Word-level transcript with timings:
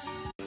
Sí, 0.00 0.06
sí. 0.12 0.37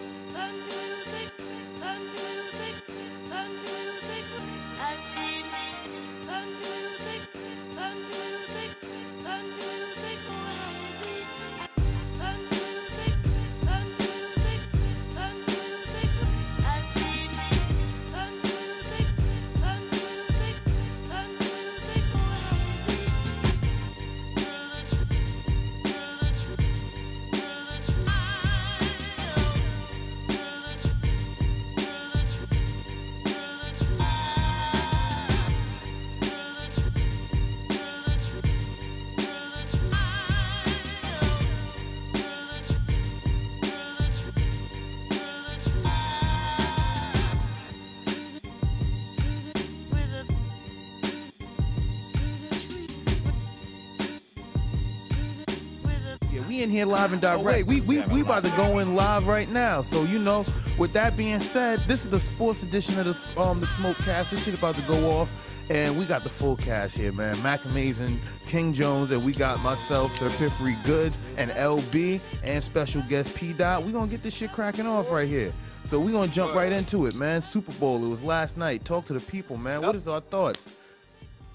We 56.61 56.65
in 56.65 56.69
here 56.69 56.85
live 56.85 57.11
and 57.11 57.21
direct. 57.21 57.43
Wait, 57.43 57.65
we 57.65 57.81
we 57.81 58.01
we 58.13 58.21
about 58.21 58.43
to 58.43 58.51
go 58.51 58.77
in 58.79 58.93
live 58.95 59.27
right 59.27 59.49
now. 59.49 59.81
So 59.81 60.03
you 60.03 60.19
know, 60.19 60.45
with 60.77 60.93
that 60.93 61.17
being 61.17 61.39
said, 61.39 61.79
this 61.87 62.03
is 62.03 62.09
the 62.11 62.19
sports 62.19 62.61
edition 62.61 62.99
of 62.99 63.05
the 63.05 63.41
um 63.41 63.61
the 63.61 63.67
smoke 63.67 63.97
cast. 63.97 64.29
This 64.29 64.45
shit 64.45 64.57
about 64.57 64.75
to 64.75 64.81
go 64.83 65.09
off. 65.09 65.29
And 65.69 65.97
we 65.97 66.03
got 66.03 66.23
the 66.23 66.29
full 66.29 66.57
cast 66.57 66.97
here, 66.97 67.13
man. 67.13 67.41
Mac 67.41 67.63
Amazing, 67.63 68.19
King 68.45 68.73
Jones, 68.73 69.11
and 69.11 69.23
we 69.23 69.31
got 69.31 69.61
myself, 69.61 70.17
Sir 70.19 70.29
Piffrey 70.31 70.75
Goods, 70.83 71.17
and 71.37 71.49
LB, 71.51 72.19
and 72.43 72.61
special 72.61 73.01
guest 73.03 73.35
P 73.35 73.53
Dot. 73.53 73.83
We 73.83 73.91
gonna 73.93 74.07
get 74.07 74.21
this 74.21 74.35
shit 74.35 74.51
cracking 74.51 74.85
off 74.85 75.09
right 75.09 75.27
here. 75.27 75.53
So 75.85 75.99
we 75.99 76.11
gonna 76.11 76.31
jump 76.31 76.53
right 76.53 76.71
into 76.71 77.05
it, 77.07 77.15
man. 77.15 77.41
Super 77.41 77.71
Bowl, 77.73 78.03
it 78.05 78.09
was 78.09 78.21
last 78.21 78.57
night. 78.57 78.85
Talk 78.85 79.05
to 79.05 79.13
the 79.13 79.19
people, 79.19 79.57
man. 79.57 79.81
What 79.81 79.95
is 79.95 80.07
our 80.07 80.21
thoughts? 80.21 80.67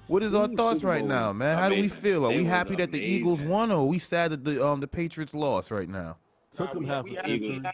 What 0.08 0.22
is 0.22 0.34
our 0.34 0.46
thoughts 0.48 0.84
right 0.84 1.04
now, 1.04 1.32
man? 1.32 1.58
How 1.58 1.68
do 1.68 1.74
we 1.74 1.88
feel? 1.88 2.24
Are 2.26 2.32
we 2.32 2.44
happy 2.44 2.76
that 2.76 2.92
the 2.92 2.98
Eagles 3.00 3.42
won, 3.42 3.72
or 3.72 3.80
are 3.80 3.86
we 3.86 3.98
sad 3.98 4.30
that 4.30 4.44
the 4.44 4.64
um 4.64 4.80
the 4.80 4.88
Patriots 4.88 5.34
lost 5.34 5.70
right 5.70 5.88
now? 5.88 6.18
Took 6.52 6.68
Nah, 6.68 6.74
him 6.74 6.78
we, 6.80 6.86
half 6.86 7.04
we 7.04 7.10
a 7.10 7.16
happy, 7.16 7.38
we 7.38 7.54
happy, 7.54 7.72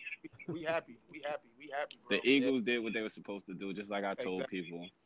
we 0.48 0.62
happy, 0.62 0.98
we 1.10 1.22
happy, 1.24 1.48
we 1.58 1.70
happy, 1.72 1.98
bro. 2.08 2.16
The 2.16 2.28
Eagles 2.28 2.62
did 2.62 2.82
what 2.82 2.94
they 2.94 3.02
were 3.02 3.08
supposed 3.10 3.46
to 3.46 3.54
do, 3.54 3.72
just 3.72 3.90
like 3.90 4.04
I 4.04 4.14
told 4.14 4.40
Exactly. 4.40 4.62
people. 4.62 4.88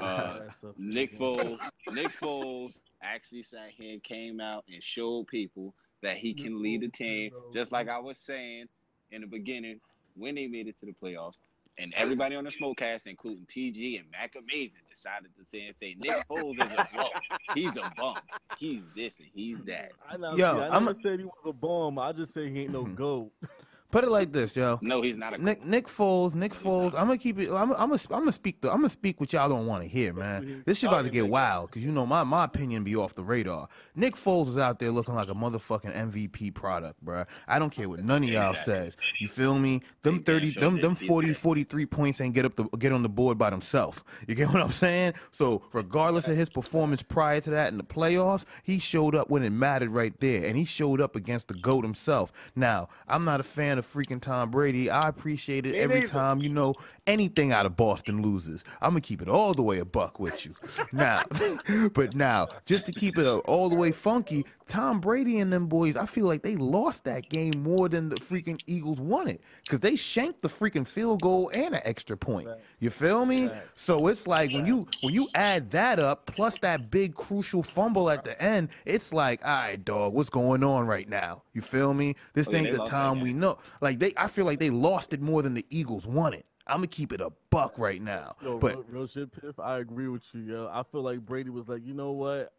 Uh, 0.00 0.40
Nick 0.78 1.16
Foles, 1.18 1.58
Nick 1.92 2.10
Foles 2.20 2.78
actually 3.02 3.42
sat 3.42 3.70
here 3.76 3.92
and 3.92 4.02
came 4.02 4.40
out 4.40 4.64
and 4.72 4.82
showed 4.82 5.26
people 5.26 5.74
that 6.02 6.16
he 6.16 6.32
can 6.32 6.62
lead 6.62 6.80
the 6.80 6.88
team, 6.88 7.30
just 7.52 7.70
like 7.70 7.88
I 7.88 7.98
was 7.98 8.18
saying 8.18 8.66
in 9.10 9.20
the 9.20 9.26
beginning 9.26 9.80
when 10.16 10.34
they 10.34 10.46
made 10.46 10.66
it 10.68 10.78
to 10.80 10.86
the 10.86 10.92
playoffs. 10.92 11.38
And 11.78 11.94
everybody 11.96 12.34
on 12.34 12.44
the 12.44 12.50
Smokecast, 12.50 13.06
including 13.06 13.46
TG 13.46 14.00
and 14.00 14.10
Mac 14.10 14.34
Amazing, 14.36 14.80
decided 14.90 15.30
to 15.38 15.44
say 15.44 15.66
and 15.66 15.76
say 15.76 15.96
Nick 16.02 16.26
Foles 16.28 16.54
is 16.54 16.72
a 16.72 16.88
bum. 16.94 17.08
He's 17.54 17.76
a 17.76 17.92
bum. 17.96 18.16
He's 18.58 18.82
this 18.96 19.20
and 19.20 19.28
he's 19.32 19.62
that. 19.62 19.92
I 20.10 20.16
know, 20.16 20.30
Yo, 20.30 20.36
see, 20.36 20.42
I 20.62 20.68
I'm 20.68 20.84
never 20.84 20.98
a- 20.98 21.02
said 21.02 21.18
he 21.20 21.24
was 21.24 21.34
a 21.46 21.52
bum. 21.52 21.98
I 21.98 22.12
just 22.12 22.34
say 22.34 22.50
he 22.50 22.62
ain't 22.62 22.72
no 22.72 22.82
mm-hmm. 22.84 22.94
goat. 22.94 23.32
Put 23.90 24.04
it 24.04 24.10
like 24.10 24.32
this, 24.34 24.54
yo. 24.54 24.78
No, 24.82 25.00
he's 25.00 25.16
not 25.16 25.32
a 25.32 25.38
Nick 25.38 25.64
Nick 25.64 25.86
Foles, 25.86 26.34
Nick 26.34 26.52
Foles. 26.52 26.92
I'm 26.92 27.06
gonna 27.06 27.16
keep 27.16 27.38
it. 27.38 27.48
I'm, 27.50 27.72
I'm 27.72 27.88
gonna 27.88 27.98
I'm 28.10 28.18
gonna 28.20 28.32
speak 28.32 28.60
the 28.60 28.70
I'm 28.70 28.78
gonna 28.78 28.90
speak 28.90 29.18
what 29.18 29.32
y'all 29.32 29.48
don't 29.48 29.66
want 29.66 29.82
to 29.82 29.88
hear, 29.88 30.12
man. 30.12 30.62
This 30.66 30.78
shit 30.78 30.88
about 30.88 31.04
to 31.04 31.10
get 31.10 31.26
wild 31.28 31.70
because 31.70 31.84
you 31.84 31.90
know 31.90 32.04
my 32.04 32.22
my 32.22 32.44
opinion 32.44 32.84
be 32.84 32.94
off 32.96 33.14
the 33.14 33.22
radar. 33.22 33.68
Nick 33.94 34.14
Foles 34.14 34.46
was 34.46 34.58
out 34.58 34.78
there 34.78 34.90
looking 34.90 35.14
like 35.14 35.30
a 35.30 35.34
motherfucking 35.34 35.94
MVP 35.94 36.52
product, 36.52 37.02
bruh. 37.02 37.26
I 37.46 37.58
don't 37.58 37.70
care 37.70 37.88
what 37.88 38.00
none 38.04 38.22
of 38.24 38.28
y'all 38.28 38.54
says. 38.54 38.96
You 39.20 39.28
feel 39.28 39.58
me? 39.58 39.80
Them 40.02 40.18
thirty, 40.18 40.50
them 40.50 40.80
them 40.82 40.94
He 40.94 41.06
40, 41.06 41.32
43 41.32 41.86
points 41.86 42.20
ain't 42.20 42.34
get 42.34 42.44
up 42.44 42.56
the 42.56 42.64
get 42.76 42.92
on 42.92 43.02
the 43.02 43.08
board 43.08 43.38
by 43.38 43.48
themselves. 43.48 44.04
You 44.26 44.34
get 44.34 44.48
what 44.52 44.60
I'm 44.60 44.70
saying? 44.72 45.14
So 45.30 45.62
regardless 45.72 46.28
of 46.28 46.36
his 46.36 46.50
performance 46.50 47.02
prior 47.02 47.40
to 47.40 47.50
that 47.50 47.72
in 47.72 47.78
the 47.78 47.84
playoffs, 47.84 48.44
he 48.62 48.78
showed 48.78 49.14
up 49.14 49.30
when 49.30 49.42
it 49.42 49.50
mattered 49.50 49.90
right 49.90 50.18
there, 50.20 50.44
and 50.44 50.58
he 50.58 50.66
showed 50.66 51.00
up 51.00 51.16
against 51.16 51.48
the 51.48 51.54
goat 51.54 51.84
himself. 51.84 52.32
Now 52.54 52.90
I'm 53.06 53.24
not 53.24 53.40
a 53.40 53.44
fan 53.44 53.77
of 53.78 53.86
freaking 53.86 54.20
Tom 54.20 54.50
Brady. 54.50 54.90
I 54.90 55.08
appreciate 55.08 55.66
it 55.66 55.72
Me 55.72 55.78
every 55.78 56.00
neither. 56.00 56.12
time 56.12 56.40
you 56.40 56.48
know 56.48 56.74
anything 57.06 57.52
out 57.52 57.64
of 57.66 57.76
Boston 57.76 58.20
loses. 58.22 58.64
I'm 58.82 58.90
gonna 58.90 59.00
keep 59.00 59.22
it 59.22 59.28
all 59.28 59.54
the 59.54 59.62
way 59.62 59.78
a 59.78 59.84
buck 59.84 60.20
with 60.20 60.44
you. 60.44 60.54
Now, 60.92 61.24
but 61.94 62.14
now 62.14 62.48
just 62.66 62.86
to 62.86 62.92
keep 62.92 63.16
it 63.18 63.26
all 63.26 63.68
the 63.68 63.76
way 63.76 63.92
funky, 63.92 64.44
Tom 64.66 65.00
Brady 65.00 65.38
and 65.38 65.50
them 65.52 65.66
boys, 65.66 65.96
I 65.96 66.04
feel 66.04 66.26
like 66.26 66.42
they 66.42 66.56
lost 66.56 67.04
that 67.04 67.28
game 67.30 67.62
more 67.62 67.88
than 67.88 68.08
the 68.10 68.16
freaking 68.16 68.60
Eagles 68.66 69.00
won 69.00 69.26
it 69.28 69.40
because 69.64 69.80
they 69.80 69.96
shanked 69.96 70.42
the 70.42 70.48
freaking 70.48 70.86
field 70.86 71.22
goal 71.22 71.50
and 71.54 71.74
an 71.74 71.80
extra 71.84 72.16
point. 72.16 72.48
You 72.78 72.90
feel 72.90 73.24
me? 73.24 73.48
So 73.76 74.08
it's 74.08 74.26
like 74.26 74.52
when 74.52 74.66
you 74.66 74.86
when 75.02 75.14
you 75.14 75.28
add 75.34 75.70
that 75.70 75.98
up 75.98 76.26
plus 76.26 76.58
that 76.58 76.90
big 76.90 77.14
crucial 77.14 77.62
fumble 77.62 78.10
at 78.10 78.24
the 78.24 78.40
end, 78.42 78.68
it's 78.84 79.12
like, 79.12 79.44
all 79.46 79.50
right, 79.54 79.82
dog, 79.82 80.12
what's 80.12 80.30
going 80.30 80.62
on 80.62 80.86
right 80.86 81.08
now? 81.08 81.42
You 81.54 81.62
feel 81.62 81.94
me? 81.94 82.14
This 82.34 82.48
Oh, 82.48 82.52
yeah, 82.52 82.58
ain't 82.58 82.72
the 82.72 82.84
time 82.84 83.20
we 83.20 83.32
know. 83.32 83.58
Like 83.80 83.98
they, 83.98 84.12
I 84.16 84.28
feel 84.28 84.44
like 84.44 84.58
they 84.58 84.70
lost 84.70 85.12
it 85.12 85.20
more 85.20 85.42
than 85.42 85.54
the 85.54 85.66
Eagles 85.70 86.06
won 86.06 86.34
it. 86.34 86.46
I'm 86.66 86.78
gonna 86.78 86.88
keep 86.88 87.12
it 87.12 87.20
a 87.20 87.30
buck 87.50 87.78
right 87.78 88.00
now. 88.00 88.36
Yo, 88.42 88.58
but 88.58 88.74
real, 88.74 88.84
real 88.88 89.06
shit, 89.06 89.32
Piff. 89.32 89.58
I 89.58 89.78
agree 89.78 90.08
with 90.08 90.22
you, 90.32 90.42
yo. 90.42 90.70
I 90.72 90.82
feel 90.82 91.02
like 91.02 91.20
Brady 91.20 91.50
was 91.50 91.68
like, 91.68 91.84
you 91.84 91.94
know 91.94 92.12
what? 92.12 92.52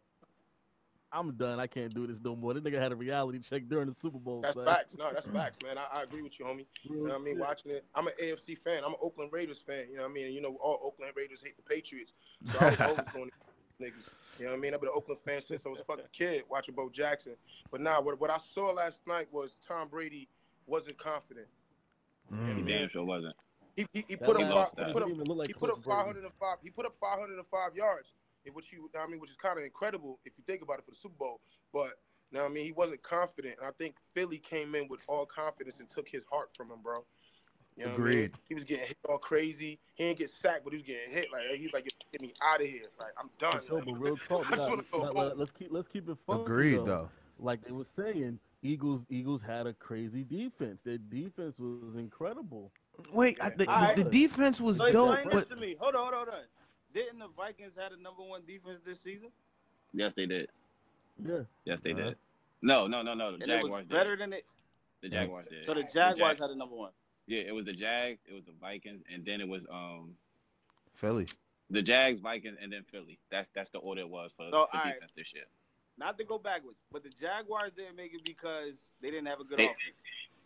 I'm 1.12 1.32
done. 1.32 1.58
I 1.58 1.66
can't 1.66 1.92
do 1.92 2.06
this 2.06 2.20
no 2.22 2.36
more. 2.36 2.54
This 2.54 2.62
nigga 2.62 2.80
had 2.80 2.92
a 2.92 2.96
reality 2.96 3.40
check 3.40 3.68
during 3.68 3.88
the 3.88 3.94
Super 3.94 4.18
Bowl. 4.18 4.42
That's 4.42 4.54
son. 4.54 4.66
facts. 4.66 4.96
No, 4.96 5.10
that's 5.12 5.26
facts, 5.30 5.58
man. 5.62 5.76
I, 5.76 6.00
I 6.00 6.02
agree 6.02 6.22
with 6.22 6.38
you, 6.38 6.44
homie. 6.44 6.66
You 6.82 6.96
know 6.96 7.12
what 7.12 7.14
I 7.14 7.18
mean? 7.18 7.38
Watching 7.38 7.72
it, 7.72 7.84
I'm 7.94 8.06
an 8.06 8.12
AFC 8.22 8.56
fan. 8.56 8.82
I'm 8.84 8.92
an 8.92 8.98
Oakland 9.02 9.32
Raiders 9.32 9.58
fan. 9.58 9.86
You 9.90 9.96
know 9.96 10.02
what 10.02 10.10
I 10.10 10.12
mean? 10.12 10.26
And 10.26 10.34
you 10.34 10.40
know, 10.40 10.56
all 10.60 10.80
Oakland 10.84 11.12
Raiders 11.16 11.42
hate 11.42 11.56
the 11.56 11.62
Patriots. 11.62 12.14
So 12.44 12.58
I 12.60 12.70
was 12.70 12.80
always 12.80 13.08
going 13.12 13.30
to 13.30 13.84
niggas. 13.84 14.08
You 14.38 14.44
know 14.44 14.52
what 14.52 14.58
I 14.58 14.60
mean? 14.60 14.74
I've 14.74 14.80
been 14.80 14.88
an 14.88 14.94
Oakland 14.96 15.20
fan 15.24 15.42
since 15.42 15.66
I 15.66 15.68
was 15.68 15.80
a 15.80 15.84
fucking 15.84 16.04
kid 16.12 16.44
watching 16.48 16.74
Bo 16.74 16.88
Jackson. 16.88 17.34
But 17.70 17.80
now, 17.80 18.00
what, 18.00 18.20
what 18.20 18.30
I 18.30 18.38
saw 18.38 18.70
last 18.70 19.00
night 19.06 19.28
was 19.32 19.56
Tom 19.66 19.88
Brady 19.88 20.28
wasn't 20.70 20.98
confident. 20.98 21.46
Mm. 22.32 22.56
He 22.56 22.62
damn 22.62 22.88
sure 22.88 23.04
wasn't. 23.04 23.34
He, 23.76 23.86
he, 23.92 24.04
he 24.08 24.16
put 24.16 24.40
up, 24.40 24.72
he 24.76 24.92
put 24.92 25.00
Didn't 25.00 25.14
even 25.14 25.24
look 25.24 25.30
up, 25.30 25.36
like 25.38 25.48
he 25.48 25.54
put 25.54 25.70
up 25.70 25.82
505. 25.82 26.56
He 26.62 26.70
put 26.70 26.86
up 26.86 26.94
505 27.00 27.74
yards, 27.74 28.12
which 28.52 28.72
you, 28.72 28.90
I 28.98 29.06
mean, 29.06 29.20
which 29.20 29.30
is 29.30 29.36
kind 29.36 29.58
of 29.58 29.64
incredible 29.64 30.18
if 30.24 30.32
you 30.36 30.44
think 30.46 30.62
about 30.62 30.78
it 30.78 30.84
for 30.84 30.90
the 30.90 30.96
Super 30.96 31.14
Bowl. 31.18 31.40
But 31.72 31.98
now, 32.32 32.44
I 32.44 32.48
mean, 32.48 32.64
he 32.64 32.72
wasn't 32.72 33.02
confident, 33.02 33.56
and 33.58 33.66
I 33.66 33.72
think 33.78 33.96
Philly 34.14 34.38
came 34.38 34.74
in 34.74 34.88
with 34.88 35.00
all 35.08 35.26
confidence 35.26 35.80
and 35.80 35.88
took 35.88 36.08
his 36.08 36.22
heart 36.30 36.50
from 36.54 36.70
him, 36.70 36.78
bro. 36.82 37.04
You 37.76 37.86
know 37.86 37.92
what 37.92 38.00
I 38.00 38.02
mean? 38.02 38.12
Agreed. 38.12 38.32
He 38.48 38.54
was 38.54 38.64
getting 38.64 38.86
hit 38.86 38.98
all 39.08 39.18
crazy. 39.18 39.78
He 39.94 40.04
didn't 40.04 40.18
get 40.18 40.30
sacked, 40.30 40.64
but 40.64 40.72
he 40.72 40.78
was 40.78 40.86
getting 40.86 41.10
hit. 41.10 41.32
Like 41.32 41.44
he's 41.56 41.72
like, 41.72 41.88
get 42.12 42.20
me 42.20 42.32
out 42.42 42.60
of 42.60 42.66
here. 42.66 42.90
Like 42.98 43.12
I'm 43.18 43.30
done. 43.38 43.60
For 43.62 43.66
sure, 43.66 43.82
but 43.82 43.92
real 43.92 44.16
talk. 44.28 44.46
I 44.52 44.56
just 44.56 44.68
nah, 44.68 44.68
go 44.68 44.76
let- 44.76 45.06
home. 45.06 45.16
let- 45.16 45.38
let's 45.38 45.52
keep 45.52 45.68
let's 45.70 45.88
keep 45.88 46.08
it 46.08 46.18
fun. 46.26 46.40
Agreed, 46.40 46.84
though. 46.84 47.08
Like 47.38 47.64
they 47.64 47.72
were 47.72 47.86
saying, 47.96 48.38
Eagles 48.62 49.00
Eagles 49.08 49.40
had 49.42 49.66
a 49.66 49.72
crazy 49.74 50.22
defense. 50.24 50.78
Their 50.84 50.98
defense 50.98 51.58
was 51.58 51.96
incredible. 51.96 52.70
Wait, 53.12 53.38
I, 53.40 53.50
the, 53.50 53.66
Alright. 53.68 53.96
the, 53.96 54.04
the 54.04 54.10
defense 54.10 54.60
was 54.60 54.76
So 54.76 54.92
dope, 54.92 55.18
but 55.30 55.48
to 55.48 55.56
me. 55.56 55.76
Hold 55.80 55.94
on, 55.94 56.02
hold 56.02 56.14
on, 56.14 56.18
hold 56.26 56.28
on. 56.28 56.40
Didn't 56.92 57.20
the 57.20 57.28
Vikings 57.36 57.72
have 57.78 57.92
the 57.92 57.96
number 57.96 58.22
one 58.22 58.42
defense 58.46 58.80
this 58.84 59.00
season? 59.00 59.28
Yes, 59.94 60.12
they 60.14 60.26
did. 60.26 60.48
Yeah. 61.24 61.40
Yes, 61.64 61.80
they 61.82 61.92
Uh-huh. 61.92 62.10
did. 62.10 62.16
No, 62.62 62.86
no, 62.86 63.00
no, 63.02 63.14
no. 63.14 63.28
The 63.30 63.34
And 63.34 63.42
it 63.44 63.46
Jaguars 63.46 63.70
was 63.70 63.80
did. 63.86 63.88
better 63.90 64.16
than 64.16 64.32
it. 64.34 64.44
The 65.00 65.08
Jaguars 65.08 65.46
did. 65.48 65.64
So 65.64 65.72
the 65.72 65.80
The 65.82 65.88
Jaguars 65.88 66.36
Jag- 66.36 66.42
had 66.44 66.50
the 66.50 66.56
number 66.56 66.74
one. 66.76 66.92
Yeah, 67.26 67.40
it 67.40 67.52
was 67.54 67.64
the 67.64 67.72
Jags, 67.72 68.20
it 68.28 68.34
was 68.34 68.44
the 68.44 68.52
Vikings, 68.60 69.02
and 69.10 69.24
then 69.24 69.40
it 69.40 69.48
was 69.48 69.64
um 69.70 70.14
Philly. 70.94 71.26
the 71.70 71.80
Jags, 71.80 72.18
Vikings, 72.18 72.58
and 72.60 72.70
then 72.72 72.82
Philly. 72.90 73.18
That's 73.30 73.48
that's 73.54 73.70
the 73.70 73.78
order 73.78 74.02
it 74.02 74.08
was 74.08 74.32
for, 74.36 74.44
So, 74.50 74.66
for 74.70 74.76
alright. 74.76 74.94
defense 74.94 75.12
this 75.16 75.32
year. 75.32 75.44
Not 76.00 76.16
to 76.18 76.24
go 76.24 76.38
backwards, 76.38 76.78
but 76.90 77.02
the 77.02 77.10
Jaguars 77.20 77.72
didn't 77.76 77.94
make 77.94 78.14
it 78.14 78.24
because 78.24 78.88
they 79.02 79.10
didn't 79.10 79.26
have 79.26 79.38
a 79.38 79.44
good 79.44 79.58
They- 79.58 79.66
offense. 79.66 79.78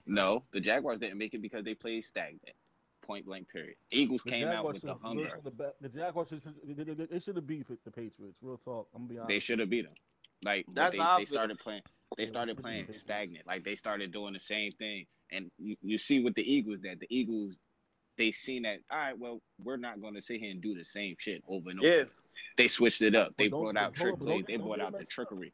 No, 0.04 0.42
the 0.52 0.60
Jaguars 0.60 0.98
didn't 0.98 1.16
make 1.16 1.32
it 1.32 1.40
because 1.40 1.64
they 1.64 1.74
played 1.74 2.04
stagnant. 2.04 2.56
Point 3.02 3.24
blank 3.24 3.48
period. 3.48 3.76
Eagles 3.90 4.22
The 4.24 4.30
came 4.30 4.48
out 4.48 4.66
with 4.66 4.82
the 4.82 4.94
hunger. 4.94 5.38
The, 5.44 5.72
the 5.80 5.88
Jaguars 5.88 6.28
should, 6.28 6.42
should- 6.42 6.76
they, 6.76 6.92
they, 6.92 7.06
they 7.06 7.18
should 7.20 7.36
have 7.36 7.46
beat 7.46 7.66
the 7.68 7.90
Patriots. 7.90 8.36
Real 8.42 8.58
talk. 8.64 8.88
I'm 8.94 9.02
gonna 9.02 9.12
be 9.12 9.18
honest. 9.18 9.28
They 9.28 9.38
should 9.38 9.60
have 9.60 9.70
beat 9.70 9.84
them. 9.84 9.94
Like 10.44 10.66
That's 10.74 10.96
they, 10.96 11.16
they 11.18 11.24
started 11.24 11.58
playing. 11.60 11.82
They 12.18 12.26
started 12.26 12.58
playing 12.60 12.86
stagnant. 12.90 13.46
Like 13.46 13.64
they 13.64 13.76
started 13.76 14.12
doing 14.12 14.32
the 14.32 14.40
same 14.40 14.72
thing. 14.72 15.06
And 15.30 15.50
you, 15.58 15.76
you 15.82 15.98
see 15.98 16.22
with 16.22 16.34
the 16.34 16.42
Eagles 16.42 16.80
that 16.82 16.98
the 16.98 17.06
Eagles 17.08 17.54
they 18.18 18.30
seen 18.32 18.62
that 18.62 18.78
all 18.90 18.98
right, 18.98 19.18
well, 19.18 19.40
we're 19.62 19.76
not 19.76 20.00
going 20.00 20.14
to 20.14 20.22
sit 20.22 20.40
here 20.40 20.50
and 20.50 20.60
do 20.60 20.74
the 20.74 20.84
same 20.84 21.14
shit 21.18 21.42
over 21.48 21.70
and 21.70 21.80
over. 21.80 21.88
Yeah. 21.88 22.04
They 22.56 22.68
switched 22.68 23.02
it 23.02 23.14
up. 23.14 23.32
They 23.36 23.48
brought 23.48 23.76
out 23.76 23.94
trick 23.94 24.14
on, 24.14 24.18
but 24.20 24.24
plays. 24.26 24.44
They 24.46 24.56
brought 24.56 24.80
out 24.80 24.98
the 24.98 25.04
trickery. 25.04 25.52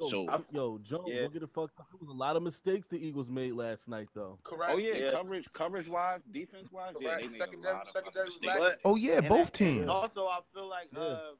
Yo, 0.00 0.08
So- 0.08 0.28
I'm, 0.28 0.44
yo, 0.52 0.78
Jones, 0.78 1.04
Yeah. 1.08 1.22
don't 1.22 1.32
get 1.32 1.42
it 1.42 1.50
fucked 1.52 1.78
up. 1.80 1.86
There 1.90 1.98
was 1.98 2.08
a 2.08 2.12
lot 2.12 2.36
of 2.36 2.42
mistakes 2.44 2.86
the 2.86 2.96
Eagles 3.04 3.28
made 3.28 3.52
last 3.54 3.88
night, 3.88 4.08
though. 4.14 4.38
Correct. 4.44 4.72
Oh 4.72 4.78
yeah, 4.78 4.94
Yeah. 4.94 5.10
coverage, 5.10 5.46
coverage 5.52 5.88
wise, 5.88 6.20
defense 6.30 6.70
wise, 6.70 6.94
yeah, 7.00 7.08
Correct. 7.08 7.22
they 7.22 7.28
made 7.30 7.38
Secondary- 7.38 7.72
a 7.74 7.76
lot 7.78 7.92
secondary 7.92 8.24
was 8.26 8.36
fucking 8.36 8.78
Oh 8.84 8.94
yeah, 8.96 9.18
And 9.18 9.28
both 9.28 9.50
that- 9.52 9.60
and 9.60 9.74
teams. 9.76 9.88
Also, 9.88 10.26
I 10.26 10.38
feel 10.54 10.68
like 10.68 10.88
Yeah. 10.92 11.00
uh, 11.00 11.32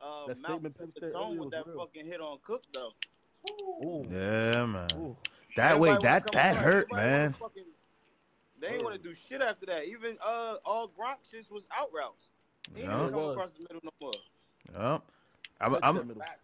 uh, 0.00 0.26
That 0.26 0.38
Malcolm 0.38 0.72
statement 0.72 0.76
set 0.76 0.94
the 0.94 1.00
said 1.00 1.12
tone 1.12 1.38
with 1.38 1.50
that 1.52 1.66
real. 1.66 1.78
fucking 1.78 2.06
hit 2.06 2.20
on 2.20 2.38
Cook 2.40 2.64
though. 2.72 2.92
Ooh, 3.84 4.04
Yeah, 4.10 4.66
man. 4.66 4.88
ooh. 4.96 5.16
That 5.56 5.78
way, 5.78 5.90
that 5.90 6.02
that 6.02 6.32
front. 6.32 6.58
hurt, 6.58 6.86
Everybody 6.90 7.02
man. 7.06 7.32
fucking- 7.34 7.64
they 8.58 8.66
ain't 8.68 8.82
want 8.82 8.96
to 8.96 9.02
do 9.08 9.14
shit 9.14 9.40
after 9.40 9.66
that. 9.66 9.84
Even 9.86 10.18
uh, 10.20 10.56
all 10.64 10.88
Gronk 10.88 11.18
shits 11.32 11.48
was 11.50 11.66
out 11.70 11.92
routes. 11.92 12.28
He 12.74 12.82
ain't 12.82 12.90
Yeah. 12.90 13.00
even 13.00 13.12
come 13.12 13.28
across 13.30 13.50
the 13.50 13.62
middle 13.68 13.80
no 13.84 13.90
more. 14.00 14.92
Yep. 14.92 15.02
I'm, 15.62 15.74
I'm. 15.82 15.98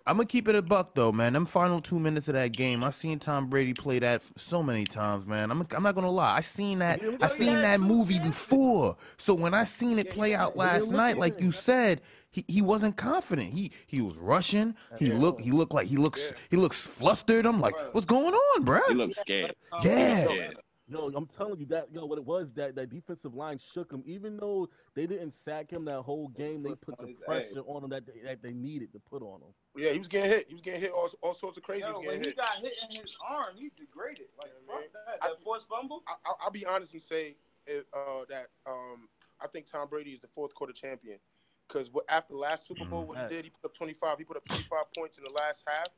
I'm 0.06 0.16
gonna 0.18 0.26
keep 0.26 0.46
it 0.46 0.54
a 0.54 0.60
buck 0.60 0.94
though, 0.94 1.10
man. 1.10 1.32
Them 1.32 1.46
final 1.46 1.80
two 1.80 1.98
minutes 1.98 2.28
of 2.28 2.34
that 2.34 2.52
game, 2.52 2.84
I 2.84 2.90
seen 2.90 3.18
Tom 3.18 3.48
Brady 3.48 3.72
play 3.72 3.98
that 3.98 4.22
so 4.36 4.62
many 4.62 4.84
times, 4.84 5.26
man. 5.26 5.50
I'm, 5.50 5.66
I'm 5.74 5.82
not 5.82 5.94
gonna 5.94 6.10
lie. 6.10 6.36
I 6.36 6.42
seen 6.42 6.80
that. 6.80 7.00
I 7.22 7.26
seen 7.28 7.54
that 7.62 7.80
movie 7.80 8.18
before. 8.18 8.96
So 9.16 9.34
when 9.34 9.54
I 9.54 9.64
seen 9.64 9.98
it 9.98 10.10
play 10.10 10.34
out 10.34 10.54
last 10.56 10.90
night, 10.90 11.16
like 11.16 11.40
you 11.40 11.50
said, 11.50 12.02
he, 12.30 12.44
he 12.46 12.60
wasn't 12.60 12.98
confident. 12.98 13.48
He 13.48 13.72
he 13.86 14.02
was 14.02 14.18
rushing. 14.18 14.74
He 14.98 15.10
looked 15.12 15.40
he 15.40 15.50
looked 15.50 15.72
like 15.72 15.86
he 15.86 15.96
looks 15.96 16.34
he 16.50 16.58
looks 16.58 16.86
flustered. 16.86 17.46
I'm 17.46 17.58
like, 17.60 17.74
what's 17.94 18.06
going 18.06 18.34
on, 18.34 18.64
bruh? 18.66 18.86
He 18.88 18.94
looked 18.94 19.14
scared. 19.14 19.54
Yeah. 19.82 20.50
Yeah. 20.88 20.98
Yo, 20.98 21.10
I'm 21.16 21.26
telling 21.26 21.58
you 21.58 21.66
that 21.66 21.88
yo, 21.92 22.04
what 22.06 22.18
it 22.18 22.24
was 22.24 22.52
that 22.54 22.74
that 22.76 22.90
defensive 22.90 23.34
line 23.34 23.58
shook 23.58 23.90
him. 23.92 24.02
Even 24.06 24.36
though 24.36 24.68
they 24.94 25.06
didn't 25.06 25.34
sack 25.44 25.70
him 25.70 25.84
that 25.86 26.02
whole 26.02 26.28
game, 26.28 26.62
they 26.62 26.74
put 26.74 26.96
the 26.98 27.14
pressure 27.24 27.60
on 27.66 27.82
him 27.84 27.90
that 27.90 28.04
they, 28.06 28.20
that 28.24 28.42
they 28.42 28.52
needed 28.52 28.92
to 28.92 29.00
put 29.00 29.22
on 29.22 29.40
him. 29.40 29.54
Yeah, 29.76 29.90
he 29.92 29.98
was 29.98 30.06
getting 30.08 30.30
hit. 30.30 30.46
He 30.48 30.54
was 30.54 30.60
getting 30.62 30.80
hit 30.80 30.92
all, 30.92 31.10
all 31.22 31.34
sorts 31.34 31.56
of 31.56 31.64
crazy. 31.64 31.82
he 31.82 31.88
Yo, 31.88 31.98
was 31.98 32.06
when 32.06 32.18
getting 32.18 32.28
he 32.28 32.36
got 32.36 32.58
hit 32.60 32.74
in 32.88 32.96
his 32.96 33.10
arm, 33.28 33.56
he 33.56 33.70
degraded. 33.76 34.26
Like 34.38 34.50
Yeah, 34.68 34.74
man. 34.74 34.84
fuck 34.92 35.20
that. 35.20 35.20
That 35.28 35.42
forced 35.42 35.68
fumble. 35.68 36.02
I, 36.06 36.12
I, 36.24 36.32
I'll 36.42 36.50
be 36.52 36.64
honest 36.64 36.92
and 36.94 37.02
say 37.02 37.34
it, 37.66 37.86
uh, 37.92 38.24
that 38.28 38.46
um, 38.66 39.08
I 39.40 39.48
think 39.48 39.66
Tom 39.66 39.88
Brady 39.88 40.10
is 40.12 40.20
the 40.20 40.28
fourth 40.28 40.54
quarter 40.54 40.72
champion. 40.72 41.18
Because 41.66 41.90
after 42.08 42.32
the 42.32 42.38
last 42.38 42.68
Super 42.68 42.84
Bowl, 42.84 43.06
what 43.06 43.18
he 43.18 43.24
Mm. 43.24 43.28
did, 43.28 43.44
he 43.44 43.50
put 43.50 43.64
up 43.70 43.74
25. 43.74 44.18
He 44.18 44.24
put 44.24 44.36
up 44.36 44.44
25 44.46 44.92
points 44.96 45.18
in 45.18 45.24
the 45.24 45.30
last 45.32 45.64
half. 45.66 45.88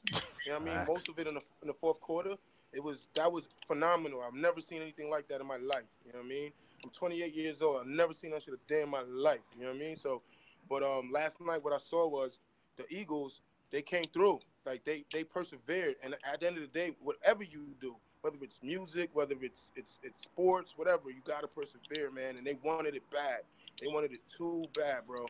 You 0.46 0.52
know 0.52 0.58
what 0.58 0.62
I 0.62 0.64
mean? 0.64 0.74
Facts. 0.76 0.88
Most 0.88 1.08
of 1.10 1.18
it 1.18 1.26
in 1.26 1.34
the, 1.34 1.42
in 1.60 1.68
the 1.68 1.74
fourth 1.74 2.00
quarter. 2.00 2.36
It 2.72 2.82
was 2.82 3.08
that 3.14 3.30
was 3.30 3.48
phenomenal. 3.66 4.22
I've 4.26 4.34
never 4.34 4.60
seen 4.60 4.82
anything 4.82 5.10
like 5.10 5.28
that 5.28 5.40
in 5.40 5.46
my 5.46 5.56
life. 5.56 5.84
You 6.04 6.12
know 6.12 6.18
what 6.18 6.26
I 6.26 6.28
mean? 6.28 6.52
I'm 6.84 6.90
28 6.90 7.34
years 7.34 7.62
old. 7.62 7.80
I've 7.80 7.86
never 7.86 8.12
seen 8.12 8.30
that 8.32 8.42
shit 8.42 8.54
a 8.54 8.72
day 8.72 8.82
in 8.82 8.90
my 8.90 9.02
life. 9.02 9.40
You 9.56 9.62
know 9.62 9.68
what 9.68 9.76
I 9.76 9.80
mean? 9.80 9.96
So, 9.96 10.22
but 10.68 10.82
um, 10.82 11.10
last 11.12 11.40
night 11.40 11.62
what 11.64 11.72
I 11.72 11.78
saw 11.78 12.06
was 12.08 12.38
the 12.76 12.84
Eagles. 12.88 13.40
They 13.70 13.82
came 13.82 14.04
through. 14.12 14.40
Like 14.64 14.84
they 14.84 15.04
they 15.12 15.24
persevered. 15.24 15.96
And 16.02 16.14
at 16.30 16.40
the 16.40 16.46
end 16.46 16.56
of 16.56 16.62
the 16.62 16.68
day, 16.68 16.94
whatever 17.02 17.42
you 17.42 17.66
do, 17.80 17.96
whether 18.20 18.36
it's 18.42 18.58
music, 18.62 19.10
whether 19.12 19.34
it's 19.40 19.68
it's 19.76 19.98
it's 20.02 20.22
sports, 20.22 20.74
whatever, 20.76 21.10
you 21.10 21.20
gotta 21.26 21.48
persevere, 21.48 22.10
man. 22.10 22.36
And 22.36 22.46
they 22.46 22.58
wanted 22.62 22.94
it 22.94 23.02
bad. 23.10 23.40
They 23.80 23.88
wanted 23.88 24.12
it 24.12 24.20
too 24.36 24.64
bad, 24.74 25.06
bro. 25.06 25.26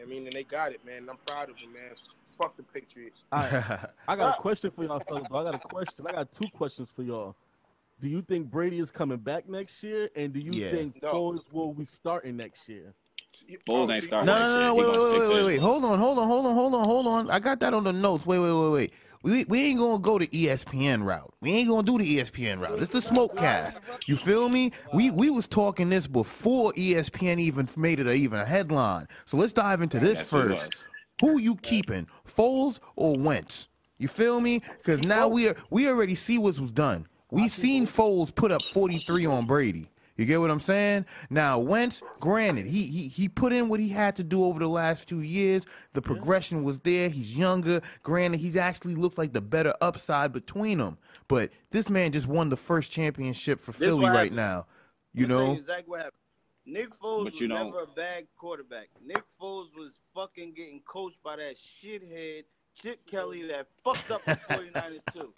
I 0.00 0.04
mean, 0.04 0.24
and 0.24 0.32
they 0.32 0.44
got 0.44 0.72
it, 0.72 0.84
man. 0.84 0.98
And 0.98 1.10
I'm 1.10 1.16
proud 1.26 1.50
of 1.50 1.58
them, 1.58 1.72
man. 1.72 1.94
Fuck 2.36 2.56
the 2.56 2.62
Patriots. 2.62 3.24
All 3.32 3.40
right, 3.40 3.64
I 4.08 4.16
got 4.16 4.28
a 4.28 4.32
question 4.34 4.70
for 4.70 4.84
y'all, 4.84 5.00
fellas. 5.00 5.26
I 5.32 5.42
got 5.44 5.54
a 5.54 5.58
question. 5.58 6.06
I 6.06 6.12
got 6.12 6.32
two 6.34 6.48
questions 6.48 6.90
for 6.94 7.02
y'all. 7.02 7.34
Do 8.00 8.08
you 8.08 8.22
think 8.22 8.50
Brady 8.50 8.78
is 8.78 8.90
coming 8.90 9.18
back 9.18 9.48
next 9.48 9.82
year, 9.82 10.10
and 10.16 10.32
do 10.32 10.40
you 10.40 10.52
Yeah. 10.52 10.70
think 10.70 11.02
No. 11.02 11.12
Foles 11.12 11.50
will 11.52 11.72
be 11.72 11.84
starting 11.86 12.36
next 12.36 12.68
year? 12.68 12.92
Foles 13.66 13.88
Oh, 13.88 13.92
ain't 13.92 14.04
starting 14.04 14.26
No, 14.26 14.38
next 14.38 14.54
no, 14.54 14.60
no, 14.60 14.60
year. 14.60 14.66
no, 14.68 14.74
He 14.74 14.80
wait, 14.80 14.88
wait, 14.88 15.20
wait, 15.20 15.28
wait, 15.34 15.44
wait. 15.44 15.60
Hold 15.60 15.84
on, 15.84 15.98
hold 15.98 16.18
on, 16.18 16.26
hold 16.26 16.46
on, 16.46 16.54
hold 16.54 16.74
on, 16.74 16.84
hold 16.84 17.06
on. 17.06 17.30
I 17.30 17.38
got 17.38 17.60
that 17.60 17.74
on 17.74 17.84
the 17.84 17.92
notes. 17.92 18.26
Wait, 18.26 18.38
wait, 18.38 18.52
wait, 18.52 18.70
wait. 18.70 18.92
We, 19.22 19.44
we 19.46 19.64
ain't 19.64 19.78
gonna 19.78 19.98
go 19.98 20.18
the 20.18 20.28
ESPN 20.28 21.02
route. 21.04 21.34
We 21.40 21.52
ain't 21.52 21.68
gonna 21.68 21.82
do 21.82 21.98
the 21.98 22.18
ESPN 22.18 22.60
route. 22.60 22.80
It's 22.80 22.90
the 22.90 23.00
Smokecast. 23.00 23.80
You 24.06 24.16
feel 24.16 24.48
me? 24.48 24.72
We 24.92 25.10
we 25.10 25.30
was 25.30 25.48
talking 25.48 25.88
this 25.88 26.06
before 26.06 26.72
ESPN 26.74 27.38
even 27.40 27.68
made 27.76 27.98
it 27.98 28.06
a, 28.06 28.12
even 28.12 28.38
a 28.40 28.44
headline. 28.44 29.08
So 29.24 29.36
let's 29.36 29.52
dive 29.52 29.82
into 29.82 29.98
this 29.98 30.20
Yes, 30.20 30.32
was. 30.32 30.70
first. 30.70 30.88
Who 31.20 31.38
you 31.38 31.56
keeping, 31.56 32.06
Foles 32.28 32.78
or 32.94 33.16
Wentz? 33.18 33.68
You 33.98 34.08
feel 34.08 34.40
me? 34.40 34.60
Because 34.78 35.02
now 35.02 35.28
we 35.28 35.48
are 35.48 35.56
we 35.70 35.88
already 35.88 36.14
see 36.14 36.38
what 36.38 36.58
was 36.58 36.72
done. 36.72 37.06
We 37.30 37.48
seen 37.48 37.86
Foles 37.86 38.34
put 38.34 38.52
up 38.52 38.62
43 38.62 39.26
on 39.26 39.46
Brady. 39.46 39.90
You 40.16 40.24
get 40.24 40.40
what 40.40 40.50
I'm 40.50 40.60
saying? 40.60 41.04
Now 41.28 41.58
Wentz, 41.58 42.02
granted, 42.20 42.66
he 42.66 42.84
he 42.84 43.08
he 43.08 43.28
put 43.28 43.52
in 43.52 43.68
what 43.68 43.80
he 43.80 43.88
had 43.88 44.16
to 44.16 44.24
do 44.24 44.44
over 44.44 44.58
the 44.58 44.68
last 44.68 45.08
few 45.08 45.18
years. 45.20 45.66
The 45.94 46.02
progression 46.02 46.62
was 46.62 46.78
there. 46.80 47.08
He's 47.08 47.36
younger. 47.36 47.80
Granted, 48.02 48.40
he's 48.40 48.56
actually 48.56 48.94
looks 48.94 49.16
like 49.18 49.32
the 49.32 49.40
better 49.42 49.74
upside 49.80 50.32
between 50.32 50.78
them. 50.78 50.98
But 51.28 51.50
this 51.70 51.88
man 51.90 52.12
just 52.12 52.26
won 52.26 52.48
the 52.50 52.56
first 52.56 52.90
championship 52.92 53.60
for 53.60 53.72
This 53.72 53.80
Philly 53.80 54.06
right 54.06 54.32
now. 54.32 54.66
You 55.14 55.24
I'ma 55.26 55.34
know? 55.34 55.52
exactly 55.54 55.90
what 55.90 55.98
happened. 56.00 56.20
Nick 56.66 56.90
Foles 56.98 57.24
But 57.24 57.32
was 57.32 57.40
you 57.40 57.48
know- 57.48 57.64
never 57.64 57.82
a 57.82 57.86
bad 57.86 58.26
quarterback. 58.36 58.88
Nick 59.04 59.22
Foles 59.40 59.68
was 59.76 59.98
fucking 60.16 60.54
getting 60.54 60.80
coached 60.86 61.22
by 61.22 61.36
that 61.36 61.56
shithead 61.56 62.44
Chip 62.74 63.06
Kelly 63.06 63.46
that 63.48 63.68
fucked 63.84 64.10
up 64.10 64.24
the 64.24 64.32
49ers 64.50 65.00
too. 65.12 65.32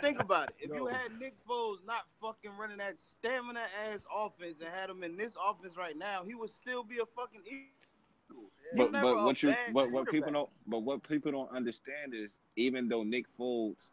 Think 0.00 0.20
about 0.20 0.50
it. 0.50 0.56
If 0.60 0.74
you 0.74 0.86
had 0.86 1.18
Nick 1.18 1.34
Foles 1.48 1.78
not 1.86 2.02
fucking 2.20 2.50
running 2.58 2.78
that 2.78 2.96
stamina 2.98 3.62
ass 3.90 4.00
offense 4.14 4.56
and 4.60 4.68
had 4.72 4.90
him 4.90 5.02
in 5.02 5.16
this 5.16 5.32
offense 5.48 5.76
right 5.76 5.96
now, 5.96 6.22
he 6.26 6.34
would 6.34 6.50
still 6.50 6.82
be 6.82 6.98
a 6.98 7.06
fucking 7.16 7.40
Eagle. 7.46 8.50
But 8.76 8.92
but 8.92 9.16
what 9.24 9.42
you 9.42 9.50
bad 9.50 9.72
what 9.72 9.90
what 9.90 10.08
people 10.08 10.30
don't 10.32 10.50
but 10.66 10.80
what 10.80 11.02
people 11.08 11.32
don't 11.32 11.50
understand 11.50 12.12
is 12.12 12.38
even 12.56 12.88
though 12.88 13.02
Nick 13.02 13.24
Foles 13.38 13.90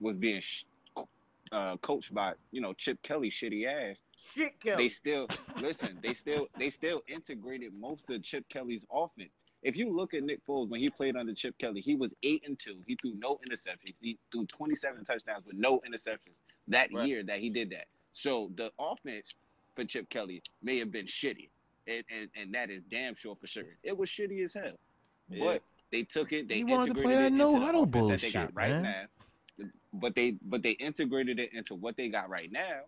was 0.00 0.16
being 0.16 0.40
sh- 0.40 0.64
uh, 1.52 1.76
coached 1.78 2.12
by 2.14 2.32
you 2.52 2.60
know 2.60 2.72
Chip 2.72 3.00
Kelly 3.02 3.30
shitty 3.30 3.66
ass, 3.66 3.96
Shit 4.34 4.58
Kelly. 4.60 4.84
they 4.84 4.88
still 4.88 5.28
listen. 5.60 5.98
They 6.02 6.14
still 6.14 6.48
they 6.58 6.70
still 6.70 7.02
integrated 7.08 7.72
most 7.78 8.08
of 8.10 8.22
Chip 8.22 8.48
Kelly's 8.48 8.86
offense. 8.92 9.30
If 9.62 9.76
you 9.76 9.94
look 9.94 10.12
at 10.14 10.22
Nick 10.22 10.44
Foles 10.46 10.68
when 10.68 10.80
he 10.80 10.90
played 10.90 11.16
under 11.16 11.32
Chip 11.34 11.56
Kelly, 11.58 11.80
he 11.80 11.94
was 11.96 12.10
eight 12.22 12.42
and 12.46 12.58
two. 12.58 12.76
He 12.86 12.96
threw 12.96 13.14
no 13.18 13.38
interceptions. 13.48 13.94
He 14.00 14.18
threw 14.32 14.46
twenty 14.46 14.74
seven 14.74 15.04
touchdowns 15.04 15.46
with 15.46 15.56
no 15.56 15.80
interceptions 15.88 16.34
that 16.68 16.88
Right. 16.92 17.06
year 17.08 17.22
that 17.24 17.40
he 17.40 17.50
did 17.50 17.70
that. 17.70 17.86
So 18.12 18.50
the 18.56 18.70
offense 18.78 19.34
for 19.76 19.84
Chip 19.84 20.08
Kelly 20.08 20.42
may 20.62 20.78
have 20.78 20.90
been 20.92 21.06
shitty, 21.06 21.48
and 21.86 22.04
and, 22.14 22.28
and 22.36 22.54
that 22.54 22.70
is 22.70 22.82
damn 22.90 23.14
sure 23.14 23.36
for 23.40 23.46
sure. 23.46 23.64
It 23.82 23.96
was 23.96 24.08
shitty 24.08 24.42
as 24.44 24.54
hell, 24.54 24.78
Yeah. 25.28 25.44
but 25.44 25.62
they 25.92 26.02
took 26.02 26.32
it. 26.32 26.48
They 26.48 26.56
He 26.56 26.64
wanted 26.64 26.94
to 26.96 27.02
play 27.02 27.14
that 27.16 27.32
no 27.32 27.58
huddle 27.58 27.84
offense 27.84 28.08
that 28.08 28.20
they 28.20 28.32
got 28.32 28.54
bullshit, 28.54 28.54
right 28.56 28.70
man. 28.70 28.82
now. 28.82 29.04
But 29.94 30.14
they 30.14 30.36
but 30.42 30.62
they 30.62 30.72
integrated 30.72 31.38
it 31.38 31.52
into 31.52 31.74
what 31.74 31.96
they 31.96 32.08
got 32.08 32.28
right 32.28 32.50
now 32.50 32.80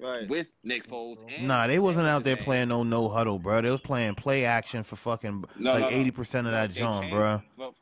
right. 0.00 0.28
with 0.28 0.46
Nick 0.62 0.88
Foles. 0.88 1.22
And 1.36 1.46
Nah, 1.48 1.66
they 1.66 1.78
wasn't 1.78 2.06
out 2.08 2.24
there 2.24 2.36
playing 2.36 2.68
no 2.68 2.82
no 2.82 3.08
huddle, 3.08 3.38
bro. 3.38 3.60
They 3.60 3.70
was 3.70 3.80
playing 3.80 4.14
play 4.14 4.44
action 4.44 4.82
for 4.82 4.96
fucking 4.96 5.44
No, 5.58 5.72
like 5.72 5.80
no, 5.82 5.90
no. 5.90 5.96
eighty 5.96 6.10
percent 6.10 6.46
of 6.46 6.52
that 6.52 6.70
they 6.72 6.80
jump, 6.80 7.10
bro. 7.10 7.42
well, 7.56 7.74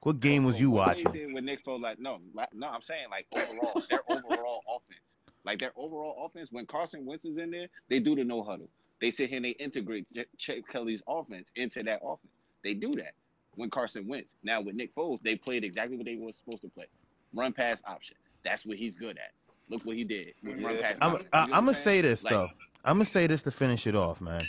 What 0.00 0.20
game 0.20 0.44
was 0.44 0.60
you 0.60 0.70
watching? 0.70 1.10
They 1.12 1.20
did 1.20 1.34
with 1.34 1.44
Nick 1.44 1.64
Foles, 1.64 1.80
like 1.82 1.98
no, 1.98 2.20
like, 2.34 2.52
no, 2.54 2.68
I'm 2.68 2.82
saying 2.82 3.06
like 3.10 3.26
overall, 3.36 3.82
their 3.90 4.00
overall 4.10 4.62
offense, 4.68 5.16
like 5.44 5.58
their 5.58 5.72
overall 5.76 6.24
offense. 6.26 6.48
When 6.50 6.66
Carson 6.66 7.04
Wentz 7.04 7.24
is 7.24 7.36
in 7.36 7.50
there, 7.50 7.68
they 7.88 8.00
do 8.00 8.14
the 8.16 8.24
no 8.24 8.42
huddle. 8.42 8.68
They 9.00 9.10
sit 9.10 9.28
here 9.28 9.36
and 9.36 9.44
they 9.44 9.50
integrate 9.50 10.06
Ch- 10.10 10.26
Chip 10.38 10.64
Kelly's 10.70 11.02
offense 11.06 11.50
into 11.56 11.82
that 11.82 12.00
offense. 12.02 12.32
They 12.62 12.72
do 12.74 12.94
that 12.96 13.12
when 13.56 13.68
Carson 13.68 14.08
Wentz. 14.08 14.36
Now 14.42 14.62
with 14.62 14.74
Nick 14.74 14.94
Foles, 14.94 15.20
they 15.22 15.36
played 15.36 15.64
exactly 15.64 15.96
what 15.98 16.06
they 16.06 16.16
were 16.16 16.32
supposed 16.32 16.62
to 16.62 16.68
play: 16.68 16.86
run 17.34 17.52
pass 17.52 17.82
option. 17.86 18.16
That's 18.44 18.64
what 18.66 18.76
he's 18.76 18.96
good 18.96 19.16
at. 19.18 19.32
Look 19.70 19.84
what 19.84 19.96
he 19.96 20.04
did 20.04 20.34
with 20.42 20.62
run 20.62 20.74
Yeah. 20.74 20.80
pass. 20.82 20.98
I'm. 21.00 21.14
I, 21.32 21.42
You 21.44 21.48
know 21.50 21.54
I'm 21.56 21.64
gonna 21.64 21.74
say 21.74 22.00
this 22.00 22.22
Like, 22.24 22.32
though. 22.32 22.48
I'm 22.84 22.96
gonna 22.96 23.04
say 23.06 23.26
this 23.26 23.42
to 23.42 23.50
finish 23.50 23.86
it 23.86 23.96
off, 23.96 24.20
man. 24.20 24.48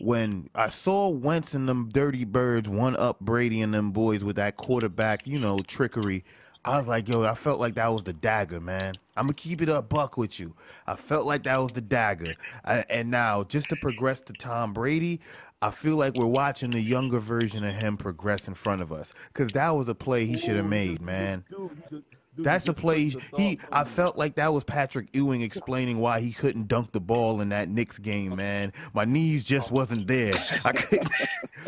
When 0.00 0.48
I 0.54 0.68
saw 0.68 1.08
Wentz 1.08 1.54
and 1.54 1.68
them 1.68 1.88
dirty 1.92 2.24
birds 2.24 2.68
one 2.68 2.96
up 2.96 3.20
Brady 3.20 3.62
and 3.62 3.72
them 3.72 3.90
boys 3.92 4.24
with 4.24 4.36
that 4.36 4.56
quarterback, 4.56 5.26
you 5.26 5.38
know, 5.38 5.60
trickery, 5.60 6.24
I 6.64 6.78
was 6.78 6.88
like, 6.88 7.08
yo, 7.08 7.24
I 7.24 7.34
felt 7.34 7.60
like 7.60 7.74
that 7.74 7.88
was 7.88 8.02
the 8.04 8.12
dagger, 8.12 8.60
man. 8.60 8.94
I'm 9.16 9.24
gonna 9.24 9.34
keep 9.34 9.60
it 9.60 9.68
up, 9.68 9.88
buck 9.88 10.16
with 10.16 10.40
you. 10.40 10.54
I 10.86 10.96
felt 10.96 11.26
like 11.26 11.44
that 11.44 11.58
was 11.58 11.72
the 11.72 11.80
dagger. 11.80 12.34
I, 12.64 12.84
and 12.90 13.10
now, 13.10 13.44
just 13.44 13.68
to 13.68 13.76
progress 13.76 14.20
to 14.22 14.32
Tom 14.32 14.72
Brady, 14.72 15.20
I 15.62 15.70
feel 15.70 15.96
like 15.96 16.14
we're 16.14 16.26
watching 16.26 16.70
the 16.72 16.80
younger 16.80 17.18
version 17.20 17.64
of 17.64 17.74
him 17.74 17.96
progress 17.96 18.48
in 18.48 18.54
front 18.54 18.82
of 18.82 18.92
us. 18.92 19.14
Cause 19.32 19.48
that 19.52 19.70
was 19.70 19.88
a 19.88 19.94
play 19.94 20.26
he 20.26 20.36
should 20.36 20.56
have 20.56 20.66
made, 20.66 21.00
man. 21.00 21.44
dude, 21.48 21.58
you 21.58 21.68
just- 21.80 21.90
dude, 22.36 22.44
That's 22.44 22.68
a 22.68 22.74
play. 22.74 23.14
He, 23.36 23.58
I 23.72 23.84
felt 23.84 24.18
like 24.18 24.34
that 24.34 24.52
was 24.52 24.64
Patrick 24.64 25.08
Ewing 25.14 25.40
explaining 25.42 26.00
why 26.00 26.20
he 26.20 26.32
couldn't 26.32 26.66
dunk 26.68 26.92
the 26.92 27.00
ball 27.00 27.40
in 27.40 27.48
that 27.50 27.68
Knicks 27.68 27.98
game. 27.98 28.36
Man, 28.36 28.72
my 28.92 29.04
knees 29.04 29.44
just 29.44 29.70
wasn't 29.70 30.06
there. 30.08 30.34
I 30.64 30.72
couldn't. 30.72 31.10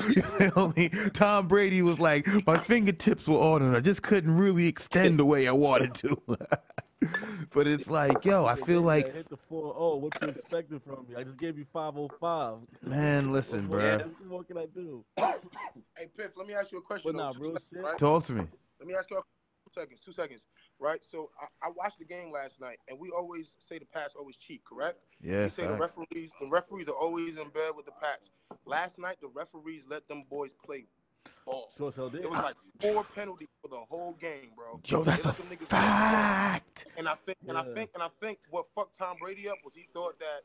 you 0.17 0.23
feel 0.23 0.73
me? 0.77 0.89
Tom 1.15 1.47
Brady 1.49 1.81
was 1.83 1.99
like, 2.01 2.27
my 2.47 2.59
fingertips 2.59 3.27
were 3.29 3.39
on 3.39 3.63
it. 3.63 3.77
I 3.77 3.81
just 3.81 4.03
couldn't 4.03 4.37
really 4.37 4.67
extend 4.67 5.19
the 5.21 5.25
way 5.25 5.47
I 5.49 5.53
wanted 5.53 5.95
to. 5.95 6.21
but 7.53 7.67
it's 7.67 7.91
like, 7.91 8.25
yo, 8.25 8.47
I 8.47 8.55
feel 8.55 8.81
Yeah, 8.81 8.87
like, 8.87 9.15
hit 9.15 9.29
the 9.29 9.37
four. 9.49 9.75
Oh, 9.77 9.97
what 9.97 10.21
you 10.23 10.29
expecting 10.29 10.81
from 10.81 11.07
me? 11.09 11.15
I 11.17 11.23
just 11.25 11.39
gave 11.39 11.59
you 11.59 11.67
five 11.73 11.97
oh 11.97 12.11
five. 12.21 12.57
man, 12.83 13.33
listen, 13.33 13.69
What 13.69 13.81
bruh. 13.81 13.99
What 14.05 14.27
more 14.27 14.45
can 14.45 14.59
I 14.59 14.67
do? 14.67 15.05
Hey, 15.17 16.09
Piff, 16.17 16.33
let 16.37 16.47
me 16.47 16.55
ask 16.55 16.73
you 16.73 16.79
a 16.79 16.83
question. 16.83 17.13
But 17.13 17.19
nah, 17.19 17.33
real 17.39 17.53
too, 17.53 17.59
shit. 17.73 17.83
right? 17.83 17.99
Talk 17.99 18.25
to 18.25 18.33
me. 18.33 18.47
Let 18.79 18.89
me 18.89 18.95
ask 18.95 19.11
you 19.11 19.19
a 19.19 19.23
seconds, 19.73 20.01
two 20.01 20.13
seconds, 20.13 20.47
right? 20.79 21.05
So 21.05 21.31
I, 21.41 21.67
I 21.67 21.71
watched 21.77 21.99
the 21.99 22.05
game 22.05 22.31
last 22.31 22.61
night, 22.61 22.79
and 22.89 22.99
we 22.99 23.11
always 23.11 23.57
say 23.59 23.79
the 23.79 23.85
Pats 23.85 24.15
always 24.19 24.37
cheat, 24.37 24.63
correct? 24.65 24.99
Yeah, 25.21 25.45
we 25.45 25.49
say 25.51 25.67
the 25.67 25.75
referees, 25.75 26.33
the 26.41 26.49
referees 26.51 26.89
are 26.89 26.95
always 26.95 27.37
in 27.37 27.49
bed 27.51 27.73
with 27.77 27.87
the 27.87 27.93
Pats. 28.01 28.31
Last 28.65 28.99
night, 28.99 29.17
the 29.21 29.29
referees 29.29 29.85
let 29.89 30.09
them 30.09 30.25
boys 30.31 30.55
play 30.65 30.87
ball. 31.45 31.71
Sure, 31.77 31.93
so 31.93 32.09
did. 32.09 32.23
It 32.23 32.31
was 32.31 32.39
like 32.43 32.55
four 32.81 33.05
penalties 33.15 33.49
for 33.63 33.69
the 33.69 33.81
whole 33.89 34.13
game, 34.21 34.51
bro. 34.57 34.81
Yo, 34.85 35.03
that's 35.03 35.25
a 35.25 35.29
let 35.29 35.37
them 35.37 35.47
niggas 35.47 35.69
play 35.69 35.79
ball. 35.79 35.89
fact. 35.89 36.87
And 36.97 37.09
I 37.09 37.15
think, 37.15 37.39
and 37.49 37.59
I 37.59 37.63
think, 37.75 37.91
and 37.95 38.03
I 38.03 38.09
think 38.21 38.39
what 38.51 38.67
fucked 38.75 38.99
Tom 38.99 39.17
Brady 39.21 39.49
up 39.49 39.57
was 39.65 39.75
he 39.75 39.87
thought 39.93 40.19
that 40.21 40.43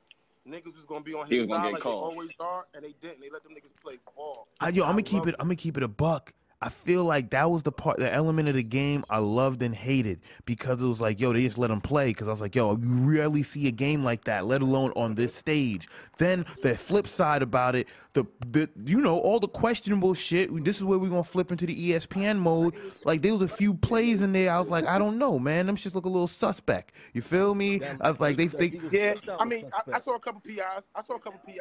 niggas 0.47 0.75
was 0.75 0.85
gonna 0.87 1.03
be 1.03 1.13
on 1.13 1.27
his 1.27 1.47
was 1.47 1.49
side 1.49 1.73
like 1.73 1.81
called. 1.81 2.01
they 2.01 2.15
always 2.15 2.31
are, 2.39 2.63
and 2.73 2.83
they 2.83 2.93
didn't. 3.01 3.21
They 3.21 3.29
let 3.29 3.43
them 3.43 3.53
niggas 3.53 3.81
play 3.81 3.97
ball. 4.15 4.47
I, 4.59 4.69
yo, 4.69 4.83
I'm 4.83 4.91
gonna 4.91 5.03
keep 5.03 5.19
love 5.19 5.29
it. 5.29 5.35
I'm 5.39 5.47
gonna 5.47 5.55
keep 5.55 5.77
it 5.77 5.83
a 5.83 5.87
buck. 5.87 6.33
I 6.63 6.69
feel 6.69 7.05
like 7.05 7.31
that 7.31 7.49
was 7.49 7.63
the 7.63 7.71
part, 7.71 7.97
the 7.97 8.13
element 8.13 8.47
of 8.47 8.53
the 8.55 8.63
game 8.63 9.03
I 9.09 9.17
loved 9.17 9.63
and 9.63 9.73
hated 9.73 10.21
because 10.45 10.79
it 10.81 10.85
was 10.85 11.01
like, 11.01 11.19
yo, 11.19 11.33
they 11.33 11.43
just 11.43 11.57
let 11.57 11.69
them 11.69 11.81
play. 11.81 12.09
Because 12.09 12.27
I 12.27 12.31
was 12.31 12.41
like, 12.41 12.55
yo, 12.55 12.77
you 12.77 13.11
rarely 13.11 13.41
see 13.41 13.67
a 13.67 13.71
game 13.71 14.03
like 14.03 14.25
that, 14.25 14.45
let 14.45 14.61
alone 14.61 14.93
on 14.95 15.15
this 15.15 15.33
stage. 15.33 15.87
Then 16.19 16.45
the 16.61 16.77
flip 16.77 17.07
side 17.07 17.41
about 17.41 17.75
it, 17.75 17.87
the 18.13 18.25
the 18.51 18.69
you 18.85 18.99
know 19.01 19.17
all 19.17 19.39
the 19.39 19.47
questionable 19.47 20.13
shit. 20.13 20.49
This 20.63 20.77
is 20.77 20.83
where 20.83 20.99
we're 20.99 21.09
gonna 21.09 21.23
flip 21.23 21.49
into 21.49 21.65
the 21.65 21.75
ESPN 21.75 22.37
mode. 22.37 22.75
Like 23.05 23.23
there 23.23 23.33
was 23.33 23.41
a 23.41 23.47
few 23.47 23.73
plays 23.73 24.21
in 24.21 24.31
there. 24.31 24.51
I 24.51 24.59
was 24.59 24.69
like, 24.69 24.85
I 24.85 24.99
don't 24.99 25.17
know, 25.17 25.39
man. 25.39 25.65
Them 25.65 25.75
shits 25.75 25.95
look 25.95 26.05
a 26.05 26.09
little 26.09 26.27
suspect. 26.27 26.93
You 27.13 27.23
feel 27.23 27.55
me? 27.55 27.81
I 27.99 28.11
was 28.11 28.19
like, 28.19 28.37
they 28.37 28.47
they. 28.47 28.79
Yeah, 28.91 29.15
I 29.39 29.45
mean, 29.45 29.71
I, 29.73 29.93
I 29.93 29.99
saw 29.99 30.15
a 30.15 30.19
couple 30.19 30.41
PIs. 30.41 30.59
I 30.93 31.01
saw 31.01 31.15
a 31.15 31.19
couple 31.19 31.39
PIs. 31.45 31.57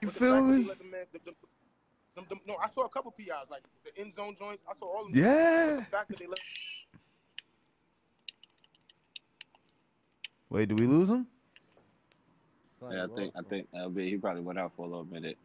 You 0.00 0.10
feel 0.10 0.46
fact 0.46 0.80
that 0.80 1.08
they 1.12 1.18
me? 1.30 1.34
Them- 2.14 2.26
them- 2.28 2.40
no, 2.46 2.56
I 2.56 2.68
saw 2.70 2.84
a 2.84 2.88
couple 2.88 3.10
PIs, 3.10 3.50
like 3.50 3.62
the 3.84 3.96
end 4.00 4.14
zone 4.14 4.34
joints. 4.38 4.62
I 4.68 4.74
saw 4.78 4.86
all 4.86 5.06
of 5.06 5.12
them. 5.12 5.22
Yeah. 5.22 5.76
The 5.76 5.86
fact 5.90 6.08
that 6.08 6.18
they 6.18 6.26
let 6.26 6.38
Wait, 10.50 10.68
do 10.68 10.76
we 10.76 10.86
lose 10.86 11.08
him? 11.08 11.26
Yeah, 12.90 13.04
I 13.10 13.16
think 13.16 13.32
I 13.34 13.42
think 13.42 13.68
LB 13.74 14.08
he 14.08 14.16
probably 14.18 14.42
went 14.42 14.58
out 14.58 14.72
for 14.76 14.84
a 14.84 14.88
little 14.88 15.06
minute. 15.06 15.38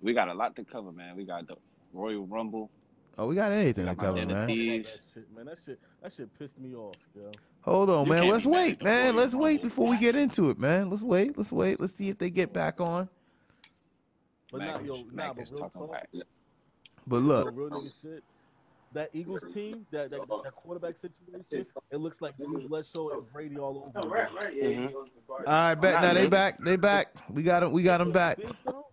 We 0.00 0.14
got 0.14 0.28
a 0.28 0.34
lot 0.34 0.56
to 0.56 0.64
cover, 0.64 0.90
man. 0.90 1.16
We 1.16 1.24
got 1.24 1.46
the 1.46 1.56
Royal 1.92 2.26
Rumble. 2.26 2.70
Oh, 3.18 3.26
we 3.26 3.34
got 3.34 3.52
anything 3.52 3.84
to 3.86 3.94
Got 3.94 3.98
my 3.98 4.04
cover, 4.04 4.18
dinner 4.20 4.46
man. 4.46 4.82
That 4.82 4.86
shit, 5.14 5.36
man. 5.36 5.44
That 5.46 5.58
shit, 5.64 5.78
that 6.02 6.12
shit 6.14 6.38
pissed 6.38 6.58
me 6.58 6.74
off, 6.74 6.96
yo. 7.14 7.30
Hold 7.60 7.90
on, 7.90 8.06
You 8.06 8.12
man. 8.12 8.28
Let's 8.28 8.46
wait, 8.46 8.82
man. 8.82 9.14
Let's 9.14 9.34
wait 9.34 9.62
before 9.62 9.88
we 9.88 9.98
get 9.98 10.16
into 10.16 10.50
it, 10.50 10.58
man. 10.58 10.90
Let's 10.90 11.02
wait. 11.02 11.36
Let's 11.36 11.52
wait. 11.52 11.78
Let's 11.78 11.94
see 11.94 12.08
if 12.08 12.18
they 12.18 12.30
get 12.30 12.52
back 12.52 12.80
on. 12.80 13.08
But 14.52 14.58
Mac 14.58 14.68
not 14.68 14.82
is- 14.82 14.86
yo, 14.86 14.96
Mac 14.96 15.14
nah, 15.14 15.32
but 15.32 15.50
real 15.50 15.58
talking 15.58 15.80
talk, 15.80 15.92
back. 15.92 16.08
But 17.06 17.22
look, 17.22 17.52
real 17.56 17.70
nigga 17.70 17.92
shit. 18.02 18.22
That 18.92 19.08
Eagles 19.14 19.42
team, 19.54 19.86
that 19.90 20.10
that, 20.10 20.20
that 20.28 20.54
quarterback 20.54 20.96
situation, 20.96 21.66
it 21.90 21.96
looks 21.96 22.20
like 22.20 22.36
Drew 22.36 22.68
Bledsoe 22.68 23.08
and 23.08 23.32
Brady 23.32 23.56
all 23.56 23.90
over. 23.96 24.16
again. 24.16 24.88
Mm-hmm. 24.90 24.94
all 25.30 25.44
right, 25.46 25.74
bet. 25.74 25.94
Not 25.94 26.02
Now 26.02 26.12
they 26.12 26.26
back. 26.26 26.58
They 26.62 26.76
back. 26.76 27.14
We 27.30 27.42
got 27.42 27.60
them. 27.60 27.72
We 27.72 27.82
got 27.82 27.98
them 27.98 28.12
back. 28.12 28.36
You 28.38 28.44
think 28.44 28.56
so? 28.66 28.84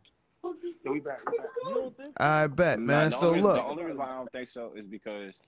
Yeah, 0.86 0.92
we 0.92 1.02
back. 1.02 1.20
We 1.30 1.38
back. 1.38 1.48
You 1.66 1.74
don't 1.74 1.98
think? 1.98 2.14
All 2.18 2.28
right, 2.28 2.48
bet, 2.48 2.80
man. 2.80 3.12
the 3.12 3.20
So 3.20 3.28
only, 3.28 3.42
look, 3.42 3.56
the 3.56 3.64
only 3.64 3.84
reason 3.84 3.98
why 3.98 4.06
I 4.06 4.16
don't 4.16 4.32
think 4.32 4.48
so 4.48 4.72
is 4.74 4.88
because 4.88 5.42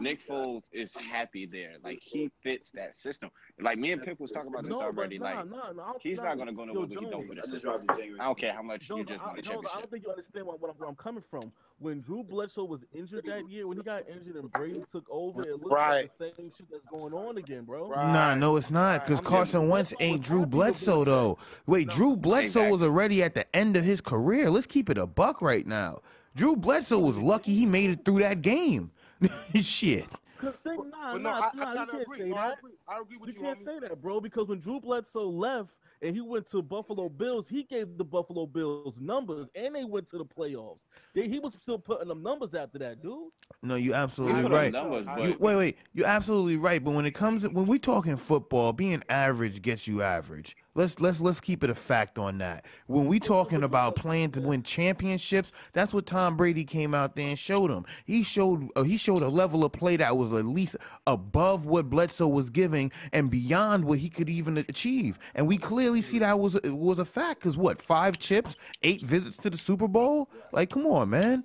Nick 0.00 0.26
Foles 0.26 0.64
is 0.72 0.94
happy 0.94 1.46
there. 1.46 1.72
Like 1.82 2.00
he 2.00 2.30
fits 2.42 2.70
that 2.70 2.94
system. 2.94 3.30
Like 3.60 3.78
me 3.78 3.92
and 3.92 4.02
Pip 4.02 4.20
was 4.20 4.30
talking 4.30 4.50
about 4.50 4.62
this 4.62 4.70
No, 4.70 4.82
already. 4.82 5.18
nah, 5.18 5.24
like 5.24 5.50
nah, 5.50 5.72
nah, 5.72 5.92
he's 6.00 6.18
nah, 6.18 6.24
not 6.24 6.38
gonna 6.38 6.52
go 6.52 6.64
nowhere, 6.64 6.86
but 6.86 6.98
he 6.98 7.06
don't 7.06 7.28
for 7.28 7.34
the 7.34 7.42
system. 7.42 7.74
I 8.20 8.24
don't 8.24 8.38
care 8.38 8.52
how 8.52 8.62
much 8.62 8.88
you 8.88 9.04
just 9.04 9.20
I, 9.20 9.26
won 9.26 9.36
the 9.36 9.42
Jones, 9.42 9.66
I 9.72 9.78
don't 9.80 9.90
think 9.90 10.04
you 10.04 10.10
understand 10.10 10.46
where, 10.46 10.56
where, 10.56 10.70
I'm, 10.70 10.76
where 10.78 10.88
I'm 10.88 10.96
coming 10.96 11.22
from. 11.30 11.52
When 11.78 12.00
Drew 12.00 12.22
Bledsoe 12.22 12.64
was 12.64 12.80
injured 12.94 13.24
that 13.26 13.48
year, 13.48 13.66
when 13.66 13.76
he 13.76 13.82
got 13.82 14.08
injured 14.08 14.36
and 14.36 14.50
Brady 14.52 14.82
took 14.92 15.04
over, 15.10 15.42
it 15.42 15.60
looked 15.60 15.72
Right. 15.72 16.02
like 16.02 16.18
the 16.18 16.32
same 16.36 16.52
shit 16.56 16.70
that's 16.70 16.84
going 16.90 17.12
on 17.12 17.38
again, 17.38 17.64
bro. 17.64 17.88
Right. 17.88 18.12
nah, 18.12 18.34
no, 18.34 18.56
it's 18.56 18.70
not 18.70 19.04
because 19.04 19.18
I'm 19.18 19.24
Carson 19.24 19.68
Wentz 19.68 19.92
ain't 19.98 20.22
Drew 20.22 20.46
Bledsoe 20.46 21.04
though. 21.04 21.38
Wait, 21.66 21.88
Drew 21.88 22.16
Bledsoe 22.16 22.68
was 22.68 22.82
already 22.82 23.22
at 23.22 23.34
the 23.34 23.56
end 23.56 23.76
of 23.76 23.84
his 23.84 24.00
career. 24.00 24.48
Let's 24.50 24.66
keep 24.66 24.90
it 24.90 24.98
a 24.98 25.06
buck 25.06 25.42
right 25.42 25.66
now. 25.66 26.00
Drew 26.34 26.56
Bledsoe 26.56 26.98
was 26.98 27.18
lucky 27.18 27.54
he 27.54 27.66
made 27.66 27.90
it 27.90 28.04
through 28.04 28.20
that 28.20 28.42
game. 28.42 28.90
Shit. 29.60 30.06
Cause 30.38 30.54
think, 30.64 30.84
nah, 30.90 31.12
But 31.12 31.22
no, 31.22 31.30
nah, 31.30 31.36
I, 31.36 31.50
nah, 31.54 31.64
I 31.70 31.74
you 31.74 31.86
can't 31.86 32.02
agree. 32.02 32.18
say 32.18 32.28
No, 32.30 32.36
I 32.36 32.48
that. 32.48 32.58
agree. 32.58 32.72
I 32.88 33.00
agree 33.00 33.16
with 33.16 33.28
You 33.28 33.34
you. 33.34 33.40
can't 33.40 33.58
homie. 33.60 33.64
say 33.64 33.78
that, 33.80 34.02
bro, 34.02 34.20
because 34.20 34.48
when 34.48 34.58
Drew 34.60 34.80
Bledsoe 34.80 35.28
left 35.28 35.70
and 36.02 36.16
he 36.16 36.20
went 36.20 36.50
to 36.50 36.60
Buffalo 36.62 37.08
Bills, 37.08 37.48
he 37.48 37.62
gave 37.62 37.96
the 37.96 38.04
Buffalo 38.04 38.46
Bills 38.46 38.98
numbers, 39.00 39.46
and 39.54 39.74
they 39.74 39.84
went 39.84 40.10
to 40.10 40.18
the 40.18 40.24
playoffs. 40.24 40.80
They, 41.14 41.28
he 41.28 41.38
was 41.38 41.52
still 41.62 41.78
putting 41.78 42.08
them 42.08 42.24
numbers 42.24 42.54
after 42.54 42.78
that, 42.80 43.00
dude. 43.00 43.28
No, 43.62 43.76
you 43.76 43.90
He 43.90 43.94
absolutely 43.94 44.42
right. 44.44 44.72
numbers, 44.72 45.06
but 45.06 45.24
You, 45.24 45.36
wait, 45.38 45.56
wait. 45.56 45.76
You're 45.92 46.06
absolutely 46.08 46.56
right. 46.56 46.82
But 46.82 46.94
when 46.94 47.06
it 47.06 47.12
comes 47.12 47.42
to 47.42 47.48
when 47.50 47.66
we 47.66 47.78
talking 47.78 48.16
football, 48.16 48.72
being 48.72 49.02
average 49.08 49.62
gets 49.62 49.86
you 49.86 50.02
average. 50.02 50.56
Let's 50.74 51.00
let's 51.00 51.20
let's 51.20 51.40
keep 51.40 51.62
it 51.62 51.68
a 51.68 51.74
fact 51.74 52.18
on 52.18 52.38
that. 52.38 52.64
When 52.86 53.06
we 53.06 53.20
talking 53.20 53.62
about 53.62 53.94
playing 53.94 54.30
to 54.32 54.40
win 54.40 54.62
championships, 54.62 55.52
that's 55.74 55.92
what 55.92 56.06
Tom 56.06 56.34
Brady 56.34 56.64
came 56.64 56.94
out 56.94 57.14
there 57.14 57.28
and 57.28 57.38
showed 57.38 57.70
him. 57.70 57.84
He 58.06 58.22
showed 58.22 58.70
uh, 58.74 58.82
he 58.82 58.96
showed 58.96 59.22
a 59.22 59.28
level 59.28 59.64
of 59.64 59.72
play 59.72 59.96
that 59.96 60.16
was 60.16 60.32
at 60.32 60.46
least 60.46 60.76
above 61.06 61.66
what 61.66 61.90
Bledsoe 61.90 62.28
was 62.28 62.48
giving 62.48 62.90
and 63.12 63.30
beyond 63.30 63.84
what 63.84 63.98
he 63.98 64.08
could 64.08 64.30
even 64.30 64.56
achieve. 64.56 65.18
And 65.34 65.46
we 65.46 65.58
clearly 65.58 66.00
see 66.00 66.18
that 66.20 66.38
was 66.38 66.58
was 66.64 66.98
a 66.98 67.04
fact. 67.04 67.42
Cause 67.42 67.58
what 67.58 67.82
five 67.82 68.18
chips, 68.18 68.56
eight 68.82 69.02
visits 69.02 69.36
to 69.38 69.50
the 69.50 69.58
Super 69.58 69.88
Bowl? 69.88 70.30
Like, 70.52 70.70
come 70.70 70.86
on, 70.86 71.10
man. 71.10 71.44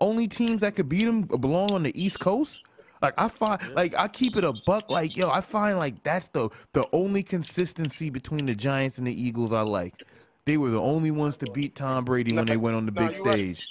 Only 0.00 0.28
teams 0.28 0.60
that 0.60 0.76
could 0.76 0.88
beat 0.88 1.08
him 1.08 1.22
belong 1.22 1.72
on 1.72 1.82
the 1.82 2.00
East 2.00 2.20
Coast. 2.20 2.62
Like 3.02 3.14
I 3.16 3.28
find, 3.28 3.60
like 3.74 3.94
I 3.96 4.08
keep 4.08 4.36
it 4.36 4.44
a 4.44 4.52
buck. 4.66 4.90
Like 4.90 5.16
yo, 5.16 5.30
I 5.30 5.40
find 5.40 5.78
like 5.78 6.02
that's 6.02 6.28
the 6.28 6.50
the 6.72 6.86
only 6.92 7.22
consistency 7.22 8.10
between 8.10 8.46
the 8.46 8.54
Giants 8.54 8.98
and 8.98 9.06
the 9.06 9.22
Eagles. 9.22 9.52
I 9.52 9.62
like. 9.62 9.94
They 10.44 10.56
were 10.56 10.70
the 10.70 10.80
only 10.80 11.10
ones 11.10 11.36
to 11.38 11.50
beat 11.52 11.76
Tom 11.76 12.06
Brady 12.06 12.32
when 12.32 12.46
they 12.46 12.56
went 12.56 12.74
on 12.74 12.86
the 12.86 12.92
big 12.92 13.08
right. 13.08 13.16
stage. 13.16 13.66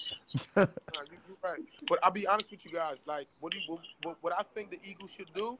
Nah, 0.55 0.67
you, 1.09 1.37
right. 1.43 1.59
But 1.87 1.97
I'll 2.03 2.11
be 2.11 2.27
honest 2.27 2.51
with 2.51 2.63
you 2.65 2.71
guys. 2.71 2.97
Like, 3.07 3.27
what 3.39 3.51
do 3.51 3.57
you, 3.57 3.63
what, 3.67 3.81
what, 4.03 4.17
what 4.21 4.33
I 4.37 4.43
think 4.53 4.69
the 4.69 4.79
Eagles 4.87 5.09
should 5.17 5.33
do, 5.33 5.57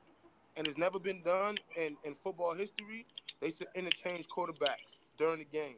and 0.55 0.67
it's 0.67 0.77
never 0.77 0.99
been 0.99 1.23
done 1.23 1.57
in, 1.75 1.97
in 2.03 2.15
football 2.23 2.53
history, 2.53 3.03
they 3.41 3.49
should 3.49 3.65
interchange 3.73 4.27
quarterbacks 4.27 4.99
during 5.17 5.39
the 5.39 5.45
game. 5.45 5.77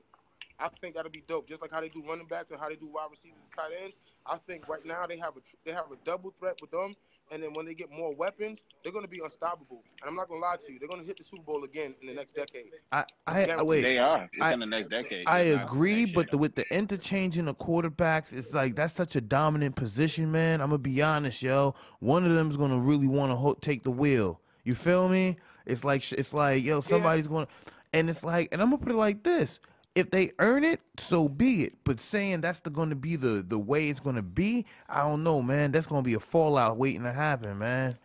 I 0.60 0.68
think 0.82 0.96
that'll 0.96 1.10
be 1.10 1.24
dope. 1.26 1.48
Just 1.48 1.62
like 1.62 1.72
how 1.72 1.80
they 1.80 1.88
do 1.88 2.04
running 2.06 2.28
backs 2.28 2.52
and 2.52 2.60
how 2.60 2.68
they 2.68 2.76
do 2.76 2.88
wide 2.88 3.08
receivers 3.10 3.38
and 3.42 3.52
tight 3.56 3.72
ends. 3.82 3.98
I 4.26 4.38
think 4.46 4.68
right 4.68 4.86
now 4.86 5.08
they 5.08 5.18
have 5.18 5.38
a 5.38 5.42
they 5.64 5.72
have 5.72 5.90
a 5.92 5.96
double 6.04 6.34
threat 6.38 6.60
with 6.60 6.72
them, 6.72 6.96
and 7.32 7.44
then 7.44 7.54
when 7.54 7.66
they 7.66 7.74
get 7.74 7.92
more 7.92 8.14
weapons, 8.16 8.60
they're 8.84 8.92
going 8.92 9.06
to 9.06 9.10
be 9.10 9.20
unstoppable. 9.24 9.84
And 10.02 10.10
I'm 10.10 10.16
not 10.16 10.28
going 10.28 10.42
to 10.42 10.48
lie 10.48 10.56
to 10.66 10.72
you, 10.72 10.80
they're 10.80 10.88
going 10.88 11.02
to 11.02 11.08
hit 11.08 11.18
the 11.18 11.24
Super 11.24 11.44
Bowl 11.44 11.64
again 11.64 11.96
in 12.02 12.08
the 12.08 12.14
next 12.14 12.34
decade. 12.36 12.66
I, 12.92 13.06
I, 13.28 13.46
I 13.52 13.64
wait. 13.64 13.82
they 13.82 13.98
are. 13.98 14.24
It's 14.34 14.42
I- 14.42 14.54
in 14.54 14.60
the 14.60 14.66
next 14.66 14.90
decade. 14.90 15.28
I 15.28 15.42
It's 15.42 15.60
agree, 15.60 16.06
but 16.06 16.26
year. 16.26 16.28
the, 16.32 16.38
with 16.38 16.56
the 16.56 16.66
interchanging 16.74 17.48
of 17.48 17.58
quarterbacks, 17.58 18.34
it's 18.34 18.54
like 18.54 18.76
that's 18.76 18.94
such 18.94 19.16
a 19.16 19.22
dominant 19.22 19.76
position, 19.76 20.32
man. 20.32 20.62
I'm 20.62 20.70
gonna 20.70 20.80
be 20.80 21.02
honest, 21.02 21.42
yo. 21.44 21.76
One 22.00 22.26
of 22.26 22.34
them 22.34 22.50
is 22.52 22.58
gonna 22.58 22.80
really 22.80 23.08
want 23.08 23.32
to 23.32 23.36
ho- 23.36 23.58
take 23.60 23.84
the 23.84 23.92
wheel. 23.92 24.40
You 24.64 24.76
feel 24.76 25.10
me? 25.10 25.38
It's 25.66 25.84
like 25.84 26.10
it's 26.14 26.34
like 26.34 26.64
yo, 26.64 26.82
somebody's 26.82 27.28
going, 27.28 27.46
to 27.46 27.52
and 27.94 28.10
it's 28.10 28.24
like, 28.24 28.50
and 28.52 28.62
I'm 28.62 28.70
gonna 28.70 28.82
put 28.82 28.92
it 28.92 28.96
like 28.98 29.24
this: 29.24 29.60
if 30.00 30.12
they 30.12 30.32
earn 30.40 30.64
it, 30.64 30.80
so 30.98 31.30
be 31.30 31.64
it. 31.64 31.74
But 31.84 32.00
saying 32.00 32.42
that's 32.42 32.62
the 32.62 32.70
going 32.70 32.90
to 32.90 32.96
be 32.96 33.16
the 33.16 33.46
the 33.48 33.60
way 33.60 33.90
it's 33.90 34.00
gonna 34.00 34.22
be, 34.22 34.66
I 34.88 35.04
don't 35.04 35.24
know, 35.24 35.42
man. 35.42 35.72
That's 35.72 35.88
gonna 35.88 36.02
be 36.02 36.16
a 36.16 36.20
fallout 36.20 36.78
waiting 36.78 37.04
to 37.04 37.14
happen, 37.14 37.58
man. 37.60 37.98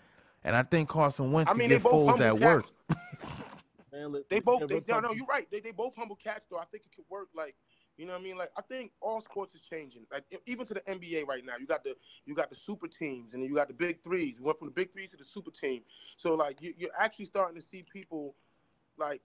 And 0.44 0.54
I 0.54 0.62
think 0.62 0.88
Carson 0.90 1.32
Wentz 1.32 1.50
I 1.50 1.52
can 1.52 1.58
mean, 1.58 1.70
they 1.70 1.76
get 1.76 1.84
both 1.84 2.16
Foles 2.16 2.18
that 2.18 2.38
work. 2.38 2.66
cats. 2.88 3.00
Man, 3.92 4.08
look, 4.08 4.28
They 4.28 4.40
both, 4.40 4.68
they, 4.68 4.74
no, 4.74 4.80
talk, 4.80 5.02
no, 5.04 5.12
you're 5.12 5.24
right. 5.26 5.46
They, 5.50 5.60
they 5.60 5.70
both 5.70 5.94
humble 5.96 6.16
cats, 6.16 6.46
though. 6.50 6.58
I 6.58 6.64
think 6.64 6.84
it 6.84 6.94
could 6.94 7.04
work. 7.08 7.28
Like, 7.32 7.54
you 7.96 8.06
know 8.06 8.12
what 8.12 8.20
I 8.20 8.24
mean? 8.24 8.36
Like, 8.36 8.50
I 8.58 8.62
think 8.62 8.90
all 9.00 9.20
sports 9.20 9.54
is 9.54 9.62
changing. 9.62 10.02
Like, 10.12 10.24
even 10.46 10.66
to 10.66 10.74
the 10.74 10.80
NBA 10.80 11.26
right 11.26 11.44
now, 11.44 11.54
you 11.58 11.66
got 11.66 11.84
the 11.84 11.96
you 12.26 12.34
got 12.34 12.50
the 12.50 12.56
super 12.56 12.88
teams, 12.88 13.34
and 13.34 13.42
then 13.42 13.48
you 13.48 13.54
got 13.54 13.68
the 13.68 13.74
big 13.74 14.02
threes. 14.02 14.40
We 14.40 14.46
went 14.46 14.58
from 14.58 14.66
the 14.66 14.72
big 14.72 14.92
threes 14.92 15.12
to 15.12 15.16
the 15.16 15.24
super 15.24 15.52
team. 15.52 15.82
So, 16.16 16.34
like, 16.34 16.60
you, 16.60 16.74
you're 16.76 16.90
actually 16.98 17.26
starting 17.26 17.54
to 17.54 17.66
see 17.66 17.84
people, 17.90 18.34
like, 18.98 19.22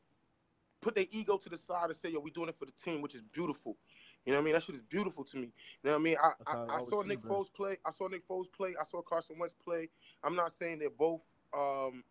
put 0.81 0.95
their 0.95 1.05
ego 1.11 1.37
to 1.37 1.49
the 1.49 1.57
side 1.57 1.89
and 1.89 1.95
say, 1.95 2.09
"Yo, 2.09 2.19
we're 2.19 2.33
doing 2.33 2.49
it 2.49 2.55
for 2.55 2.65
the 2.65 2.71
team," 2.71 3.01
which 3.01 3.15
is 3.15 3.21
beautiful. 3.21 3.77
You 4.25 4.33
know 4.33 4.39
what 4.39 4.43
I 4.43 4.45
mean? 4.45 4.53
That 4.53 4.63
shit 4.63 4.75
is 4.75 4.81
beautiful 4.81 5.23
to 5.23 5.37
me. 5.37 5.43
You 5.83 5.89
know 5.89 5.91
what 5.91 5.99
I 5.99 6.03
mean? 6.03 6.15
I, 6.21 6.31
I, 6.45 6.77
I 6.77 6.83
saw 6.83 7.01
Nick. 7.01 7.21
Foles 7.21 7.51
play. 7.53 7.77
I 7.85 7.91
saw 7.91 8.07
Nick 8.07 8.27
Foles 8.27 8.51
play. 8.51 8.75
I 8.79 8.83
saw 8.83 9.01
Carson 9.01 9.37
Wentz 9.39 9.55
play. 9.55 9.89
I'm 10.23 10.35
not 10.35 10.51
saying 10.51 10.79
they're 10.79 10.89
both 10.89 11.21
um, 11.57 12.03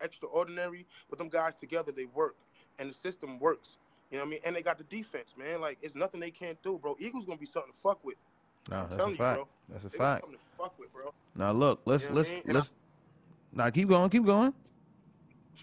extraordinary, 0.00 0.86
but 1.08 1.18
them 1.18 1.28
guys 1.28 1.54
together 1.54 1.92
they 1.92 2.06
work, 2.06 2.36
and 2.78 2.90
the 2.90 2.94
system 2.94 3.38
works. 3.38 3.76
You 4.10 4.18
know 4.18 4.24
what 4.24 4.28
I 4.28 4.30
mean? 4.30 4.40
And 4.44 4.56
they 4.56 4.62
got 4.62 4.78
the 4.78 4.84
defense, 4.84 5.34
man. 5.38 5.60
Like 5.60 5.78
it's 5.82 5.94
nothing 5.94 6.20
they 6.20 6.30
can't 6.30 6.62
do, 6.62 6.78
bro. 6.78 6.96
Eagles 6.98 7.24
gonna 7.24 7.38
be 7.38 7.46
something 7.46 7.72
to 7.72 7.78
fuck 7.78 8.04
with. 8.04 8.16
No, 8.70 8.76
I'm 8.76 8.90
that's 8.90 9.06
a 9.06 9.10
you, 9.10 9.16
fact. 9.16 9.36
bro. 9.36 9.48
That's 9.70 9.84
a 9.84 9.90
fact. 9.90 10.22
something 10.22 10.38
to 10.38 10.62
fuck 10.62 10.78
with, 10.78 10.92
bro. 10.92 11.12
Now 11.34 11.52
look, 11.52 11.80
let's 11.86 12.04
You 12.04 12.10
know 12.10 12.16
let's 12.16 12.32
mean? 12.32 12.42
Let's. 12.46 12.72
Now 13.52 13.70
keep 13.70 13.88
going, 13.88 14.10
keep 14.10 14.24
going. 14.24 14.52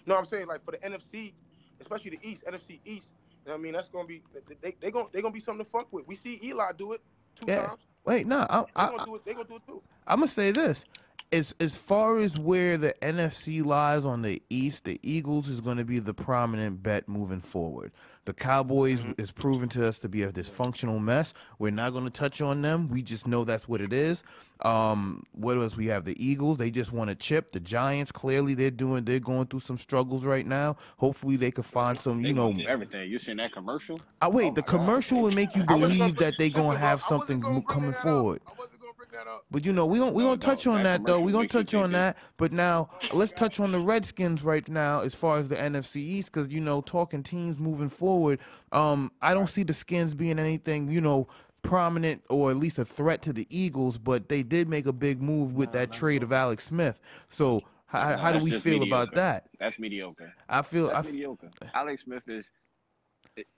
No, 0.06 0.16
I'm 0.16 0.24
saying 0.24 0.46
like 0.46 0.64
for 0.64 0.72
the 0.72 0.78
NFC, 0.78 1.32
especially 1.80 2.10
the 2.10 2.28
East, 2.28 2.44
NFC 2.46 2.80
East. 2.84 3.12
You 3.44 3.50
know 3.50 3.52
what 3.52 3.54
I 3.54 3.62
mean? 3.62 3.72
That's 3.72 3.88
gonna 3.88 4.06
be 4.06 4.22
they 4.48 4.54
they, 4.60 4.76
they 4.80 4.90
gonna 4.90 5.08
they 5.12 5.22
gonna 5.22 5.32
be 5.34 5.40
something 5.40 5.64
to 5.64 5.70
fuck 5.70 5.92
with. 5.92 6.06
We 6.06 6.14
see 6.16 6.38
Eli 6.42 6.72
do 6.76 6.92
it 6.92 7.00
two 7.34 7.46
Yeah. 7.46 7.66
times. 7.66 7.80
Wait, 8.04 8.26
no, 8.26 8.46
I, 8.48 8.60
They 8.60 8.66
I, 8.76 8.86
gonna 8.88 9.04
do 9.04 9.14
it. 9.16 9.24
They 9.24 9.32
gonna 9.34 9.48
do 9.48 9.56
it 9.56 9.66
too. 9.66 9.82
I'm 10.06 10.20
gonna 10.20 10.28
say 10.28 10.50
this: 10.50 10.84
as 11.32 11.54
as 11.60 11.76
far 11.76 12.18
as 12.18 12.38
where 12.38 12.76
the 12.76 12.94
NFC 13.02 13.64
lies 13.64 14.04
on 14.04 14.22
the 14.22 14.42
East, 14.50 14.84
the 14.84 14.98
Eagles 15.02 15.48
is 15.48 15.60
going 15.60 15.76
to 15.76 15.84
be 15.84 15.98
the 15.98 16.14
prominent 16.14 16.82
bet 16.82 17.08
moving 17.08 17.40
forward. 17.40 17.92
The 18.26 18.32
Cowboys 18.34 19.00
Mhm. 19.00 19.18
is 19.18 19.30
proven 19.32 19.68
to 19.70 19.86
us 19.86 19.98
to 20.00 20.08
be 20.08 20.22
a 20.22 20.30
dysfunctional 20.30 21.00
mess. 21.00 21.32
We're 21.58 21.70
not 21.72 21.90
going 21.92 22.04
to 22.04 22.10
touch 22.10 22.40
on 22.40 22.62
them. 22.62 22.88
We 22.88 23.02
just 23.02 23.26
know 23.26 23.44
that's 23.44 23.66
what 23.66 23.80
it 23.80 23.92
is. 23.92 24.22
Um, 24.60 25.22
what 25.32 25.56
else? 25.56 25.74
We 25.76 25.86
have 25.86 26.04
the 26.04 26.14
Eagles. 26.24 26.58
They 26.58 26.70
just 26.70 26.92
want 26.92 27.08
to 27.08 27.14
chip. 27.16 27.52
The 27.52 27.60
Giants 27.60 28.12
clearly 28.12 28.54
they're 28.54 28.70
doing. 28.70 29.04
They're 29.04 29.18
going 29.20 29.46
through 29.46 29.60
some 29.60 29.78
struggles 29.78 30.24
right 30.24 30.44
now. 30.46 30.76
Hopefully 30.98 31.36
they 31.36 31.50
could 31.50 31.64
find 31.64 31.98
some. 31.98 32.22
You 32.24 32.34
know, 32.34 32.54
everything. 32.68 33.10
You 33.10 33.18
seen 33.18 33.38
that 33.38 33.52
commercial? 33.52 33.98
I 34.20 34.28
wait. 34.28 34.48
Oh 34.52 34.54
the 34.54 34.60
my 34.62 34.66
God. 34.66 34.78
commercial 34.78 35.22
will 35.22 35.30
make 35.32 35.56
you 35.56 35.64
believe 35.64 36.16
that 36.16 36.34
they're 36.38 36.50
gonna 36.50 36.78
have 36.78 37.00
something 37.00 37.40
gonna 37.40 37.54
mo- 37.54 37.60
bring 37.60 37.74
coming 37.74 37.92
forward. 37.94 38.42
I 39.12 39.16
wasn't 39.16 39.22
gonna 39.22 39.24
bring 39.24 39.24
that 39.24 39.30
up. 39.30 39.46
But 39.50 39.66
you 39.66 39.72
know, 39.72 39.86
we 39.86 39.98
gon' 39.98 40.14
we 40.14 40.22
No, 40.22 40.30
gonna 40.30 40.40
touch 40.40 40.66
no, 40.66 40.72
on 40.72 40.82
that 40.82 41.00
that 41.00 41.06
though. 41.06 41.20
We 41.20 41.32
commercial 41.32 41.32
gonna 41.32 41.42
makes 41.42 41.54
you 41.54 41.60
touch 41.60 41.74
on 41.74 41.92
that-. 41.92 42.16
But 42.36 42.52
now 42.52 42.90
let's 43.12 43.32
touch 43.32 43.60
on 43.60 43.72
the 43.72 43.78
Redskins 43.80 44.42
right 44.42 44.68
now 44.68 45.00
as 45.00 45.14
far 45.14 45.38
as 45.38 45.48
the 45.48 45.56
NFC 45.56 45.96
East, 45.96 46.32
because 46.32 46.48
you 46.48 46.60
know, 46.60 46.80
talking 46.80 47.22
teams 47.22 47.58
moving 47.58 47.88
forward. 47.88 48.40
Um, 48.72 49.12
I 49.22 49.34
don't 49.34 49.48
see 49.48 49.62
the 49.62 49.74
Skins 49.74 50.14
being 50.14 50.38
anything, 50.38 50.90
you 50.90 51.00
know, 51.00 51.28
prominent 51.62 52.22
or 52.30 52.50
at 52.50 52.56
least 52.56 52.78
a 52.78 52.84
threat 52.84 53.22
to 53.22 53.32
the 53.32 53.46
Eagles. 53.50 53.98
But 53.98 54.28
they 54.28 54.42
did 54.42 54.68
make 54.68 54.86
a 54.86 54.92
big 54.92 55.22
move 55.22 55.52
with 55.52 55.72
that 55.72 55.92
trade 55.92 56.22
of 56.22 56.32
Alex 56.32 56.64
Smith. 56.64 57.00
So 57.28 57.62
how, 57.86 58.10
No, 58.10 58.16
how 58.18 58.32
do 58.32 58.38
we 58.44 58.52
feel 58.52 58.82
about 58.82 59.14
that? 59.16 59.48
That's 59.58 59.78
mediocre. 59.78 60.32
I 60.48 60.62
feel 60.62 60.88
I 60.88 60.94
That's 60.94 61.08
f- 61.08 61.12
mediocre. 61.12 61.50
Alex 61.74 62.02
Smith 62.04 62.28
is. 62.28 62.50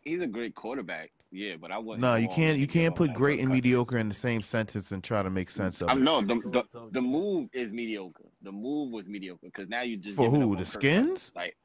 He's 0.02 0.20
a 0.20 0.26
great 0.26 0.54
quarterback, 0.54 1.10
yeah, 1.30 1.54
but 1.60 1.70
I 1.72 1.78
wouldn't. 1.78 2.00
no, 2.02 2.14
you 2.16 2.28
can't 2.28 2.58
you 2.58 2.66
can't 2.66 2.94
put 2.94 3.12
great 3.14 3.38
and 3.40 3.48
Kirk 3.48 3.54
mediocre 3.54 3.98
in 3.98 4.08
the 4.08 4.14
same 4.14 4.40
sentence 4.42 4.92
and 4.92 5.02
try 5.02 5.22
to 5.22 5.30
make 5.30 5.50
sense 5.50 5.80
of 5.80 5.88
I'm 5.88 5.98
it. 5.98 6.02
no 6.02 6.20
the 6.22 6.34
the, 6.36 6.52
So- 6.52 6.66
so- 6.72 6.88
the 6.92 7.00
move 7.02 7.48
is 7.52 7.72
mediocre. 7.72 8.24
The 8.42 8.52
move 8.52 8.90
was 8.92 9.08
mediocre 9.08 9.46
because 9.46 9.68
now 9.68 9.82
you 9.82 9.96
just 9.96 10.16
For 10.16 10.28
who? 10.30 10.38
The 10.38 10.44
on 10.44 10.50
Cousins. 10.56 10.68
Skins? 10.68 11.32
Like, 11.36 11.56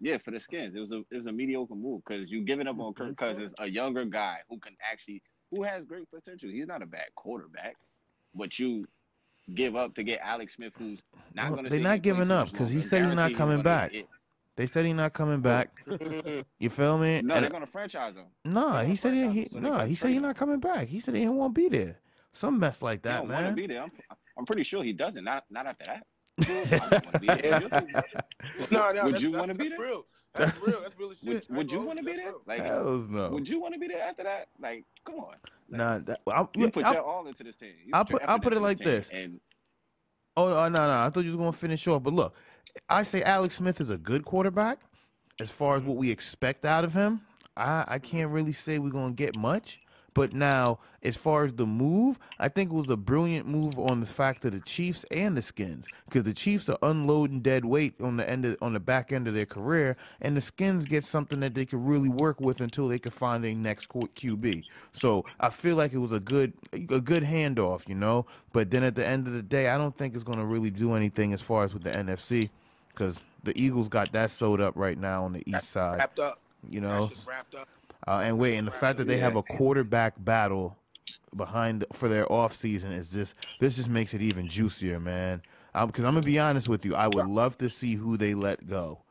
yeah, 0.00 0.18
for 0.18 0.30
the 0.30 0.40
skins, 0.40 0.74
it 0.74 0.80
was 0.80 0.92
a 0.92 0.98
it 1.10 1.16
was 1.16 1.26
a 1.26 1.32
mediocre 1.32 1.74
move 1.74 2.02
because 2.06 2.30
you 2.30 2.42
giving 2.44 2.66
up 2.66 2.78
on 2.80 2.92
Kirk 2.94 3.06
think 3.08 3.20
so? 3.20 3.26
Cousins, 3.26 3.54
a 3.58 3.66
younger 3.66 4.04
guy 4.04 4.38
who 4.48 4.58
can 4.58 4.76
actually 4.92 5.22
who 5.50 5.62
has 5.62 5.84
great 5.84 6.10
potential. 6.10 6.50
He's 6.50 6.66
not 6.66 6.82
a 6.82 6.86
bad 6.86 7.06
quarterback, 7.14 7.76
but 8.34 8.58
you 8.58 8.86
give 9.54 9.76
up 9.76 9.94
to 9.94 10.02
get 10.02 10.18
Alex 10.22 10.54
Smith, 10.56 10.72
who's 10.76 10.98
not 11.32 11.44
Well, 11.46 11.52
going 11.54 11.64
to. 11.66 11.70
they're 11.70 11.80
not 11.80 12.02
giving 12.02 12.32
up 12.32 12.50
because 12.50 12.68
he 12.70 12.80
said 12.80 13.04
he's 13.04 13.14
not 13.14 13.32
coming 13.34 13.62
back. 13.62 13.92
They 14.56 14.66
said 14.66 14.86
he's 14.86 14.94
not 14.94 15.12
coming 15.12 15.40
back. 15.40 15.68
Mm-hmm. 15.86 16.40
You 16.58 16.70
feel 16.70 16.96
me? 16.98 17.20
No, 17.22 17.34
And- 17.34 17.44
they're 17.44 17.50
going 17.50 17.64
to 17.64 17.70
franchise 17.70 18.14
him. 18.14 18.24
Nah, 18.44 18.82
he 18.82 18.94
said 18.96 19.12
he, 19.14 19.28
he 19.30 19.44
so 19.50 19.58
nah, 19.58 19.84
he 19.84 19.94
said 19.94 20.10
he's 20.10 20.20
not 20.20 20.34
coming 20.36 20.60
back. 20.60 20.88
He 20.88 20.98
said 21.00 21.14
he 21.14 21.28
won't 21.28 21.54
be 21.54 21.68
there. 21.68 22.00
Some 22.32 22.58
mess 22.58 22.80
like 22.82 23.00
He 23.00 23.08
that, 23.08 23.18
don't 23.18 23.28
want 23.28 23.40
to 23.40 23.44
man. 23.46 23.54
be 23.54 23.66
there. 23.66 23.82
I'm, 23.82 23.90
I'm 24.38 24.44
pretty 24.46 24.62
sure 24.62 24.82
he 24.82 24.92
doesn't. 24.92 25.24
Not 25.24 25.44
not 25.50 25.66
after 25.66 25.86
that. 25.86 26.06
I 26.40 27.00
don't 27.00 27.70
wanna 27.72 27.86
be 27.86 27.92
there. 27.92 28.04
No, 28.70 28.92
no, 28.92 29.04
Would 29.04 29.14
that's, 29.14 29.22
you 29.22 29.30
that's, 29.30 29.40
wanna 29.40 29.54
be 29.54 29.68
that's 29.68 29.78
there? 29.78 29.86
real. 29.88 30.06
That's 30.34 30.60
real. 30.62 30.80
That's 30.82 30.98
real 30.98 31.10
as 31.10 31.18
shit. 31.22 31.28
Would, 31.28 31.42
Hey, 31.48 31.54
would 31.56 31.72
you 31.72 31.80
want 31.82 31.98
to 31.98 32.04
be 32.04 32.12
there? 32.16 32.26
real. 32.26 32.40
Like, 32.46 32.64
Hells 32.64 33.08
no. 33.08 33.28
would 33.30 33.48
you 33.48 33.60
want 33.60 33.72
to 33.74 33.80
be 33.80 33.88
there 33.88 34.02
after 34.02 34.22
that? 34.24 34.48
Like, 34.60 34.84
come 35.04 35.14
on. 35.16 35.28
Like, 35.28 35.38
Nah, 35.78 35.98
that, 36.00 36.20
I'll, 36.26 36.50
you 36.56 36.70
put 36.70 36.84
I'll- 36.84 36.92
your 36.94 37.02
all 37.02 37.26
into 37.26 37.42
this 37.42 37.56
team. 37.56 37.72
You 37.84 37.90
I'll 37.94 38.06
your 38.08 38.18
put- 38.20 38.28
I'll 38.28 38.38
put 38.38 38.52
it 38.52 38.60
like 38.60 38.78
team, 38.78 38.86
this. 38.86 39.08
And 39.10 39.40
oh 40.36 40.48
no, 40.50 40.68
no, 40.68 40.86
no. 40.86 41.00
I 41.00 41.08
thought 41.10 41.24
you 41.24 41.30
was 41.30 41.36
gonna 41.38 41.52
finish 41.52 41.86
off, 41.88 42.02
but 42.02 42.12
look, 42.12 42.34
I 42.88 43.02
say 43.02 43.22
Alex 43.22 43.56
Smith 43.56 43.80
is 43.80 43.90
a 43.90 43.98
good 43.98 44.24
quarterback. 44.24 44.80
As 45.40 45.50
far 45.50 45.76
as 45.76 45.82
what 45.82 45.96
we 45.96 46.10
expect 46.10 46.64
out 46.64 46.84
of 46.84 46.94
him, 46.94 47.20
I 47.56 47.84
I 47.86 47.98
can't 47.98 48.30
really 48.30 48.52
say 48.52 48.78
we're 48.78 48.90
gonna 48.90 49.12
get 49.12 49.36
much. 49.36 49.80
But 50.16 50.32
now, 50.32 50.78
as 51.02 51.14
far 51.14 51.44
as 51.44 51.52
the 51.52 51.66
move, 51.66 52.18
I 52.38 52.48
think 52.48 52.70
it 52.70 52.72
was 52.72 52.88
a 52.88 52.96
brilliant 52.96 53.46
move 53.46 53.78
on 53.78 54.00
the 54.00 54.06
fact 54.06 54.46
of 54.46 54.52
the 54.52 54.60
Chiefs 54.60 55.04
and 55.10 55.36
the 55.36 55.42
Skins, 55.42 55.86
because 56.06 56.22
the 56.22 56.32
Chiefs 56.32 56.70
are 56.70 56.78
unloading 56.80 57.42
dead 57.42 57.66
weight 57.66 58.00
on 58.00 58.16
the 58.16 58.26
end 58.26 58.46
of, 58.46 58.56
on 58.62 58.72
the 58.72 58.80
back 58.80 59.12
end 59.12 59.28
of 59.28 59.34
their 59.34 59.44
career, 59.44 59.94
and 60.22 60.34
the 60.34 60.40
Skins 60.40 60.86
get 60.86 61.04
something 61.04 61.40
that 61.40 61.54
they 61.54 61.66
can 61.66 61.84
really 61.84 62.08
work 62.08 62.40
with 62.40 62.62
until 62.62 62.88
they 62.88 62.98
can 62.98 63.10
find 63.10 63.44
their 63.44 63.54
next 63.54 63.90
QB. 63.90 64.62
So 64.92 65.26
I 65.38 65.50
feel 65.50 65.76
like 65.76 65.92
it 65.92 65.98
was 65.98 66.12
a 66.12 66.20
good 66.20 66.54
a 66.72 66.98
good 66.98 67.22
handoff, 67.22 67.86
you 67.86 67.94
know. 67.94 68.24
But 68.54 68.70
then 68.70 68.84
at 68.84 68.94
the 68.94 69.06
end 69.06 69.26
of 69.26 69.34
the 69.34 69.42
day, 69.42 69.68
I 69.68 69.76
don't 69.76 69.94
think 69.94 70.14
it's 70.14 70.24
going 70.24 70.38
to 70.38 70.46
really 70.46 70.70
do 70.70 70.94
anything 70.94 71.34
as 71.34 71.42
far 71.42 71.62
as 71.62 71.74
with 71.74 71.82
the 71.82 71.90
NFC, 71.90 72.48
because 72.96 73.20
the 73.44 73.52
Eagles 73.60 73.88
got 73.88 74.12
that 74.12 74.30
sewed 74.30 74.60
up 74.60 74.74
right 74.76 74.98
now 74.98 75.24
on 75.24 75.32
the 75.32 75.42
east 75.46 75.70
side, 75.70 75.98
Wrapped 75.98 76.18
up. 76.18 76.40
you 76.68 76.80
know. 76.80 77.10
wrapped 77.26 77.54
up. 77.54 77.68
Uh, 78.08 78.22
and 78.24 78.38
wait, 78.38 78.56
and 78.56 78.66
the 78.66 78.72
fact 78.72 78.98
that 78.98 79.06
they 79.06 79.18
have 79.18 79.36
a 79.36 79.42
quarterback 79.42 80.14
battle 80.18 80.76
behind 81.36 81.84
for 81.92 82.08
their 82.08 82.24
offseason 82.26 82.92
is 82.92 83.10
just 83.10 83.34
this 83.58 83.76
just 83.76 83.88
makes 83.88 84.14
it 84.14 84.22
even 84.22 84.48
juicier, 84.48 84.98
man. 85.00 85.42
Because 85.74 86.04
I'm 86.04 86.14
gonna 86.14 86.24
be 86.24 86.38
honest 86.38 86.68
with 86.68 86.84
you, 86.84 86.94
I 86.94 87.08
would 87.08 87.26
love 87.26 87.58
to 87.58 87.68
see 87.68 87.94
who 87.94 88.16
they 88.16 88.34
let 88.34 88.66
go. 88.66 89.02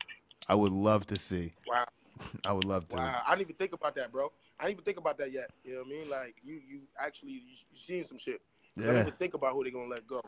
I 0.48 0.56
would 0.56 0.72
love 0.72 1.06
to 1.08 1.18
see. 1.18 1.54
Wow. 1.68 1.86
I 2.46 2.54
would 2.54 2.66
love 2.66 2.88
to. 2.90 2.96
Wow. 2.98 3.22
I 3.26 3.32
didn't 3.32 3.42
even 3.50 3.56
think 3.58 3.74
about 3.74 3.96
that, 3.96 4.12
bro. 4.12 4.32
I 4.60 4.64
didn't 4.64 4.74
even 4.76 4.86
think 4.86 4.98
about 4.98 5.18
that 5.18 5.32
yet. 5.32 5.52
You 5.64 5.74
know 5.74 5.80
what 5.80 5.88
I 5.88 5.90
mean? 5.90 6.10
Like 6.10 6.36
you, 6.44 6.62
you 6.68 6.82
actually 7.00 7.34
you, 7.34 7.42
you 7.72 7.78
seen 7.78 8.04
some 8.04 8.18
shit. 8.18 8.42
'Cause 8.78 8.86
I 8.86 8.88
Yeah. 8.88 8.94
didn't 8.94 9.08
even 9.08 9.18
think 9.20 9.34
about 9.34 9.54
who 9.54 9.64
they're 9.64 9.72
gonna 9.74 9.88
let 9.90 10.08
go, 10.08 10.22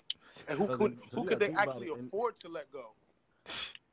and 0.47 0.59
who 0.59 0.67
could 0.67 0.97
who 1.13 1.23
could 1.25 1.39
they 1.39 1.51
actually 1.53 1.89
afford 1.89 2.39
to 2.41 2.49
let 2.49 2.71
go? 2.71 2.91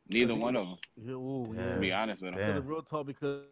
Neither 0.09 0.35
one 0.35 0.57
of 0.57 0.67
them. 0.67 0.79
Yeah, 0.97 1.13
ooh, 1.13 1.55
Yeah. 1.57 1.67
yeah. 1.69 1.75
To 1.75 1.81
be 1.81 1.93
honest 1.93 2.23
with 2.23 2.35
them. 2.35 2.41
Damn. 2.41 2.57
So 2.57 2.61
the 2.61 2.67
real 2.69 2.83
talk 2.83 3.07
because 3.07 3.43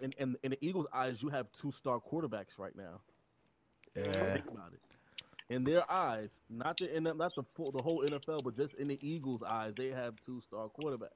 in, 0.00 0.12
in 0.18 0.36
in 0.42 0.50
the 0.52 0.58
Eagles' 0.60 0.86
eyes, 0.92 1.22
you 1.22 1.28
have 1.28 1.46
two 1.52 1.70
star 1.72 2.00
quarterbacks 2.00 2.58
right 2.58 2.76
now. 2.76 3.00
Yeah. 3.94 4.34
Think 4.34 4.46
about 4.48 4.72
it. 4.72 4.80
In 5.48 5.62
their 5.62 5.88
eyes, 5.90 6.30
not 6.50 6.76
the 6.78 6.94
in 6.94 7.04
not 7.04 7.34
the 7.36 7.44
full, 7.54 7.70
the 7.70 7.82
whole 7.82 8.04
NFL, 8.04 8.42
but 8.44 8.56
just 8.56 8.74
in 8.74 8.88
the 8.88 8.98
Eagles' 9.06 9.42
eyes, 9.42 9.74
they 9.76 9.88
have 9.90 10.14
two 10.24 10.40
star 10.40 10.68
quarterbacks. 10.68 11.10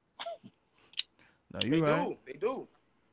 No, 1.53 1.59
you're 1.65 1.81
right. 1.85 2.07
do. 2.07 2.17
They 2.25 2.39
do. 2.39 2.67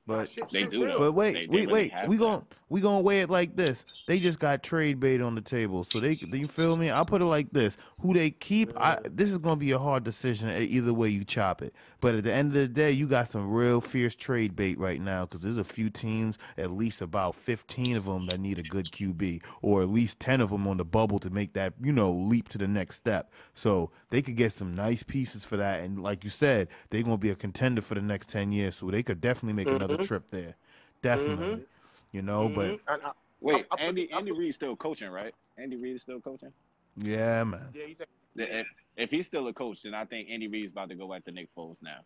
Nah, 0.08 0.16
But 0.18 0.30
shit, 0.30 0.48
They 0.48 0.62
shit 0.62 0.70
do, 0.70 0.86
though. 0.86 0.98
but 0.98 1.12
wait, 1.12 1.32
They- 1.34 1.40
they 1.40 1.46
wait, 1.48 1.60
really 1.60 1.72
wait. 1.72 1.92
We 2.08 2.16
that. 2.16 2.22
gon' 2.22 2.44
we 2.70 2.80
gonna 2.82 3.00
weigh 3.00 3.20
it 3.22 3.30
like 3.30 3.56
this. 3.56 3.84
They 4.06 4.18
just 4.20 4.38
got 4.38 4.62
trade 4.62 5.00
bait 5.00 5.20
on 5.22 5.34
the 5.34 5.40
table, 5.40 5.84
so 5.84 6.00
they. 6.00 6.16
Do 6.16 6.36
you 6.36 6.48
feel 6.48 6.76
me? 6.76 6.90
I'll 6.90 7.04
put 7.06 7.22
it 7.22 7.26
like 7.26 7.50
this: 7.52 7.76
Who 8.00 8.12
they 8.14 8.30
keep, 8.30 8.72
I, 8.76 8.98
this 9.10 9.30
is 9.30 9.38
gonna 9.38 9.56
be 9.56 9.72
a 9.72 9.78
hard 9.78 10.04
decision 10.04 10.50
either 10.50 10.92
way 10.94 11.08
you 11.08 11.24
chop 11.24 11.62
it. 11.62 11.74
But 12.00 12.14
at 12.14 12.24
the 12.24 12.32
end 12.32 12.48
of 12.48 12.54
the 12.54 12.68
day, 12.68 12.90
you 12.92 13.06
got 13.08 13.28
some 13.28 13.50
real 13.50 13.80
fierce 13.80 14.14
trade 14.14 14.54
bait 14.54 14.78
right 14.78 15.00
now 15.00 15.24
because 15.24 15.40
there's 15.40 15.58
a 15.58 15.64
few 15.64 15.90
teams, 15.90 16.38
at 16.56 16.70
least 16.70 17.00
about 17.02 17.34
15 17.34 17.96
of 17.96 18.04
them, 18.04 18.26
that 18.26 18.38
need 18.38 18.58
a 18.58 18.62
good 18.62 18.86
QB, 18.86 19.42
or 19.62 19.82
at 19.82 19.88
least 19.88 20.20
10 20.20 20.40
of 20.40 20.50
them 20.50 20.66
on 20.68 20.76
the 20.76 20.84
bubble 20.84 21.18
to 21.20 21.30
make 21.30 21.54
that 21.54 21.74
you 21.82 21.92
know 21.92 22.12
leap 22.12 22.48
to 22.50 22.58
the 22.58 22.68
next 22.68 22.96
step. 22.96 23.32
So 23.54 23.90
they 24.10 24.22
could 24.22 24.36
get 24.36 24.52
some 24.52 24.74
nice 24.76 25.02
pieces 25.02 25.44
for 25.44 25.56
that, 25.56 25.80
and 25.80 26.02
like 26.02 26.22
you 26.24 26.30
said, 26.30 26.68
they're 26.90 27.02
gonna 27.02 27.18
be 27.18 27.30
a 27.30 27.34
contender 27.34 27.80
for 27.82 27.94
the 27.94 28.02
next 28.02 28.28
10 28.28 28.52
years. 28.52 28.76
So 28.76 28.90
they 28.90 29.02
could 29.02 29.20
definitely 29.20 29.54
make 29.64 29.74
another 29.74 29.96
Mhm. 29.98 30.06
trip 30.06 30.30
there, 30.30 30.54
definitely. 31.02 31.64
You 32.12 32.22
know, 32.22 32.48
but 32.48 32.68
Mhm. 32.70 32.80
And 32.88 33.02
I- 33.02 33.12
Wait, 33.40 33.54
I- 33.54 33.58
I 33.58 33.62
put 33.76 33.80
Andy 33.80 34.06
the- 34.06 34.12
I 34.14 34.18
Andy 34.18 34.32
Reid's 34.32 34.56
still 34.56 34.74
coaching, 34.76 35.10
right? 35.10 35.34
Andy 35.56 35.76
Reid 35.76 35.96
is 35.96 36.02
still 36.02 36.20
coaching. 36.20 36.52
yeah, 36.96 37.44
man. 37.44 37.70
yeah, 37.74 37.84
he 37.84 37.94
said, 37.94 38.06
If, 38.36 38.66
if 38.96 39.10
he's 39.10 39.26
still 39.26 39.46
a 39.48 39.52
coach, 39.52 39.82
then 39.82 39.94
I 39.94 40.04
think 40.04 40.28
Andy 40.30 40.46
Reid's 40.48 40.72
about 40.72 40.88
to 40.90 40.94
go 40.94 41.12
after 41.12 41.30
Nick 41.32 41.48
Foles 41.56 41.82
now. 41.82 42.00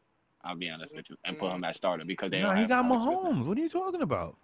I'll 0.44 0.56
be 0.56 0.68
honest 0.70 0.94
with 0.94 1.08
you, 1.10 1.16
and 1.24 1.38
put 1.38 1.52
him 1.52 1.62
at 1.64 1.76
starter 1.76 2.04
because 2.04 2.30
they 2.30 2.40
Nah, 2.42 2.54
he 2.54 2.66
got 2.66 2.84
Alex 2.84 3.04
Smith. 3.04 3.16
Mahomes. 3.18 3.46
What 3.46 3.58
are 3.58 3.60
you 3.60 3.68
talking 3.68 4.02
about? 4.02 4.36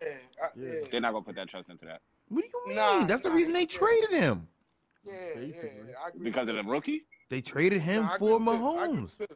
yeah, 0.00 0.18
I, 0.42 0.48
Yeah. 0.56 0.72
yeah, 0.72 0.80
They're 0.90 1.00
not 1.00 1.12
gonna 1.12 1.24
put 1.24 1.34
that 1.36 1.48
trust 1.48 1.68
into 1.68 1.84
that 1.84 2.00
What 2.28 2.42
do 2.42 2.48
you 2.48 2.66
mean? 2.68 2.76
Nah, 2.76 3.04
That's 3.04 3.22
the 3.22 3.28
nah, 3.28 3.34
reason 3.34 3.52
they 3.52 3.60
yeah. 3.60 3.66
traded 3.66 4.10
him. 4.10 4.48
yeah, 5.04 5.12
yeah, 5.38 5.62
I 6.04 6.08
agree 6.08 6.22
because 6.24 6.48
of 6.48 6.54
the 6.56 6.62
rookie. 6.64 7.04
They 7.28 7.40
traded 7.42 7.82
him 7.82 8.04
Nah, 8.04 8.16
for 8.18 8.38
with 8.38 8.46
Piff. 8.48 8.60
Mahomes. 8.60 9.26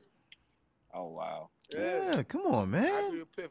Oh 0.95 1.09
wow. 1.09 1.51
Yeah, 1.73 2.15
Yeah, 2.17 2.23
come 2.23 2.43
on, 2.47 2.71
man. 2.71 3.27
with 3.37 3.51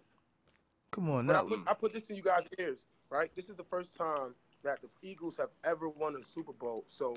Come 0.91 1.09
on 1.09 1.27
But 1.27 1.35
I 1.35 1.41
now. 1.41 1.47
put, 1.47 1.59
I 1.67 1.73
put 1.73 1.93
this 1.93 2.09
in 2.09 2.15
you 2.15 2.21
guys' 2.21 2.47
ears, 2.57 2.85
right? 3.09 3.29
This 3.35 3.49
is 3.49 3.55
the 3.55 3.63
first 3.63 3.95
time 3.97 4.33
that 4.63 4.79
the 4.81 4.87
Eagles 5.01 5.35
have 5.37 5.49
ever 5.63 5.89
won 5.89 6.15
a 6.15 6.23
Super 6.23 6.53
Bowl. 6.53 6.83
So 6.87 7.15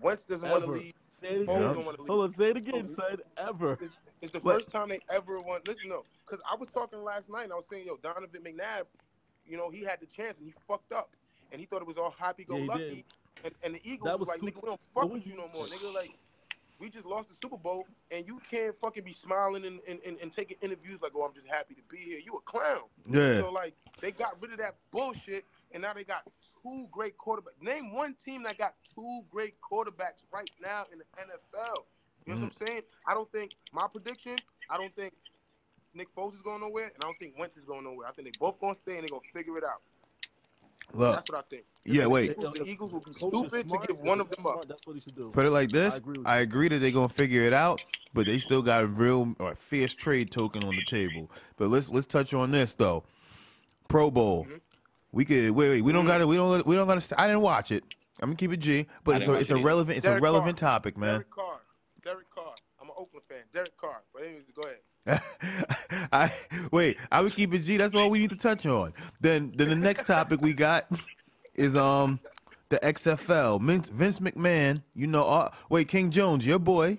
Wentz 0.00 0.24
doesn't 0.24 0.48
want 0.48 0.64
to 0.64 0.70
leave. 0.70 0.94
Say 1.20 1.28
it 1.28 1.46
Foles 1.46 1.74
don't 1.74 1.84
want 1.84 1.96
to 1.96 2.02
leave. 2.02 2.08
Hold 2.08 2.24
on, 2.30 2.34
say 2.34 2.50
it 2.50 2.56
again, 2.56 2.94
son. 2.94 3.18
Ever. 3.36 3.78
It's, 3.80 3.92
it's 4.22 4.32
the 4.32 4.40
What? 4.40 4.56
first 4.56 4.70
time 4.70 4.88
they 4.88 5.00
ever 5.10 5.38
won. 5.40 5.60
Listen, 5.66 5.88
no, 5.88 6.04
because 6.26 6.42
I 6.50 6.56
was 6.56 6.68
talking 6.68 7.02
last 7.04 7.28
night 7.28 7.44
and 7.44 7.52
I 7.52 7.56
was 7.56 7.66
saying, 7.70 7.86
yo, 7.86 7.96
Donovan 7.98 8.28
McNabb, 8.42 8.84
you 9.46 9.56
know, 9.56 9.68
he 9.70 9.84
had 9.84 10.00
the 10.00 10.06
chance 10.06 10.38
and 10.38 10.46
he 10.46 10.54
fucked 10.66 10.92
up. 10.92 11.10
And 11.52 11.60
he 11.60 11.66
thought 11.66 11.82
it 11.82 11.86
was 11.88 11.98
all 11.98 12.14
happy 12.18 12.44
go 12.44 12.54
Yeah, 12.56 12.62
he 12.62 12.68
lucky. 12.68 13.04
And, 13.44 13.54
and 13.62 13.74
the 13.74 13.80
Eagles 13.84 14.06
That 14.10 14.18
was, 14.18 14.28
was 14.28 14.28
like, 14.28 14.40
too- 14.40 14.46
nigga, 14.58 14.62
we 14.62 14.68
don't 14.68 14.80
fuck 14.94 15.12
with 15.12 15.26
you 15.26 15.32
you- 15.32 15.38
no 15.38 15.48
more. 15.52 15.64
Nigga, 15.66 15.92
like, 15.94 16.10
we 16.80 16.88
just 16.88 17.04
lost 17.04 17.28
the 17.28 17.34
Super 17.34 17.58
Bowl 17.58 17.86
and 18.10 18.26
you 18.26 18.40
can't 18.50 18.74
fucking 18.80 19.04
be 19.04 19.12
smiling 19.12 19.66
and, 19.66 19.80
and, 19.86 20.00
and, 20.06 20.18
and 20.20 20.32
taking 20.32 20.56
interviews 20.62 21.00
like, 21.02 21.12
oh, 21.14 21.22
I'm 21.22 21.34
just 21.34 21.46
happy 21.46 21.74
to 21.74 21.82
be 21.90 21.98
here. 21.98 22.18
You 22.18 22.34
a 22.34 22.40
clown. 22.40 22.84
Yeah. 23.08 23.40
So, 23.40 23.50
like, 23.50 23.74
they 24.00 24.10
got 24.10 24.40
rid 24.40 24.52
of 24.52 24.58
that 24.58 24.76
bullshit 24.90 25.44
and 25.72 25.82
now 25.82 25.92
they 25.92 26.04
got 26.04 26.22
two 26.62 26.88
great 26.90 27.16
quarterbacks. 27.18 27.62
Name 27.62 27.92
one 27.92 28.14
team 28.24 28.42
that 28.44 28.58
got 28.58 28.74
two 28.94 29.20
great 29.30 29.54
quarterbacks 29.60 30.24
right 30.32 30.50
now 30.60 30.84
in 30.92 30.98
the 30.98 31.04
NFL. 31.20 31.84
You 32.26 32.34
know 32.34 32.40
what 32.40 32.44
I'm 32.44 32.50
mm-hmm. 32.50 32.64
saying? 32.66 32.82
I 33.06 33.14
don't 33.14 33.30
think 33.30 33.56
my 33.72 33.86
prediction. 33.86 34.36
I 34.68 34.76
don't 34.76 34.94
think 34.94 35.12
Nick 35.94 36.14
Foles 36.14 36.34
is 36.34 36.42
going 36.42 36.60
nowhere, 36.60 36.86
and 36.94 37.02
I 37.02 37.06
don't 37.06 37.18
think 37.18 37.38
Wentz 37.38 37.56
is 37.56 37.64
going 37.64 37.84
nowhere. 37.84 38.06
I 38.06 38.12
think 38.12 38.26
they 38.26 38.38
both 38.38 38.60
going 38.60 38.74
to 38.74 38.80
stay 38.80 38.92
and 38.92 39.02
they're 39.02 39.08
going 39.08 39.22
to 39.22 39.38
figure 39.38 39.56
it 39.58 39.64
out. 39.64 39.80
Look, 40.92 41.16
That's 41.16 41.30
what 41.30 41.38
I 41.38 41.42
think. 41.48 41.64
yeah, 41.84 42.06
wait. 42.06 42.38
The 42.40 42.64
Eagles 42.66 42.92
will 42.92 43.00
be 43.00 43.12
stupid 43.12 43.68
to 43.68 43.78
give 43.86 43.98
one 44.00 44.20
of 44.20 44.28
them 44.30 44.44
up. 44.46 44.66
That's 44.66 44.84
what 44.86 44.96
he 44.96 45.00
should 45.02 45.14
do. 45.14 45.30
Put 45.30 45.46
it 45.46 45.50
like 45.50 45.70
this. 45.70 45.94
I 45.94 45.96
agree 45.98 46.22
I 46.24 46.38
agree 46.40 46.68
that 46.68 46.78
they're 46.78 46.90
gonna 46.90 47.08
figure 47.08 47.42
it 47.42 47.52
out, 47.52 47.80
but 48.12 48.26
they 48.26 48.38
still 48.38 48.62
got 48.62 48.82
a 48.82 48.86
real 48.86 49.34
or 49.38 49.54
fierce 49.54 49.94
trade 49.94 50.30
token 50.30 50.64
on 50.64 50.74
the 50.74 50.84
table. 50.84 51.30
But 51.56 51.68
let's 51.68 51.88
let's 51.88 52.06
touch 52.06 52.34
on 52.34 52.50
this 52.50 52.74
though. 52.74 53.04
Pro 53.88 54.10
Bowl. 54.10 54.44
Mm-hmm. 54.44 54.56
We 55.12 55.24
could 55.24 55.50
wait, 55.52 55.68
wait. 55.70 55.82
We 55.82 55.92
don't 55.92 56.06
gotta. 56.06 56.26
We 56.26 56.36
don't. 56.36 56.66
We 56.66 56.74
don't 56.74 56.86
gotta. 56.86 57.20
I 57.20 57.26
didn't 57.26 57.42
watch 57.42 57.70
it. 57.70 57.84
I'm 58.20 58.30
gonna 58.30 58.36
keep 58.36 58.52
it 58.52 58.58
G. 58.58 58.86
But 59.04 59.14
I 59.14 59.18
it's 59.18 59.28
a, 59.28 59.32
it's 59.34 59.50
a 59.50 59.54
either. 59.54 59.64
relevant. 59.64 59.98
It's 59.98 60.06
a 60.06 60.18
relevant 60.18 60.58
Carr. 60.58 60.70
topic, 60.70 60.96
man. 60.98 61.14
Derek 61.14 61.30
Carr. 61.30 61.60
Derek 62.04 62.30
Carr. 62.30 62.54
I'm 62.80 62.88
an 62.88 62.94
Oakland 62.96 63.24
fan. 63.28 63.42
Derek 63.52 63.76
Carr. 63.76 64.02
But 64.12 64.22
anyways, 64.24 64.44
go 64.54 64.62
ahead. 64.62 64.78
I 66.12 66.32
wait. 66.70 66.98
I 67.10 67.20
would 67.22 67.34
keep 67.34 67.54
it 67.54 67.60
G. 67.60 67.76
That's 67.76 67.94
all 67.94 68.10
we 68.10 68.18
need 68.18 68.30
to 68.30 68.36
touch 68.36 68.66
on. 68.66 68.92
Then, 69.20 69.52
then 69.56 69.68
the 69.68 69.76
next 69.76 70.06
topic 70.06 70.40
we 70.40 70.52
got 70.52 70.86
is 71.54 71.74
um 71.76 72.20
the 72.68 72.78
XFL. 72.78 73.60
Vince, 73.62 73.88
Vince 73.88 74.20
McMahon. 74.20 74.82
You 74.94 75.06
know, 75.06 75.24
uh, 75.24 75.50
wait, 75.68 75.88
King 75.88 76.10
Jones, 76.10 76.46
your 76.46 76.58
boy. 76.58 76.98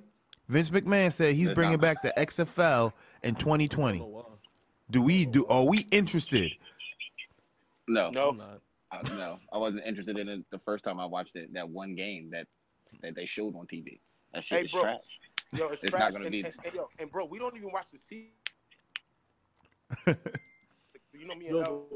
Vince 0.50 0.70
McMahon 0.70 1.14
said 1.14 1.36
he's 1.36 1.50
bringing 1.50 1.78
back 1.78 2.02
the 2.02 2.14
XFL 2.18 2.92
in 3.24 3.36
2020. 3.36 4.02
Oh. 4.02 4.26
Do 4.90 5.02
we 5.02 5.26
do? 5.26 5.46
Are 5.48 5.64
we 5.66 5.88
interested? 5.92 6.52
No, 7.88 8.10
No. 8.10 8.30
I'm. 8.32 8.42
I, 8.94 9.02
no, 9.16 9.40
I 9.54 9.58
wasn't 9.58 9.86
interested 9.86 10.18
in 10.20 10.28
it 10.28 10.42
the 10.52 10.60
first 10.60 10.84
time 10.84 11.00
I 11.00 11.06
watched 11.06 11.38
it. 11.38 11.54
That 11.54 11.70
one 11.70 11.96
game 11.96 12.30
that 12.32 12.46
that 13.02 13.16
they 13.16 13.26
showed 13.26 13.56
on 13.56 13.66
TV. 13.66 14.00
That 14.34 14.44
shit 14.44 14.58
Hey, 14.58 14.64
is 14.66 14.72
bro. 14.74 14.82
trash. 14.82 15.00
Yo, 15.54 15.68
it's, 15.68 15.84
It's 15.84 15.98
not 15.98 16.14
gonna 16.14 16.26
and, 16.26 16.32
be 16.32 16.40
and, 16.40 16.48
this 16.48 16.58
and, 16.64 16.74
yo, 16.74 16.88
and 17.00 17.12
bro, 17.12 17.26
we 17.26 17.38
don't 17.38 17.56
even 17.58 17.72
watch 17.72 17.88
the 17.92 17.98
season. 17.98 18.30
you 21.14 21.28
know 21.28 21.36
me 21.36 21.48
and 21.48 21.60
Yo, 21.60 21.64
L, 21.64 21.88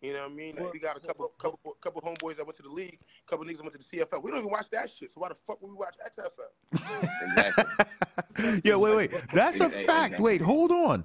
you 0.00 0.12
know 0.14 0.22
what 0.22 0.30
I 0.30 0.34
mean? 0.34 0.56
Well, 0.58 0.70
we 0.72 0.80
got 0.80 0.96
a 0.96 1.00
couple, 1.00 1.28
couple, 1.38 1.76
couple 1.80 2.00
homeboys 2.00 2.36
that 2.36 2.46
went 2.46 2.56
to 2.56 2.62
the 2.62 2.70
league, 2.70 2.98
couple 3.26 3.44
niggas 3.44 3.58
that 3.58 3.62
went 3.62 3.72
to 3.72 3.78
the 3.78 3.98
CFL. 3.98 4.22
We 4.22 4.30
don't 4.30 4.40
even 4.40 4.50
watch 4.50 4.68
that 4.70 4.90
shit. 4.90 5.10
So 5.10 5.20
why 5.20 5.28
the 5.28 5.36
fuck 5.46 5.62
would 5.62 5.70
we 5.70 5.76
watch 5.76 5.96
XFL? 6.04 6.50
Exactly. 7.22 8.60
yeah, 8.64 8.74
wait, 8.76 8.96
wait. 8.96 9.12
That's 9.32 9.60
a 9.60 9.70
fact. 9.70 10.18
Wait, 10.18 10.40
hold 10.40 10.72
on. 10.72 11.04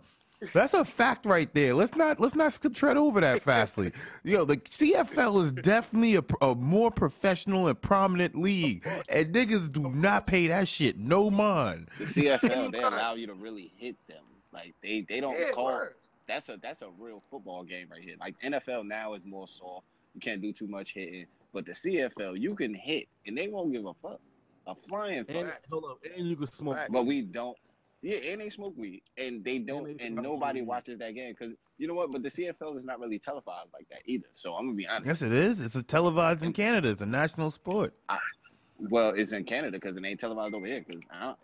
That's 0.53 0.73
a 0.73 0.85
fact 0.85 1.25
right 1.25 1.51
there. 1.53 1.73
Let's 1.73 1.95
not 1.95 2.19
let's 2.19 2.35
not 2.35 2.57
tread 2.73 2.97
over 2.97 3.19
that 3.21 3.41
fastly. 3.41 3.91
Yo, 4.23 4.45
the 4.45 4.57
CFL 4.57 5.43
is 5.43 5.51
definitely 5.51 6.15
a, 6.15 6.23
a 6.41 6.53
more 6.55 6.91
professional 6.91 7.67
and 7.67 7.79
prominent 7.81 8.35
league, 8.35 8.87
and 9.09 9.33
niggas 9.33 9.71
do 9.71 9.89
not 9.89 10.27
pay 10.27 10.47
that 10.47 10.67
shit 10.67 10.97
no 10.97 11.29
mind. 11.29 11.89
The 11.97 12.05
CFL 12.05 12.71
they 12.71 12.81
allow 12.81 13.15
you 13.15 13.27
to 13.27 13.33
really 13.33 13.71
hit 13.77 13.95
them. 14.07 14.23
Like 14.53 14.75
they 14.83 15.01
they 15.07 15.19
don't 15.19 15.37
Yeah, 15.39 15.51
call. 15.53 15.65
word. 15.65 15.95
That's 16.27 16.49
a 16.49 16.57
that's 16.61 16.81
a 16.81 16.89
real 16.99 17.23
football 17.31 17.63
game 17.63 17.87
right 17.89 18.03
here. 18.03 18.15
Like 18.19 18.35
NFL 18.41 18.85
now 18.85 19.13
is 19.15 19.23
more 19.25 19.47
soft. 19.47 19.85
You 20.13 20.21
can't 20.21 20.41
do 20.41 20.53
too 20.53 20.67
much 20.67 20.93
hitting. 20.93 21.25
But 21.53 21.65
the 21.65 21.71
CFL 21.71 22.39
you 22.39 22.53
can 22.53 22.73
hit 22.75 23.07
and 23.25 23.35
they 23.37 23.47
won't 23.47 23.71
give 23.71 23.85
a 23.85 23.93
fuck. 23.95 24.19
A 24.67 24.75
flying 24.87 25.23
fuck. 25.25 25.35
And 25.35 25.51
hold 25.71 25.85
up, 25.85 25.97
and 26.15 26.27
you 26.27 26.35
can 26.35 26.51
smoke. 26.51 26.77
But 26.89 27.05
we 27.05 27.21
don't. 27.21 27.57
Yeah, 28.07 28.31
and 28.31 28.39
they 28.39 28.49
smoke 28.49 28.73
weed, 28.77 29.01
and 29.17 29.43
they 29.43 29.57
don't, 29.57 29.97
they 29.97 30.05
and 30.05 30.15
nobody 30.15 30.61
weed. 30.61 30.67
watches 30.69 30.99
that 30.99 31.13
game 31.13 31.35
because 31.37 31.53
you 31.77 31.89
know 31.89 31.93
what? 31.93 32.09
But 32.09 32.23
the 32.23 32.29
CFL 32.29 32.77
is 32.77 32.85
not 32.85 33.01
really 33.01 33.19
televised 33.19 33.67
like 33.73 33.89
that 33.89 33.99
either. 34.05 34.27
So 34.31 34.53
I'm 34.53 34.67
gonna 34.67 34.77
be 34.77 34.87
honest. 34.87 35.07
Yes, 35.07 35.21
it 35.21 35.33
is. 35.33 35.59
It's 35.59 35.75
a 35.75 35.83
televised 35.83 36.41
in 36.41 36.53
Canada. 36.53 36.87
It's 36.87 37.01
a 37.01 37.05
national 37.05 37.51
sport. 37.51 37.93
Well, 38.79 39.09
it's 39.13 39.33
in 39.33 39.43
Canada 39.43 39.73
because 39.77 39.97
it 39.97 40.05
ain't 40.05 40.21
televised 40.21 40.55
over 40.55 40.65
here. 40.65 40.85
Because 40.87 41.01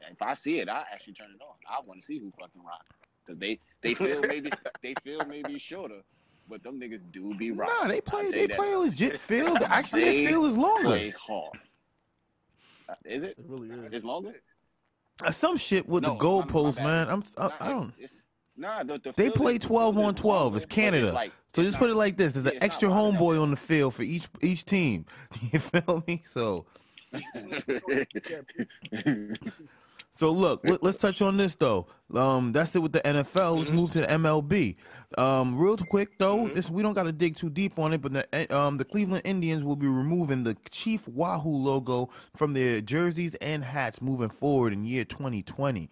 if 0.10 0.22
I 0.22 0.34
see 0.36 0.60
it, 0.60 0.70
I 0.70 0.86
actually 0.90 1.16
turn 1.16 1.32
it 1.36 1.42
on. 1.44 1.54
I 1.68 1.86
want 1.86 2.00
to 2.00 2.06
see 2.06 2.18
who 2.18 2.32
fucking 2.40 2.64
rock. 2.64 2.86
Because 3.26 3.38
they 3.42 3.60
they 3.82 3.94
feel 3.94 4.22
maybe 4.30 4.50
they 4.82 4.94
feel 5.04 5.26
maybe 5.26 5.60
shorter, 5.60 6.00
but 6.48 6.64
them 6.64 6.80
niggas 6.80 7.02
do 7.12 7.36
be 7.36 7.52
rocking. 7.52 7.76
Nah, 7.82 7.90
they 7.90 8.00
play. 8.00 8.32
They 8.32 8.48
that. 8.48 8.56
play 8.58 8.72
a 8.72 8.78
legit 8.78 9.20
field. 9.20 9.58
Actually, 9.66 10.04
their 10.04 10.14
They 10.14 10.28
field 10.28 10.46
is 10.46 10.56
longer. 10.56 10.84
Play 10.86 11.14
hard. 11.20 11.60
Is 13.04 13.24
it? 13.24 13.36
It 13.38 13.46
really 13.50 13.68
is. 13.68 13.92
It's 13.92 14.06
longer. 14.06 14.36
Uh, 15.22 15.32
Some 15.32 15.58
shit 15.58 15.88
with 15.88 16.04
No, 16.04 16.10
the 16.10 16.16
my- 16.16 16.20
my 16.20 16.26
goalposts, 16.26 16.84
man. 16.84 17.10
I'm. 17.10 17.24
Nah, 17.38 17.50
I, 17.60 17.68
I 17.68 17.70
don't. 17.70 17.94
It's, 17.98 18.24
nah, 18.58 18.84
the, 18.84 18.98
the 18.98 19.14
They 19.16 19.30
play 19.30 19.58
12 19.58 19.96
field 19.96 20.06
on 20.06 20.14
is 20.16 20.22
12. 20.22 20.56
It's 20.56 20.66
but 20.66 20.74
Canada. 20.74 21.12
like- 21.12 21.32
So 21.56 21.62
it's 21.62 21.68
just 21.68 21.74
not- 21.74 21.80
put 21.80 21.90
it 21.92 21.96
like 21.96 22.18
this: 22.18 22.34
there's 22.34 22.46
an 22.48 22.58
extra 22.62 22.90
homeboy 22.90 23.42
on 23.42 23.52
the 23.52 23.58
field 23.58 23.94
for 23.94 24.04
each 24.04 24.28
each 24.42 24.66
team. 24.66 25.06
You 25.52 25.60
feel 25.60 26.04
me? 26.08 26.24
So 26.26 26.66
so 30.16 30.32
look, 30.32 30.62
let, 30.64 30.84
us 30.84 30.96
touch 30.96 31.24
on 31.24 31.38
this 31.38 31.56
though. 31.56 31.88
Um, 32.14 32.52
that's 32.52 32.76
it 32.76 32.80
with 32.80 32.94
the 32.94 33.02
NFL. 33.02 33.58
Let's 33.58 33.72
move 33.72 33.90
to 33.92 34.02
the 34.02 34.08
MLB. 34.08 34.76
Um, 35.18 35.60
real 35.60 35.76
quick 35.76 36.20
though, 36.20 36.48
this 36.50 36.70
we 36.70 36.84
don't 36.84 36.94
got 36.94 37.04
to 37.04 37.12
dig 37.12 37.36
too 37.36 37.50
deep 37.50 37.80
on 37.80 37.94
it, 37.94 38.02
but 38.02 38.14
the 38.14 38.56
um 38.56 38.78
the 38.78 38.86
Cleveland 38.86 39.24
Indians 39.26 39.64
will 39.64 39.76
be 39.76 39.88
removing 39.88 40.44
the 40.44 40.56
Chief 40.70 41.08
Wahoo 41.08 41.50
logo 41.50 42.10
from 42.36 42.54
their 42.54 42.80
jerseys 42.80 43.34
and 43.36 43.64
hats 43.64 44.04
moving 44.04 44.30
forward 44.30 44.72
in 44.72 44.86
year 44.86 45.04
2020. 45.04 45.90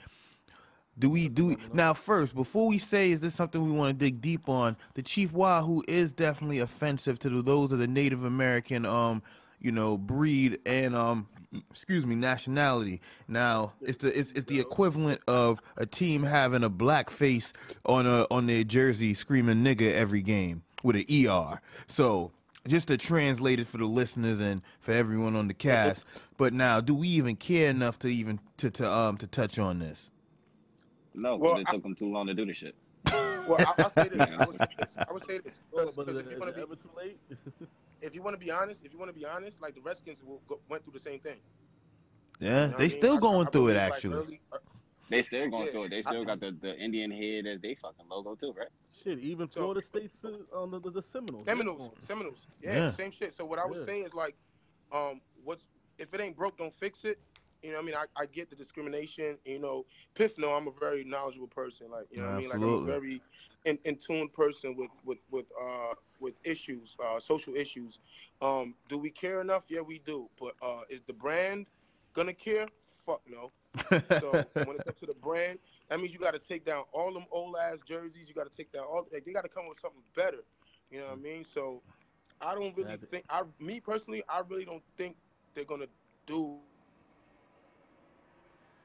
Do 0.99 1.09
we 1.09 1.27
do 1.27 1.47
we, 1.47 1.57
now 1.73 1.93
first 1.95 2.35
before 2.35 2.67
we 2.67 2.77
say 2.77 3.09
is 3.09 3.21
this 3.21 3.33
something 3.33 3.63
we 3.63 3.75
want 3.75 3.89
to 3.89 4.05
dig 4.05 4.21
deep 4.21 4.47
on? 4.47 4.77
The 4.93 5.01
Chief 5.01 5.33
Wahoo 5.33 5.81
is 5.87 6.13
definitely 6.13 6.59
offensive 6.59 7.17
to 7.19 7.41
those 7.41 7.71
of 7.71 7.79
the 7.79 7.87
Native 7.87 8.23
American 8.23 8.85
um 8.85 9.23
you 9.59 9.71
know 9.71 9.97
breed 9.97 10.59
and 10.67 10.95
um 10.95 11.27
excuse 11.69 12.05
me 12.05 12.15
nationality. 12.15 13.01
Now 13.27 13.73
it's 13.81 13.97
the 13.97 14.17
it's, 14.17 14.31
it's 14.31 14.45
the 14.45 14.59
equivalent 14.59 15.21
of 15.27 15.61
a 15.77 15.85
team 15.85 16.23
having 16.23 16.63
a 16.63 16.69
black 16.69 17.09
face 17.09 17.53
on 17.85 18.05
a 18.05 18.25
on 18.31 18.47
their 18.47 18.63
jersey 18.63 19.13
screaming 19.13 19.63
nigga 19.63 19.93
every 19.93 20.21
game 20.21 20.63
with 20.83 20.95
an 20.95 21.05
ER. 21.27 21.61
So 21.87 22.31
just 22.67 22.87
to 22.89 22.97
translate 22.97 23.59
it 23.59 23.67
for 23.67 23.77
the 23.77 23.85
listeners 23.85 24.39
and 24.39 24.61
for 24.79 24.91
everyone 24.91 25.35
on 25.35 25.47
the 25.47 25.53
cast. 25.53 26.03
But 26.37 26.53
now, 26.53 26.79
do 26.79 26.93
we 26.95 27.07
even 27.09 27.35
care 27.35 27.69
enough 27.69 27.99
to 27.99 28.07
even 28.07 28.39
to 28.57 28.69
to 28.71 28.91
um 28.91 29.17
to 29.17 29.27
touch 29.27 29.59
on 29.59 29.79
this? 29.79 30.09
No, 31.13 31.37
because 31.37 31.41
Well, 31.41 31.59
it 31.59 31.67
I- 31.67 31.71
took 31.73 31.83
them 31.83 31.95
too 31.95 32.11
long 32.11 32.27
to 32.27 32.33
do 32.33 32.45
the 32.45 32.53
shit. 32.53 32.75
Well, 33.11 33.57
I, 33.59 33.73
I'll 33.83 33.89
say 33.89 34.07
this. 34.07 34.29
I 34.39 34.45
would 34.45 34.55
say 34.57 34.67
this. 34.77 34.95
I 34.97 35.11
would 35.11 35.25
say 35.25 35.37
this. 35.39 35.55
Because 35.71 35.95
but 35.95 36.07
is, 36.09 36.17
if 36.17 36.25
is 36.27 36.31
you 36.31 36.39
want 36.39 36.49
it 36.49 36.53
to 36.53 36.57
be, 36.57 36.61
ever 36.63 36.75
too 36.75 36.89
late? 36.95 37.19
if 38.01 38.15
you 38.15 38.21
want 38.21 38.33
to 38.39 38.39
be 38.43 38.51
honest, 38.51 38.81
if 38.83 38.91
you 38.93 38.99
want 38.99 39.13
to 39.13 39.17
be 39.17 39.25
honest, 39.25 39.61
like 39.61 39.75
the 39.75 39.81
Redskins 39.81 40.23
will 40.23 40.41
go, 40.47 40.59
went 40.69 40.83
through 40.83 40.93
the 40.93 40.99
same 40.99 41.19
thing. 41.19 41.37
Yeah, 42.39 42.49
You 42.67 42.71
know 42.71 42.77
they 42.77 42.83
I 42.85 42.87
mean? 42.87 42.89
still 42.89 43.17
I- 43.17 43.19
going 43.19 43.47
I 43.47 43.49
through 43.51 43.67
it 43.69 43.73
like, 43.77 43.93
actually. 43.93 44.15
early- 44.15 44.41
uh, 44.51 44.57
They 45.09 45.21
still 45.21 45.49
going 45.49 45.65
Yeah, 45.65 45.71
through 45.71 45.83
it. 45.85 45.89
They 45.89 45.97
I- 45.97 46.01
still 46.01 46.25
got 46.25 46.39
the, 46.39 46.51
the 46.61 46.77
Indian 46.79 47.11
head 47.11 47.45
as 47.45 47.59
they 47.61 47.75
fucking 47.75 48.05
logo 48.09 48.33
too, 48.35 48.53
right? 48.57 48.69
Shit, 48.89 49.19
even 49.19 49.49
So- 49.49 49.59
Florida 49.61 49.81
State's 49.81 50.23
uh, 50.23 50.37
on 50.57 50.71
the, 50.71 50.79
the, 50.79 50.89
the 50.91 51.01
Seminoles. 51.03 51.45
Seminoles, 51.45 51.93
Seminoles. 52.07 52.47
Yeah, 52.61 52.73
Yeah. 52.75 52.93
same 52.93 53.11
shit. 53.11 53.33
So 53.33 53.45
what 53.45 53.59
I 53.59 53.65
was 53.65 53.79
Yeah. 53.79 53.85
say 53.85 53.99
is 54.01 54.13
like, 54.13 54.35
um, 54.91 55.21
what's 55.43 55.65
if 55.97 56.13
it 56.13 56.21
ain't 56.21 56.35
broke, 56.35 56.57
don't 56.57 56.73
fix 56.73 57.03
it. 57.05 57.19
You 57.61 57.71
know, 57.71 57.77
what 57.77 57.83
I 57.83 57.85
mean, 57.85 57.95
I, 57.95 58.05
I 58.21 58.25
get 58.25 58.49
the 58.49 58.55
discrimination. 58.55 59.37
You 59.45 59.59
know, 59.59 59.85
Piff, 60.15 60.37
know 60.37 60.51
I'm 60.53 60.67
a 60.67 60.71
very 60.71 61.03
knowledgeable 61.03 61.47
person. 61.47 61.89
Like, 61.91 62.07
you 62.11 62.19
know, 62.19 62.25
what 62.25 62.31
I 62.31 62.35
mean, 62.35 62.49
like 62.49 62.61
I'm 62.63 62.73
a 62.73 62.79
very 62.79 63.21
in, 63.65 63.77
in 63.83 63.97
tune 63.97 64.29
person 64.29 64.75
with 64.75 64.91
with 65.03 65.19
with 65.29 65.51
uh 65.61 65.93
with 66.19 66.35
issues, 66.43 66.95
uh, 67.03 67.19
social 67.19 67.55
issues. 67.55 67.99
Um, 68.41 68.75
do 68.87 68.97
we 68.97 69.09
care 69.11 69.41
enough? 69.41 69.65
Yeah, 69.69 69.81
we 69.81 69.99
do. 69.99 70.29
But 70.39 70.55
uh, 70.61 70.81
is 70.89 71.01
the 71.03 71.13
brand 71.13 71.67
gonna 72.13 72.33
care? 72.33 72.67
Fuck 73.05 73.21
no. 73.27 73.51
So 74.09 74.49
when 74.63 74.75
it 74.75 74.83
comes 74.83 74.99
to 74.99 75.05
the 75.05 75.13
brand, 75.13 75.59
that 75.89 75.99
means 75.99 76.13
you 76.13 76.19
got 76.19 76.33
to 76.33 76.39
take 76.39 76.65
down 76.65 76.83
all 76.91 77.13
them 77.13 77.25
old 77.31 77.55
ass 77.61 77.81
jerseys. 77.81 78.27
You 78.27 78.35
got 78.35 78.49
to 78.49 78.55
take 78.55 78.71
down 78.71 78.83
all. 78.83 79.05
Like, 79.11 79.25
they 79.25 79.31
got 79.33 79.43
to 79.43 79.49
come 79.49 79.67
with 79.67 79.77
something 79.77 80.03
better. 80.15 80.43
You 80.89 80.99
know 81.01 81.07
what 81.07 81.13
I 81.19 81.21
mean? 81.21 81.43
So 81.43 81.83
I 82.41 82.53
don't 82.55 82.75
really 82.75 82.95
Yeah, 82.95 82.97
think. 83.09 83.25
I 83.29 83.43
me 83.59 83.79
personally, 83.79 84.23
I 84.29 84.39
really 84.47 84.65
don't 84.65 84.83
think 84.97 85.17
they're 85.53 85.65
gonna 85.65 85.87
do. 86.25 86.61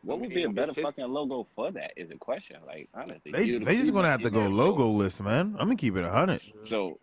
What 0.03 0.21
would 0.21 0.31
be 0.31 0.45
a 0.45 0.49
better 0.49 0.73
his- 0.73 0.85
fucking 0.85 1.07
logo 1.09 1.47
for 1.57 1.71
that? 1.73 1.93
Is 1.97 2.11
a 2.11 2.17
question. 2.17 2.57
Like 2.67 2.89
honestly, 2.95 3.33
they 3.33 3.45
You- 3.45 3.59
they 3.61 3.77
just 3.77 3.93
gonna 3.93 4.09
have 4.09 4.23
to 4.23 4.31
go 4.31 4.41
can't- 4.43 4.55
logo 4.55 4.87
list, 4.89 5.23
man. 5.23 5.57
I'm 5.59 5.67
gonna 5.69 5.77
keep 5.77 5.97
it 5.97 6.05
hundred. 6.05 6.41
So, 6.63 6.99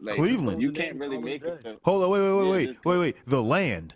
like, 0.00 0.14
Cleveland. 0.16 0.62
you 0.62 0.72
can't 0.72 0.96
really 0.98 1.18
make 1.18 1.42
it. 1.44 1.62
To, 1.64 1.76
Hold 1.82 2.04
on, 2.04 2.10
wait, 2.10 2.20
wait, 2.20 2.32
wait, 2.32 2.50
wait, 2.50 2.66
just- 2.74 2.84
wait, 2.84 2.98
wait. 2.98 3.16
The 3.26 3.42
land. 3.42 3.94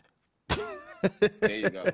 there 1.41 1.57
you 1.57 1.69
go. 1.69 1.85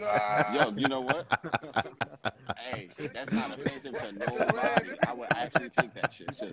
Nah. 0.00 0.54
Yo, 0.54 0.70
you 0.74 0.88
know 0.88 1.00
what? 1.02 1.26
hey, 2.72 2.88
that's 3.12 3.30
not 3.30 3.54
offensive 3.58 3.92
to 3.92 4.12
nobody. 4.12 4.90
I 5.06 5.12
would 5.12 5.28
actually 5.36 5.68
take 5.78 5.92
that 5.92 6.14
shit. 6.14 6.34
too. 6.38 6.50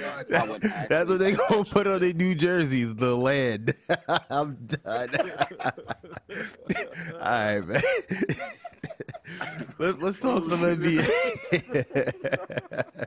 God. 0.00 0.32
I 0.32 0.48
would 0.48 0.62
That's 0.88 1.10
what 1.10 1.18
they 1.18 1.32
actually- 1.32 1.44
gonna 1.50 1.64
put 1.66 1.86
on 1.86 2.00
their 2.00 2.14
new 2.14 2.34
jerseys. 2.34 2.94
The 2.94 3.14
land. 3.14 3.74
I'm 4.30 4.54
done. 4.64 5.10
All 7.20 7.20
right, 7.20 7.60
man. 7.66 7.82
Let's 9.86 10.02
let's 10.02 10.18
talk 10.18 10.44
some 10.44 10.60
NBA. 10.60 11.06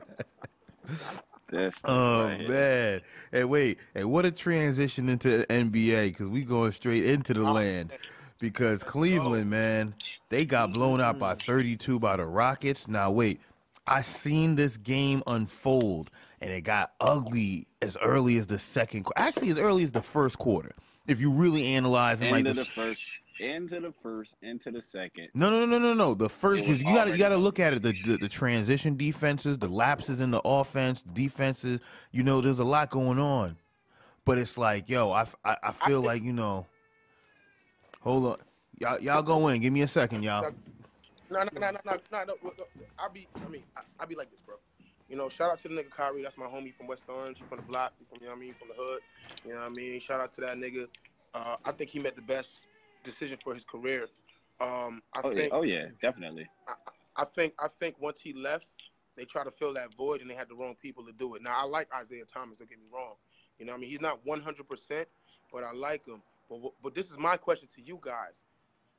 This 1.48 1.74
Oh 1.84 2.26
right 2.26 2.48
man! 2.48 3.00
Hey, 3.32 3.42
wait! 3.42 3.80
Hey, 3.92 4.04
what 4.04 4.24
a 4.24 4.30
transition 4.30 5.08
into 5.08 5.38
the 5.38 5.46
NBA 5.46 6.10
because 6.10 6.28
we 6.28 6.42
going 6.42 6.70
straight 6.70 7.04
into 7.04 7.34
the 7.34 7.40
Oh, 7.40 7.52
land. 7.52 7.92
Because 8.38 8.84
Cleveland, 8.84 9.50
man, 9.50 9.94
they 10.28 10.44
got 10.44 10.72
blown 10.72 11.00
out 11.00 11.18
by 11.18 11.34
mm. 11.34 11.42
32 11.42 11.98
by 11.98 12.16
the 12.16 12.24
Rockets. 12.24 12.86
Now 12.86 13.10
wait, 13.10 13.40
I 13.88 14.02
seen 14.02 14.54
this 14.54 14.76
game 14.76 15.24
unfold, 15.26 16.12
and 16.40 16.52
it 16.52 16.60
got 16.60 16.92
ugly 17.00 17.66
as 17.82 17.96
early 17.96 18.36
as 18.36 18.46
the 18.46 18.58
second. 18.60 19.08
Actually, 19.16 19.48
as 19.50 19.58
early 19.58 19.82
as 19.82 19.90
the 19.90 20.02
first 20.02 20.38
quarter. 20.38 20.72
If 21.08 21.20
you 21.20 21.32
really 21.32 21.66
analyze 21.66 22.22
and 22.22 22.30
like 22.30 22.44
the, 22.44 22.52
the 22.52 22.64
first, 22.66 23.02
into 23.40 23.80
the 23.80 23.92
first, 24.02 24.34
into 24.42 24.70
the 24.70 24.80
second. 24.82 25.28
no, 25.34 25.50
no, 25.50 25.64
no, 25.64 25.78
no, 25.78 25.94
no. 25.94 26.14
The 26.14 26.28
first 26.28 26.62
because 26.64 26.78
you 26.78 26.84
got 26.84 27.04
to 27.06 27.10
you 27.12 27.18
got 27.18 27.30
to 27.30 27.36
look 27.36 27.58
at 27.58 27.72
it. 27.72 27.82
The, 27.82 27.92
the 28.04 28.16
the 28.18 28.28
transition 28.28 28.96
defenses, 28.96 29.58
the 29.58 29.68
lapses 29.68 30.20
in 30.20 30.30
the 30.30 30.40
offense, 30.44 31.02
defenses. 31.02 31.80
You 32.12 32.22
know, 32.22 32.40
there's 32.40 32.58
a 32.58 32.64
lot 32.64 32.90
going 32.90 33.18
on, 33.18 33.56
but 34.24 34.38
it's 34.38 34.56
like, 34.58 34.88
yo, 34.88 35.10
I 35.12 35.26
I 35.44 35.72
feel 35.72 36.00
think- 36.00 36.06
like 36.06 36.22
you 36.22 36.32
know. 36.32 36.66
Hold 38.02 38.26
on, 38.26 38.36
y'all 38.78 38.98
y'all 39.00 39.22
go 39.22 39.48
in. 39.48 39.60
Give 39.60 39.72
me 39.72 39.82
a 39.82 39.88
second, 39.88 40.22
y'all. 40.22 40.50
No, 41.30 41.42
no, 41.44 41.48
no, 41.52 41.60
no, 41.60 41.70
no, 41.70 41.80
no, 41.84 42.24
no. 42.24 42.34
look, 42.42 42.58
look, 42.58 42.68
I'll 42.98 43.10
be, 43.10 43.28
I 43.44 43.48
mean, 43.48 43.62
I, 43.76 43.82
I'll 44.00 44.06
be 44.06 44.14
like 44.16 44.30
this, 44.30 44.40
bro. 44.40 44.56
You 45.08 45.16
know, 45.16 45.28
shout 45.28 45.50
out 45.50 45.58
to 45.62 45.68
the 45.68 45.74
nigga 45.74 45.90
Kyrie. 45.90 46.22
That's 46.22 46.36
my 46.38 46.46
homie 46.46 46.74
from 46.74 46.86
West 46.86 47.02
Orange. 47.08 47.38
He 47.38 47.44
from 47.44 47.58
the 47.58 47.62
block. 47.64 47.92
He 47.98 48.04
from, 48.06 48.18
you 48.20 48.26
know 48.26 48.32
what 48.32 48.38
I 48.38 48.40
mean, 48.40 48.54
from 48.54 48.68
the 48.68 48.74
hood. 48.76 49.00
You 49.44 49.52
know 49.54 49.60
what 49.60 49.66
I 49.66 49.74
mean? 49.74 50.00
Shout 50.00 50.20
out 50.20 50.32
to 50.32 50.40
that 50.42 50.56
nigga. 50.56 50.88
Uh, 51.34 51.56
I 51.64 51.72
think 51.72 51.90
he 51.90 51.98
met 52.00 52.16
the 52.16 52.22
best 52.22 52.62
decision 53.04 53.38
for 53.42 53.54
his 53.54 53.64
career. 53.64 54.06
Um, 54.60 55.02
I 55.14 55.20
Oh 55.24 55.30
yeah, 55.30 55.36
think, 55.38 55.54
oh 55.54 55.62
yeah, 55.62 55.86
definitely. 56.02 56.46
I 57.16 57.24
think, 57.24 57.54
I 57.58 57.68
think 57.68 57.96
once 58.00 58.20
he 58.20 58.32
left, 58.32 58.66
they 59.16 59.24
tried 59.24 59.44
to 59.44 59.50
fill 59.50 59.74
that 59.74 59.94
void 59.94 60.20
and 60.20 60.30
they 60.30 60.34
had 60.34 60.48
the 60.48 60.54
wrong 60.54 60.74
people 60.80 61.04
to 61.04 61.12
do 61.12 61.34
it. 61.34 61.42
Now 61.42 61.54
I 61.58 61.64
like 61.64 61.88
Isaiah 61.94 62.24
Thomas. 62.24 62.56
Don't 62.56 62.68
get 62.70 62.78
me 62.78 62.86
wrong. 62.92 63.14
You 63.58 63.66
know, 63.66 63.72
what 63.72 63.78
I 63.78 63.80
mean, 63.80 63.90
he's 63.90 64.00
not 64.00 64.20
100, 64.24 64.68
percent 64.68 65.08
but 65.52 65.64
I 65.64 65.72
like 65.72 66.06
him. 66.06 66.22
But 66.48 66.60
but 66.82 66.94
this 66.94 67.10
is 67.10 67.18
my 67.18 67.36
question 67.36 67.68
to 67.76 67.82
you 67.82 67.98
guys: 68.02 68.40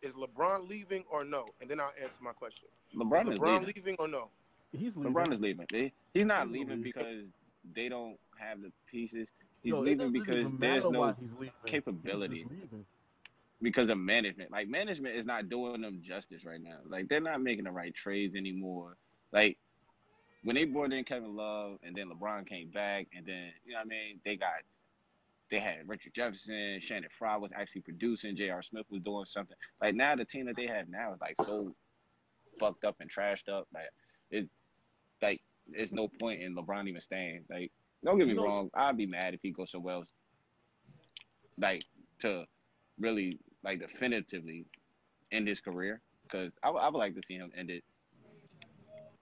Is 0.01 0.13
LeBron 0.13 0.67
leaving 0.69 1.03
or 1.09 1.23
no? 1.23 1.45
And 1.61 1.69
then 1.69 1.79
I'll 1.79 1.93
answer 2.01 2.17
my 2.21 2.33
question. 2.33 2.67
LeBron 2.95 3.27
is 3.27 3.33
is 3.35 3.39
leaving. 3.41 3.73
leaving 3.75 3.95
or 3.99 4.07
no? 4.07 4.29
He's 4.71 4.95
leaving. 4.95 5.13
LeBron 5.13 5.33
is 5.33 5.39
leaving. 5.39 5.65
They, 5.71 5.91
he's 6.13 6.25
not 6.25 6.47
He's 6.47 6.53
leaving 6.53 6.67
leaving. 6.77 6.83
because 6.83 7.25
they 7.75 7.89
don't 7.89 8.17
have 8.37 8.61
the 8.61 8.71
pieces. 8.89 9.29
He's 9.63 9.71
Yo, 9.73 9.81
it 9.81 9.85
leaving 9.85 10.11
because 10.11 10.51
there's 10.59 10.87
no 10.89 11.13
he's 11.19 11.31
leaving. 11.33 11.53
He's 11.63 11.71
capability. 11.71 12.45
Because 13.61 13.89
of 13.89 13.97
management. 13.97 14.51
Like 14.51 14.67
management 14.67 15.15
is 15.15 15.25
not 15.25 15.49
doing 15.49 15.81
them 15.81 16.01
justice 16.03 16.43
right 16.45 16.61
now. 16.61 16.77
Like 16.87 17.07
they're 17.09 17.19
not 17.19 17.41
making 17.41 17.65
the 17.65 17.71
right 17.71 17.93
trades 17.93 18.35
anymore. 18.35 18.97
Like 19.31 19.57
when 20.43 20.55
they 20.55 20.65
brought 20.65 20.91
in 20.91 21.03
Kevin 21.03 21.35
Love 21.35 21.77
and 21.83 21.95
then 21.95 22.09
LeBron 22.09 22.47
came 22.47 22.69
back 22.69 23.07
and 23.15 23.25
then 23.25 23.51
you 23.65 23.73
know 23.73 23.79
what 23.79 23.85
I 23.85 23.89
mean, 23.89 24.19
they 24.25 24.35
got 24.35 24.63
they 25.51 25.59
had 25.59 25.87
Richard 25.87 26.13
Jefferson, 26.13 26.79
Channing 26.81 27.09
Frye 27.19 27.37
was 27.37 27.51
actually 27.53 27.81
producing, 27.81 28.35
J.R. 28.35 28.61
Smith 28.61 28.85
was 28.89 29.01
doing 29.01 29.25
something. 29.25 29.57
Like 29.81 29.93
now 29.93 30.15
the 30.15 30.25
team 30.25 30.45
that 30.45 30.55
they 30.55 30.65
have 30.65 30.87
now 30.87 31.13
is 31.13 31.19
like 31.21 31.35
so 31.43 31.75
fucked 32.59 32.85
up 32.85 32.95
and 32.99 33.11
trashed 33.11 33.49
up. 33.49 33.67
Like 33.73 33.89
it 34.31 34.47
like 35.21 35.41
there's 35.67 35.91
no 35.91 36.07
point 36.07 36.41
in 36.41 36.55
LeBron 36.55 36.87
even 36.87 37.01
staying. 37.01 37.43
Like 37.49 37.71
don't 38.03 38.17
get 38.17 38.27
me 38.27 38.33
wrong, 38.33 38.69
I'd 38.73 38.97
be 38.97 39.05
mad 39.05 39.33
if 39.33 39.41
he 39.43 39.51
goes 39.51 39.71
somewhere 39.71 39.95
else. 39.95 40.11
Like 41.59 41.83
to 42.19 42.45
really 42.99 43.37
like 43.63 43.79
definitively 43.79 44.65
end 45.31 45.47
his 45.47 45.61
career 45.61 46.01
because 46.23 46.53
I, 46.63 46.69
would- 46.71 46.79
I 46.79 46.89
would 46.89 46.97
like 46.99 47.15
to 47.15 47.23
see 47.23 47.35
him 47.35 47.51
end 47.55 47.69
it 47.71 47.83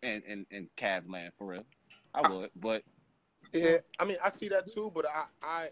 in 0.01 0.21
in, 0.23 0.45
in 0.51 0.69
Cavs 0.77 1.09
land 1.09 1.33
for 1.37 1.47
real. 1.47 1.65
I 2.13 2.21
would, 2.21 2.51
but 2.55 2.83
Yeah, 3.53 3.77
I 3.99 4.05
mean, 4.05 4.17
I 4.23 4.29
see 4.29 4.49
that 4.49 4.67
too, 4.67 4.91
but 4.93 5.05
I, 5.07 5.25
I 5.41 5.69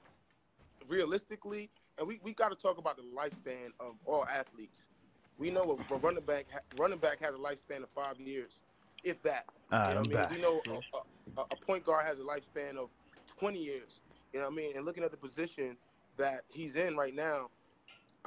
realistically, 0.87 1.71
and 1.97 2.07
we, 2.07 2.19
we 2.23 2.33
got 2.33 2.49
to 2.49 2.55
talk 2.55 2.77
about 2.77 2.97
the 2.97 3.03
lifespan 3.03 3.71
of 3.79 3.97
all 4.05 4.25
athletes. 4.27 4.89
We 5.37 5.51
know 5.51 5.83
a, 5.89 5.93
a 5.93 5.97
running 5.99 6.25
back 6.25 6.47
running 6.77 6.99
back 6.99 7.19
has 7.19 7.35
a 7.35 7.37
lifespan 7.37 7.83
of 7.83 7.89
five 7.91 8.19
years, 8.19 8.63
if 9.03 9.21
that. 9.23 9.47
All 9.71 9.79
right, 9.79 9.89
you 9.89 9.93
know 9.93 9.99
I'm 9.99 10.05
what 10.05 10.07
I 10.07 10.09
mean? 10.09 10.29
We 10.29 10.37
know 10.37 10.65
a, 10.93 10.97
a, 11.41 11.45
a 11.51 11.55
point 11.55 11.83
guard 11.83 12.05
has 12.05 12.19
a 12.19 12.23
lifespan 12.23 12.77
of 12.77 12.91
20 13.27 13.59
years. 13.59 14.01
You 14.33 14.39
know 14.39 14.47
what 14.47 14.53
I 14.53 14.55
mean? 14.57 14.75
And 14.75 14.85
looking 14.85 15.03
at 15.03 15.11
the 15.11 15.17
position 15.17 15.77
that 16.17 16.45
he's 16.49 16.75
in 16.75 16.95
right 16.97 17.13
now, 17.13 17.51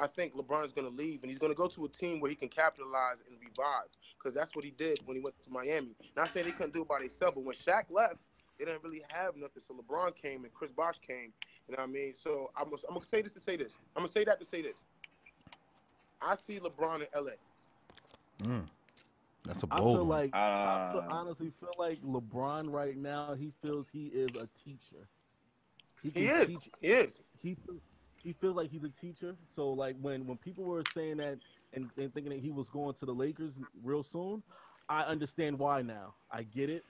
I 0.00 0.06
think 0.06 0.34
LeBron 0.34 0.64
is 0.64 0.72
going 0.72 0.88
to 0.88 0.94
leave 0.94 1.20
and 1.22 1.30
he's 1.30 1.38
going 1.38 1.52
to 1.52 1.56
go 1.56 1.68
to 1.68 1.84
a 1.84 1.88
team 1.88 2.20
where 2.20 2.30
he 2.30 2.34
can 2.34 2.48
capitalize 2.48 3.16
and 3.28 3.36
revive 3.38 3.88
because 4.18 4.34
that's 4.34 4.56
what 4.56 4.64
he 4.64 4.70
did 4.70 4.98
when 5.04 5.16
he 5.16 5.22
went 5.22 5.34
to 5.42 5.50
Miami. 5.50 5.90
Not 6.16 6.32
saying 6.32 6.46
he 6.46 6.52
couldn't 6.52 6.72
do 6.72 6.82
it 6.82 6.88
by 6.88 7.00
himself, 7.00 7.34
but 7.34 7.44
when 7.44 7.54
Shaq 7.54 7.84
left, 7.90 8.16
they 8.58 8.64
didn't 8.64 8.82
really 8.82 9.02
have 9.08 9.36
nothing. 9.36 9.62
So 9.66 9.74
LeBron 9.74 10.14
came 10.16 10.44
and 10.44 10.52
Chris 10.54 10.70
Bosh 10.72 10.96
came. 11.06 11.32
You 11.68 11.76
know 11.76 11.82
what 11.82 11.88
I 11.90 11.92
mean? 11.92 12.14
So 12.14 12.50
I'm, 12.56 12.64
gonna- 12.64 12.76
I'm 12.88 12.94
going 12.94 13.02
to 13.02 13.08
say 13.08 13.20
this 13.22 13.34
to 13.34 13.40
say 13.40 13.56
this. 13.56 13.76
I'm 13.94 14.00
going 14.00 14.08
to 14.08 14.12
say 14.12 14.24
that 14.24 14.38
to 14.40 14.44
say 14.46 14.62
this. 14.62 14.84
I 16.22 16.34
see 16.34 16.58
LeBron 16.60 17.02
in 17.02 17.06
LA. 17.24 17.30
Mm. 18.42 18.66
That's 19.44 19.62
a 19.62 19.66
I 19.70 19.76
bold 19.78 19.96
feel 19.98 20.06
one. 20.06 20.18
like 20.18 20.34
I 20.34 20.90
feel, 20.92 21.00
uh, 21.02 21.06
honestly 21.14 21.52
feel 21.60 21.72
like 21.78 22.00
LeBron 22.02 22.70
right 22.72 22.96
now. 22.96 23.34
He 23.34 23.52
feels 23.64 23.86
he 23.92 24.06
is 24.06 24.30
a 24.36 24.48
teacher. 24.64 25.06
He 26.02 26.10
can 26.10 26.22
is. 26.22 26.46
Teach, 26.46 26.70
He 26.80 26.86
is. 26.88 27.20
he 27.42 27.54
feel- 27.66 27.76
he 28.22 28.32
feels 28.34 28.56
like 28.56 28.70
he's 28.70 28.84
a 28.84 28.90
teacher. 29.00 29.36
So 29.56 29.70
like 29.70 29.96
when 30.00 30.26
when 30.26 30.36
people 30.38 30.64
were 30.64 30.82
saying 30.94 31.18
that 31.18 31.38
and, 31.72 31.90
and 31.96 32.12
thinking 32.14 32.30
that 32.30 32.40
he 32.40 32.50
was 32.50 32.68
going 32.70 32.94
to 32.94 33.06
the 33.06 33.12
Lakers 33.14 33.54
real 33.82 34.02
soon, 34.02 34.42
I 34.88 35.02
understand 35.02 35.58
why 35.58 35.82
now. 35.82 36.14
I 36.30 36.42
get 36.42 36.70
it. 36.70 36.84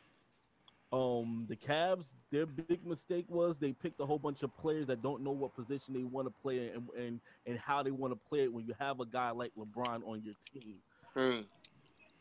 Um, 0.93 1.47
the 1.49 1.55
Cavs, 1.55 2.07
their 2.33 2.47
big 2.47 2.85
mistake 2.85 3.27
was 3.29 3.59
they 3.59 3.73
picked 3.73 4.01
a 4.01 4.07
whole 4.07 4.19
bunch 4.19 4.43
of 4.43 4.57
players 4.57 4.88
that 4.88 5.03
don't 5.03 5.23
know 5.23 5.31
what 5.31 5.55
position 5.55 5.95
they 5.95 6.03
want 6.03 6.27
to 6.27 6.35
play 6.43 6.69
and 6.69 6.88
and 6.99 7.21
and 7.47 7.59
how 7.59 7.83
they 7.83 7.93
want 7.93 8.12
to 8.12 8.19
play 8.29 8.40
it 8.40 8.53
when 8.53 8.66
you 8.66 8.75
have 8.79 8.99
a 8.99 9.07
guy 9.07 9.31
like 9.31 9.53
LeBron 9.57 10.07
on 10.07 10.23
your 10.25 10.35
team 10.53 10.77
Mm. 11.16 11.45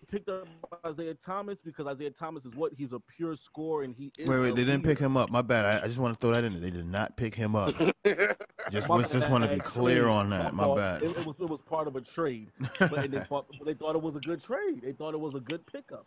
Picked 0.08 0.30
up 0.30 0.48
Isaiah 0.86 1.14
Thomas 1.14 1.60
because 1.60 1.88
Isaiah 1.88 2.10
Thomas 2.12 2.46
is 2.46 2.56
what 2.56 2.72
he's 2.78 2.94
a 2.94 3.00
pure 3.00 3.36
scorer 3.36 3.84
and 3.84 3.94
he 3.96 4.12
is. 4.18 4.28
Wait, 4.28 4.40
wait, 4.40 4.56
they 4.56 4.64
didn't 4.64 4.84
pick 4.84 4.98
him 5.00 5.18
up. 5.18 5.30
My 5.30 5.42
bad. 5.42 5.66
I, 5.66 5.84
I 5.84 5.88
just 5.88 6.00
want 6.00 6.14
to 6.14 6.20
throw 6.20 6.32
that 6.32 6.44
in 6.44 6.54
there. 6.54 6.62
They 6.62 6.70
did 6.72 6.86
not 6.88 7.16
pick 7.18 7.36
him 7.36 7.56
up. 7.56 7.74
Just, 8.72 8.88
was- 8.88 9.12
just 9.12 9.30
want 9.32 9.44
to 9.44 9.50
be 9.50 9.60
clear 9.60 10.08
on 10.08 10.30
that. 10.30 10.54
My 10.54 10.64
fault. 10.66 10.78
bad. 10.78 11.02
It, 11.02 11.18
it 11.18 11.26
was 11.26 11.36
it 11.40 11.50
was 11.50 11.60
part 11.68 11.88
of 11.88 11.96
a 11.96 12.02
trade, 12.02 12.50
but 12.78 12.94
and 13.00 13.12
they, 13.12 13.20
thought, 13.22 13.48
they 13.66 13.74
thought 13.74 13.96
it 13.96 14.02
was 14.02 14.16
a 14.16 14.20
good 14.20 14.44
trade. 14.44 14.82
They 14.84 14.92
thought 14.92 15.16
it 15.16 15.20
was 15.20 15.34
a 15.34 15.40
good 15.40 15.66
pickup, 15.66 16.06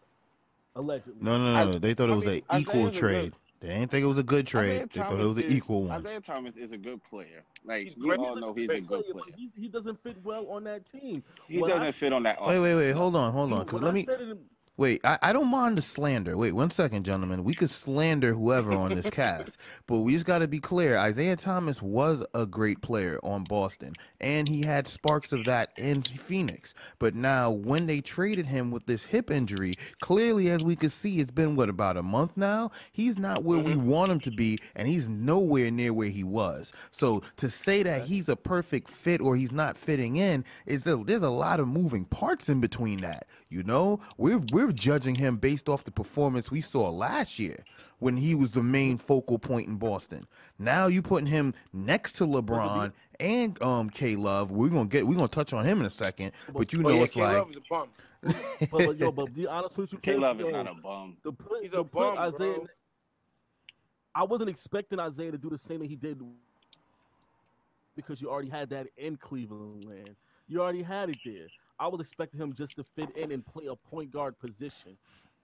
allegedly. 0.76 1.14
No, 1.20 1.38
no, 1.38 1.58
I- 1.58 1.64
no. 1.64 1.78
They 1.78 1.92
thought 1.94 2.08
it 2.08 2.12
I 2.12 2.16
was 2.16 2.26
mean, 2.26 2.42
an 2.50 2.60
equal 2.60 2.86
Isaiah's 2.86 2.96
trade. 2.96 3.32
They 3.62 3.68
didn't 3.68 3.92
think 3.92 4.02
it 4.02 4.06
was 4.08 4.18
a 4.18 4.24
good 4.24 4.44
trade. 4.44 4.70
Isaiah 4.70 4.88
They 4.92 5.00
thought 5.00 5.20
it 5.20 5.24
was 5.24 5.36
an 5.36 5.44
is- 5.44 5.52
equal 5.54 5.84
one. 5.84 5.92
Isaiah 6.00 6.20
Thomas 6.20 6.56
is 6.56 6.72
a 6.72 6.76
good 6.76 7.00
player. 7.04 7.44
Like 7.64 7.84
He's 7.84 7.96
we 7.96 8.08
great. 8.08 8.18
all 8.18 8.34
know 8.34 8.52
he's 8.52 8.68
a 8.68 8.80
good 8.80 8.88
Player, 8.88 9.02
but 9.14 9.22
player. 9.22 9.36
He, 9.36 9.50
he 9.54 9.68
doesn't 9.68 10.02
fit 10.02 10.16
well 10.24 10.48
on 10.50 10.64
that 10.64 10.90
team. 10.90 11.22
He 11.46 11.58
What 11.58 11.70
doesn't 11.70 11.92
fit 11.92 12.12
on 12.12 12.24
that. 12.24 12.42
Wait, 12.44 12.58
wait, 12.58 12.74
wait. 12.74 12.90
Hold 12.90 13.14
on, 13.14 13.30
hold 13.32 13.52
on. 13.52 13.58
When 13.58 13.66
Because 13.66 13.80
let 13.82 13.94
me 13.94 14.00
it 14.08 14.20
in- 14.20 14.38
wait. 14.76 15.00
I, 15.04 15.18
I 15.22 15.32
don't 15.32 15.48
mind 15.48 15.78
the 15.78 15.82
slander. 15.82 16.36
Wait, 16.36 16.52
one 16.52 16.70
second, 16.70 17.04
gentlemen. 17.04 17.44
We 17.44 17.54
could 17.54 17.70
slander 17.70 18.34
whoever 18.34 18.72
on 18.72 18.94
this 18.94 19.10
cast, 19.10 19.56
but 19.86 19.98
we 19.98 20.12
just 20.12 20.26
got 20.26 20.38
to 20.38 20.48
be 20.48 20.60
clear. 20.60 20.96
Isaiah 20.96 21.36
Thomas 21.36 21.82
was 21.82 22.24
a 22.34 22.46
great 22.46 22.80
player 22.80 23.18
on 23.22 23.44
Boston, 23.44 23.94
and 24.20 24.48
he 24.48 24.62
had 24.62 24.88
sparks 24.88 25.32
of 25.32 25.44
that 25.44 25.70
in 25.76 26.02
Phoenix. 26.02 26.74
But 26.98 27.14
now, 27.14 27.50
when 27.50 27.86
they 27.86 28.00
traded 28.00 28.46
him 28.46 28.70
with 28.70 28.86
this 28.86 29.06
hip 29.06 29.30
injury, 29.30 29.76
clearly, 30.00 30.50
as 30.50 30.62
we 30.62 30.76
could 30.76 30.92
see, 30.92 31.20
it's 31.20 31.30
been 31.30 31.56
what 31.56 31.68
about 31.68 31.96
a 31.96 32.02
month 32.02 32.36
now. 32.36 32.70
He's 32.92 33.18
not 33.18 33.44
where 33.44 33.58
we 33.58 33.72
mm-hmm. 33.72 33.88
want 33.88 34.12
him 34.12 34.20
to 34.20 34.30
be, 34.30 34.58
and 34.74 34.88
he's 34.88 35.08
nowhere 35.08 35.70
near 35.70 35.92
where 35.92 36.08
he 36.08 36.24
was. 36.24 36.72
So 36.90 37.22
to 37.36 37.48
say 37.48 37.82
that 37.82 38.02
he's 38.02 38.28
a 38.28 38.36
perfect 38.36 38.88
fit 38.88 39.20
or 39.20 39.36
he's 39.36 39.52
not 39.52 39.76
fitting 39.76 40.16
in 40.16 40.44
is 40.66 40.86
a, 40.86 40.96
there's 40.96 41.22
a 41.22 41.30
lot 41.30 41.60
of 41.60 41.68
moving 41.68 42.04
parts 42.04 42.48
in 42.48 42.60
between 42.60 43.00
that. 43.02 43.26
You 43.48 43.62
know, 43.62 44.00
we're 44.16 44.40
we're 44.50 44.61
judging 44.70 45.14
him 45.16 45.36
based 45.36 45.68
off 45.68 45.82
the 45.84 45.90
performance 45.90 46.50
we 46.50 46.60
saw 46.60 46.88
last 46.90 47.38
year 47.38 47.64
when 47.98 48.16
he 48.16 48.34
was 48.34 48.52
the 48.52 48.62
main 48.62 48.98
focal 48.98 49.38
point 49.38 49.66
in 49.66 49.76
Boston. 49.76 50.26
Now 50.58 50.86
you 50.86 51.02
putting 51.02 51.26
him 51.26 51.54
next 51.72 52.12
to 52.14 52.26
LeBron 52.26 52.92
and 53.18 53.60
um 53.62 53.90
K 53.90 54.14
Love. 54.16 54.50
We're 54.52 54.68
gonna 54.68 54.86
get 54.86 55.06
we're 55.06 55.14
gonna 55.16 55.28
touch 55.28 55.52
on 55.52 55.64
him 55.64 55.80
in 55.80 55.86
a 55.86 55.90
second, 55.90 56.32
but 56.52 56.72
you 56.72 56.80
Oh, 56.80 56.88
know 56.88 56.96
yeah, 56.96 57.04
it's 57.04 57.16
like 57.16 57.32
K-Love 57.34 57.50
is 57.50 57.56
a 57.56 57.60
bum. 57.68 57.88
but, 58.70 58.70
but 58.70 58.98
yo, 58.98 59.10
but 59.10 59.34
be 59.34 59.46
honest 59.46 59.76
with 59.76 59.92
you, 59.92 59.98
K 59.98 60.16
Love 60.16 60.40
is 60.40 60.48
not 60.48 60.68
a 60.68 60.74
bum. 60.74 61.16
The 61.24 61.32
put, 61.32 61.62
He's 61.62 61.70
the 61.72 61.80
a 61.80 61.84
bum, 61.84 62.18
Isaiah. 62.18 62.54
bro. 62.58 62.66
I 64.14 64.24
wasn't 64.24 64.50
expecting 64.50 65.00
Isaiah 65.00 65.30
to 65.32 65.38
do 65.38 65.48
the 65.48 65.58
same 65.58 65.80
that 65.80 65.88
he 65.88 65.96
did 65.96 66.20
because 67.96 68.20
you 68.20 68.30
already 68.30 68.50
had 68.50 68.68
that 68.70 68.88
in 68.96 69.16
Cleveland 69.16 69.84
land. 69.84 70.16
You 70.48 70.60
already 70.62 70.82
had 70.82 71.08
it 71.08 71.16
there. 71.24 71.46
I 71.82 71.88
was 71.88 72.00
expecting 72.00 72.38
him 72.38 72.52
just 72.54 72.76
to 72.76 72.84
fit 72.94 73.10
in 73.16 73.32
and 73.32 73.44
play 73.44 73.66
a 73.66 73.74
point 73.74 74.12
guard 74.12 74.38
position. 74.38 74.96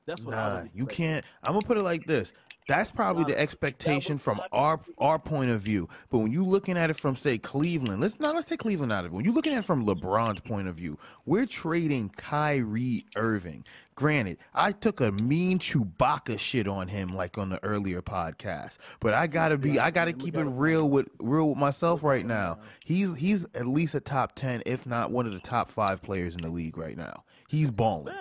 That's 0.07 0.23
what 0.23 0.37
I 0.37 0.37
Nah, 0.37 0.61
was 0.61 0.69
you 0.73 0.87
can't. 0.87 1.25
I'm 1.43 1.53
gonna 1.53 1.67
put 1.67 1.77
it 1.77 1.83
like 1.83 2.07
this. 2.07 2.33
That's 2.69 2.93
probably 2.93 3.25
the 3.25 3.39
expectation 3.39 4.19
from 4.19 4.43
our 4.53 4.79
our 4.99 5.19
point 5.19 5.51
of 5.51 5.63
view. 5.63 5.89
But 6.11 6.19
when 6.19 6.31
you're 6.31 6.45
looking 6.45 6.77
at 6.77 6.91
it 6.91 6.97
from 6.99 7.17
say 7.17 7.39
Cleveland, 7.39 8.03
let's 8.03 8.21
not 8.21 8.35
let's 8.35 8.47
take 8.47 8.61
Cleveland 8.61 8.93
out 8.93 9.07
of 9.07 9.13
it. 9.13 9.15
When 9.15 9.25
you're 9.25 9.33
looking 9.33 9.55
at 9.55 9.61
it 9.61 9.65
from 9.65 9.87
LeBron's 9.87 10.43
point 10.43 10.69
of 10.69 10.77
view, 10.77 10.99
we're 11.25 11.47
trading 11.47 12.11
Kyrie 12.11 13.07
Irving. 13.17 13.65
Granted, 13.95 14.37
I 14.55 14.73
took 14.73 15.01
a 15.01 15.11
mean 15.13 15.59
Chewbacca 15.59 16.39
shit 16.39 16.69
on 16.69 16.89
him 16.89 17.17
like 17.17 17.39
on 17.39 17.49
the 17.49 17.65
earlier 17.65 18.03
podcast, 18.03 18.77
but 19.01 19.15
I 19.15 19.27
gotta 19.27 19.57
be 19.57 19.81
I 19.81 19.91
gotta 19.91 20.13
keep 20.13 20.37
it 20.37 20.45
real 20.45 20.91
with 20.91 21.09
real 21.19 21.49
with 21.49 21.59
myself 21.59 22.05
right 22.05 22.25
now. 22.25 22.59
He's 22.85 23.17
he's 23.17 23.45
at 23.55 23.67
least 23.67 23.95
a 23.95 24.01
top 24.01 24.35
ten, 24.35 24.63
if 24.67 24.87
not 24.87 25.11
one 25.11 25.27
of 25.27 25.33
the 25.33 25.41
top 25.41 25.71
five 25.71 26.03
players 26.03 26.35
in 26.35 26.43
the 26.43 26.49
league 26.49 26.77
right 26.77 26.99
now. 26.99 27.25
He's 27.49 27.71
balling. 27.71 28.15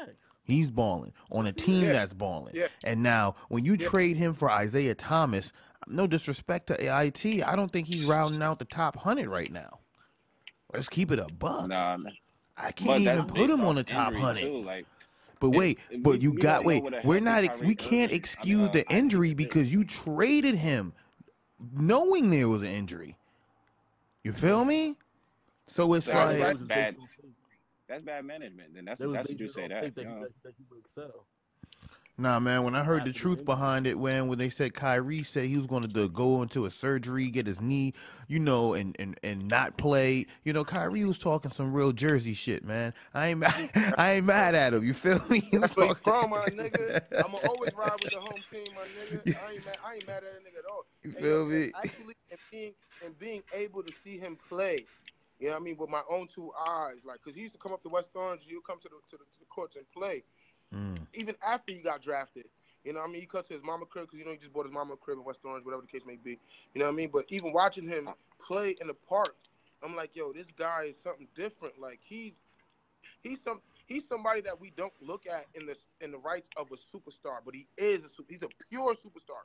Facts. 0.48 0.56
He's 0.56 0.72
balling 0.72 1.14
on 1.32 1.46
a 1.48 1.52
team 1.54 1.86
Yeah. 1.86 1.94
that's 1.94 2.14
balling. 2.14 2.56
Yeah. 2.56 2.68
And 2.84 3.04
now, 3.04 3.36
when 3.50 3.66
you 3.66 3.76
Yeah. 3.80 3.88
trade 3.88 4.18
him 4.18 4.34
for 4.34 4.50
Isaiah 4.50 4.96
Thomas, 4.96 5.52
no 5.88 6.08
disrespect 6.08 6.68
to 6.68 6.82
AIT, 6.82 7.44
I 7.44 7.56
don't 7.56 7.72
think 7.72 7.88
he's 7.88 8.06
rounding 8.06 8.42
out 8.42 8.60
the 8.60 8.66
top 8.66 8.96
hundred 8.98 9.30
right 9.30 9.52
now. 9.52 9.80
Let's 10.74 10.90
keep 10.90 11.12
it 11.12 11.20
a 11.20 11.28
buck. 11.28 11.70
Nah, 11.70 11.98
man. 11.98 12.14
I 12.58 12.72
can't 12.72 13.02
even 13.02 13.26
put 13.26 13.50
him 13.50 13.62
on 13.62 13.76
the 13.76 13.84
top 13.84 14.14
hundred. 14.14 14.42
too, 14.42 14.62
Like, 14.64 14.86
But 15.40 15.50
If- 15.50 15.56
wait, 15.56 15.80
if 15.92 16.02
but 16.02 16.20
you 16.22 16.32
we 16.32 16.42
got 16.42 16.64
don't 16.64 16.66
wait. 16.66 17.06
We're 17.06 17.20
not. 17.20 17.60
We 17.60 17.76
can't 17.76 18.10
Irving- 18.10 18.14
I 18.14 18.16
excuse 18.16 18.62
mean, 18.64 18.72
the 18.72 18.82
uh, 18.88 18.98
injury 18.98 19.36
because 19.36 19.72
you 19.72 19.84
traded 19.84 20.56
him, 20.56 20.94
knowing 21.74 22.32
there 22.32 22.48
was 22.50 22.64
an 22.64 22.70
injury. 22.70 23.16
You 24.24 24.34
feel 24.34 24.66
me? 24.66 24.98
So 25.68 25.94
it's 25.94 26.08
So 26.08 26.14
like, 26.16 26.68
bad. 26.68 26.96
Based 27.88 28.06
on 28.06 28.06
faith. 28.06 28.06
That's 28.06 28.06
bad 28.06 28.26
management. 28.26 28.76
Then 28.76 28.86
that's 28.86 29.00
that's 29.02 29.30
what 29.30 29.40
you 29.40 29.48
say 29.48 29.68
that. 29.68 29.96
that, 29.96 30.02
you 30.02 30.10
know? 30.10 30.22
that, 30.22 30.32
that 30.44 30.54
he 30.58 30.66
excel. 30.80 31.26
nah, 32.18 32.40
man. 32.40 32.64
When 32.64 32.76
I 32.76 32.84
heard 32.84 33.06
the 33.06 33.14
truth 33.14 33.46
behind 33.46 33.88
it, 33.88 33.98
when 33.98 34.28
when 34.28 34.38
they 34.38 34.50
said 34.50 34.74
Kyrie 34.74 35.24
said 35.24 35.46
he 35.46 35.58
was 35.58 35.68
going 35.68 35.88
to 35.88 36.10
go 36.10 36.42
into 36.42 36.66
a 36.66 36.72
surgery, 36.72 37.30
get 37.32 37.48
his 37.48 37.62
knee, 37.62 37.94
you 38.28 38.40
know, 38.40 38.74
and 38.74 38.96
and 39.00 39.20
and 39.24 39.48
not 39.48 39.78
play. 39.78 40.26
You 40.44 40.54
know, 40.54 40.64
Kyrie 40.64 41.06
was 41.06 41.18
talking 41.20 41.52
some 41.52 41.74
real 41.74 41.92
Jersey 41.92 42.34
shit, 42.34 42.64
man. 42.64 42.94
I 43.14 43.28
ain't 43.30 43.40
mad, 43.40 43.72
I 43.98 44.14
ain't 44.14 44.26
mad 44.26 44.56
at 44.56 44.74
him. 44.74 44.84
You 44.84 44.94
feel 44.94 45.20
me? 45.30 45.42
He 45.52 45.58
was 45.58 45.72
That's 45.72 45.78
where 45.78 45.96
from, 45.96 46.32
my 46.32 46.46
nigga. 46.46 47.02
I'ma 47.24 47.40
always 47.48 47.72
ride 47.76 47.98
with 48.04 48.14
the 48.14 48.20
home 48.20 48.42
team, 48.54 48.66
my 48.76 48.82
nigga. 48.84 49.36
I 49.48 49.54
ain't 49.54 49.66
mad. 49.66 49.78
I 49.86 49.94
ain't 49.96 50.08
mad 50.08 50.24
at 50.24 50.24
a 50.24 50.42
nigga 50.44 50.60
at 50.60 50.66
all. 50.72 50.86
You 51.04 51.12
And, 51.12 51.20
feel 51.20 51.42
and 51.44 51.52
me? 51.52 51.72
Actually, 51.84 52.16
and 52.32 52.40
being 52.52 52.74
and 53.06 53.20
being 53.20 53.44
able 53.54 53.84
to 53.84 53.94
see 54.04 54.18
him 54.18 54.38
play, 54.50 54.86
you 55.40 55.48
know 55.48 55.54
what 55.54 55.62
I 55.62 55.64
mean, 55.64 55.78
with 55.78 55.90
my 55.90 56.02
own 56.10 56.28
two 56.28 56.52
eyes, 56.68 57.06
like, 57.06 57.22
cause 57.22 57.36
he 57.36 57.42
used 57.42 57.54
to 57.54 57.60
come 57.60 57.74
up 57.74 57.84
to 57.84 57.90
West 57.90 58.10
Orange, 58.16 58.44
he 58.48 58.56
would 58.56 58.66
come 58.66 58.80
to 58.80 58.90
the 58.90 58.96
to 59.12 59.18
the, 59.18 59.26
to 59.26 59.40
the 59.40 59.46
courts 59.46 59.76
and 59.76 59.90
play, 59.92 60.24
Mm. 60.74 61.08
even 61.14 61.36
after 61.48 61.72
he 61.72 61.80
got 61.80 62.02
drafted. 62.02 62.46
You 62.84 62.94
know 62.94 63.00
what 63.00 63.10
I 63.10 63.12
mean? 63.12 63.22
He 63.22 63.28
cut 63.28 63.48
to 63.48 63.54
his 63.54 63.64
mama 63.64 63.86
crib 63.86 64.06
because 64.06 64.20
you 64.20 64.26
know 64.26 64.32
he 64.32 64.38
just 64.38 64.52
bought 64.52 64.66
his 64.66 64.74
mama 64.74 64.96
crib 64.98 65.18
in 65.18 65.24
West 65.24 65.40
Orange, 65.46 65.66
whatever 65.66 65.82
the 65.82 65.88
case 65.88 66.06
may 66.06 66.18
be. 66.18 66.40
You 66.74 66.80
know 66.80 66.86
what 66.86 66.92
I 66.94 66.96
mean? 66.96 67.10
But 67.12 67.26
even 67.30 67.54
watching 67.54 67.88
him 67.88 68.10
play 68.46 68.76
in 68.82 68.88
the 68.88 68.94
park, 68.94 69.36
I'm 69.84 69.96
like, 69.96 70.16
yo, 70.16 70.34
this 70.34 70.48
guy 70.58 70.84
is 70.90 70.98
something 70.98 71.28
different. 71.36 71.80
Like 71.80 72.00
he's 72.04 72.42
he's 73.22 73.42
some 73.42 73.62
he's 73.86 74.08
somebody 74.08 74.42
that 74.42 74.60
we 74.60 74.72
don't 74.76 74.94
look 75.02 75.26
at 75.28 75.46
in 75.54 75.66
the 75.66 75.76
in 76.02 76.12
the 76.12 76.18
rights 76.18 76.50
of 76.58 76.68
a 76.72 76.76
superstar, 76.76 77.40
but 77.46 77.56
he 77.56 77.68
is 77.78 78.04
a 78.04 78.10
super, 78.10 78.28
he's 78.30 78.44
a 78.44 78.50
pure 78.70 78.94
superstar. 78.94 79.44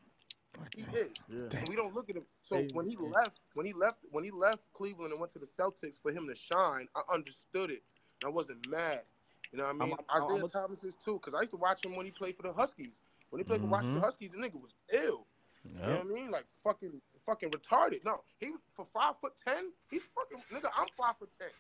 He 0.75 0.83
is. 0.97 1.11
Yeah. 1.29 1.65
We 1.69 1.77
don't 1.77 1.95
look 1.95 2.09
at 2.11 2.17
him. 2.17 2.25
So 2.41 2.57
Hey, 2.57 2.69
when 2.73 2.87
he 2.87 2.95
hey. 2.95 3.07
left, 3.09 3.41
when 3.55 3.67
he 3.67 3.73
left, 3.73 3.99
when 4.11 4.25
he 4.25 4.31
left 4.31 4.63
Cleveland 4.73 5.13
and 5.13 5.21
went 5.21 5.33
to 5.33 5.39
the 5.39 5.47
Celtics 5.47 6.01
for 6.01 6.13
him 6.13 6.27
to 6.29 6.35
shine, 6.35 6.89
I 6.95 7.03
understood 7.13 7.71
it. 7.71 7.83
I 8.25 8.29
wasn't 8.29 8.67
mad. 8.69 9.03
You 9.51 9.59
know 9.59 9.65
what 9.65 9.71
I 9.71 9.73
mean? 9.73 9.81
I'm- 9.93 9.99
I'm- 10.09 10.23
Isaiah 10.23 10.37
I'm 10.39 10.45
a- 10.45 10.49
Thomas 10.49 10.85
is 10.85 10.95
too, 10.95 11.15
because 11.15 11.35
I 11.35 11.41
used 11.41 11.51
to 11.53 11.57
watch 11.59 11.85
him 11.85 11.97
when 11.97 12.07
he 12.07 12.13
played 12.13 12.37
for 12.37 12.43
the 12.43 12.53
Huskies. 12.53 13.01
When 13.31 13.41
he 13.41 13.45
played 13.45 13.61
for 13.61 13.67
Washington 13.67 14.01
Mhm. 14.01 14.05
Huskies, 14.05 14.33
the 14.33 14.39
nigga 14.39 14.61
was 14.61 14.75
ill. 14.93 15.27
You 15.65 15.75
know 15.75 15.89
what 15.99 16.01
I 16.01 16.05
mean? 16.05 16.31
Like 16.31 16.45
fucking 16.63 17.01
fucking 17.25 17.51
retarded. 17.51 18.05
No, 18.05 18.25
he 18.39 18.53
for 18.75 18.85
five 18.87 19.19
foot 19.21 19.37
ten, 19.37 19.73
he's 19.91 20.03
fucking 20.15 20.43
nigga, 20.51 20.71
I'm 20.75 20.89
five 20.97 21.17
foot 21.19 21.31
ten. 21.39 21.51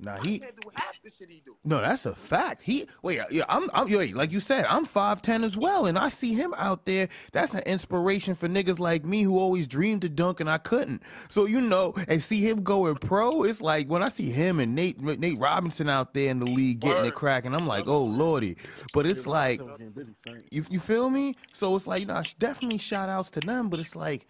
Nah, 0.00 0.20
he 0.20 0.38
can't 0.38 0.54
do 0.60 0.70
half 0.74 0.94
the 1.02 1.10
shit 1.10 1.28
he 1.28 1.42
do. 1.44 1.56
No, 1.64 1.80
that's 1.80 2.06
a 2.06 2.14
fact. 2.14 2.62
He 2.62 2.86
wait, 3.02 3.20
yeah, 3.30 3.42
I'm, 3.48 3.68
I'm 3.74 3.90
wait, 3.90 4.14
like 4.14 4.30
you 4.30 4.38
said, 4.38 4.64
I'm 4.66 4.84
five 4.84 5.22
ten 5.22 5.42
as 5.42 5.56
well, 5.56 5.86
and 5.86 5.98
I 5.98 6.08
see 6.08 6.34
him 6.34 6.54
out 6.56 6.86
there. 6.86 7.08
That's 7.32 7.54
an 7.54 7.62
inspiration 7.66 8.34
for 8.34 8.48
niggas 8.48 8.78
like 8.78 9.04
me 9.04 9.22
who 9.22 9.38
always 9.38 9.66
dreamed 9.66 10.02
to 10.02 10.08
dunk 10.08 10.38
and 10.38 10.48
I 10.48 10.58
couldn't. 10.58 11.02
So 11.28 11.46
you 11.46 11.60
know, 11.60 11.94
and 12.06 12.22
see 12.22 12.40
him 12.40 12.62
going 12.62 12.94
pro, 12.96 13.42
it's 13.42 13.60
like 13.60 13.88
when 13.88 14.02
I 14.04 14.08
see 14.08 14.30
him 14.30 14.60
and 14.60 14.74
Nate 14.74 15.00
Nate 15.00 15.38
Robinson 15.38 15.88
out 15.88 16.14
there 16.14 16.30
in 16.30 16.38
the 16.38 16.46
league 16.46 16.80
getting 16.80 17.06
it 17.06 17.14
cracking, 17.14 17.54
I'm 17.54 17.66
like, 17.66 17.88
oh 17.88 18.04
lordy. 18.04 18.56
But 18.94 19.04
it's 19.06 19.26
like 19.26 19.60
Robinson 19.60 19.68
was 19.68 19.78
getting 19.78 19.92
busy, 19.92 20.14
son. 20.24 20.44
you, 20.52 20.64
you 20.70 20.80
feel 20.80 21.10
me? 21.10 21.36
So 21.52 21.74
it's 21.74 21.86
like, 21.88 22.00
you 22.00 22.06
know, 22.06 22.22
definitely 22.38 22.78
shout 22.78 23.08
outs 23.08 23.30
to 23.30 23.40
them, 23.40 23.68
but 23.68 23.80
it's 23.80 23.96
like, 23.96 24.26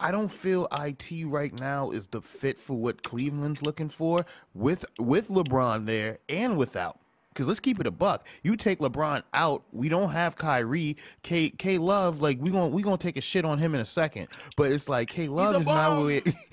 I 0.00 0.10
don't 0.10 0.28
feel 0.28 0.66
IT 0.72 1.26
right 1.26 1.56
now 1.60 1.90
is 1.90 2.06
the 2.06 2.22
fit 2.22 2.58
for 2.58 2.74
what 2.74 3.02
Cleveland's 3.02 3.62
looking 3.62 3.90
for 3.90 4.24
with 4.54 4.84
with 4.98 5.28
LeBron 5.28 5.84
there 5.86 6.18
and 6.28 6.56
without. 6.56 6.98
Because 7.28 7.46
let's 7.46 7.60
keep 7.60 7.78
it 7.78 7.86
a 7.86 7.92
buck. 7.92 8.26
You 8.42 8.56
take 8.56 8.80
LeBron 8.80 9.22
out, 9.34 9.62
we 9.72 9.88
don't 9.88 10.10
have 10.10 10.36
Kyrie. 10.36 10.96
K 11.22 11.50
K 11.50 11.78
Love, 11.78 12.22
like 12.22 12.38
we 12.40 12.50
gonna 12.50 12.68
we 12.68 12.82
gonna 12.82 12.96
take 12.96 13.18
a 13.18 13.20
shit 13.20 13.44
on 13.44 13.58
him 13.58 13.74
in 13.74 13.80
a 13.80 13.84
second. 13.84 14.28
But 14.56 14.72
it's 14.72 14.88
like 14.88 15.10
K 15.10 15.28
Love 15.28 15.60
is 15.60 15.66
not 15.66 16.02
where 16.02 16.22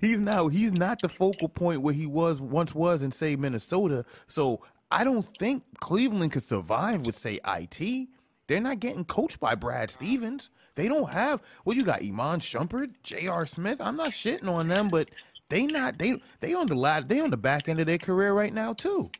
he's 0.00 0.20
now 0.20 0.48
he's 0.48 0.72
not 0.72 1.00
the 1.00 1.08
focal 1.08 1.48
point 1.48 1.80
where 1.80 1.94
he 1.94 2.06
was 2.06 2.40
once 2.40 2.74
was 2.74 3.02
in 3.02 3.10
say 3.10 3.36
Minnesota. 3.36 4.04
So 4.28 4.60
I 4.90 5.02
don't 5.02 5.26
think 5.38 5.64
Cleveland 5.80 6.32
could 6.32 6.44
survive 6.44 7.06
with 7.06 7.16
say 7.16 7.40
IT. 7.46 8.08
They're 8.46 8.60
not 8.60 8.80
getting 8.80 9.04
coached 9.04 9.40
by 9.40 9.54
Brad 9.54 9.90
Stevens. 9.90 10.50
They 10.76 10.88
don't 10.88 11.10
have 11.10 11.42
well, 11.64 11.76
you 11.76 11.82
got, 11.82 12.02
Iman 12.02 12.40
Shumpert, 12.40 12.92
J.R. 13.02 13.46
Smith. 13.46 13.80
I'm 13.80 13.96
not 13.96 14.10
shitting 14.10 14.48
on 14.48 14.68
them, 14.68 14.88
but 14.88 15.10
they 15.48 15.66
not 15.66 15.98
they 15.98 16.20
they 16.40 16.54
on 16.54 16.68
the 16.68 16.76
ladder, 16.76 17.06
they 17.06 17.20
on 17.20 17.30
the 17.30 17.36
back 17.36 17.68
end 17.68 17.80
of 17.80 17.86
their 17.86 17.98
career 17.98 18.32
right 18.32 18.52
now 18.52 18.72
too. 18.72 19.10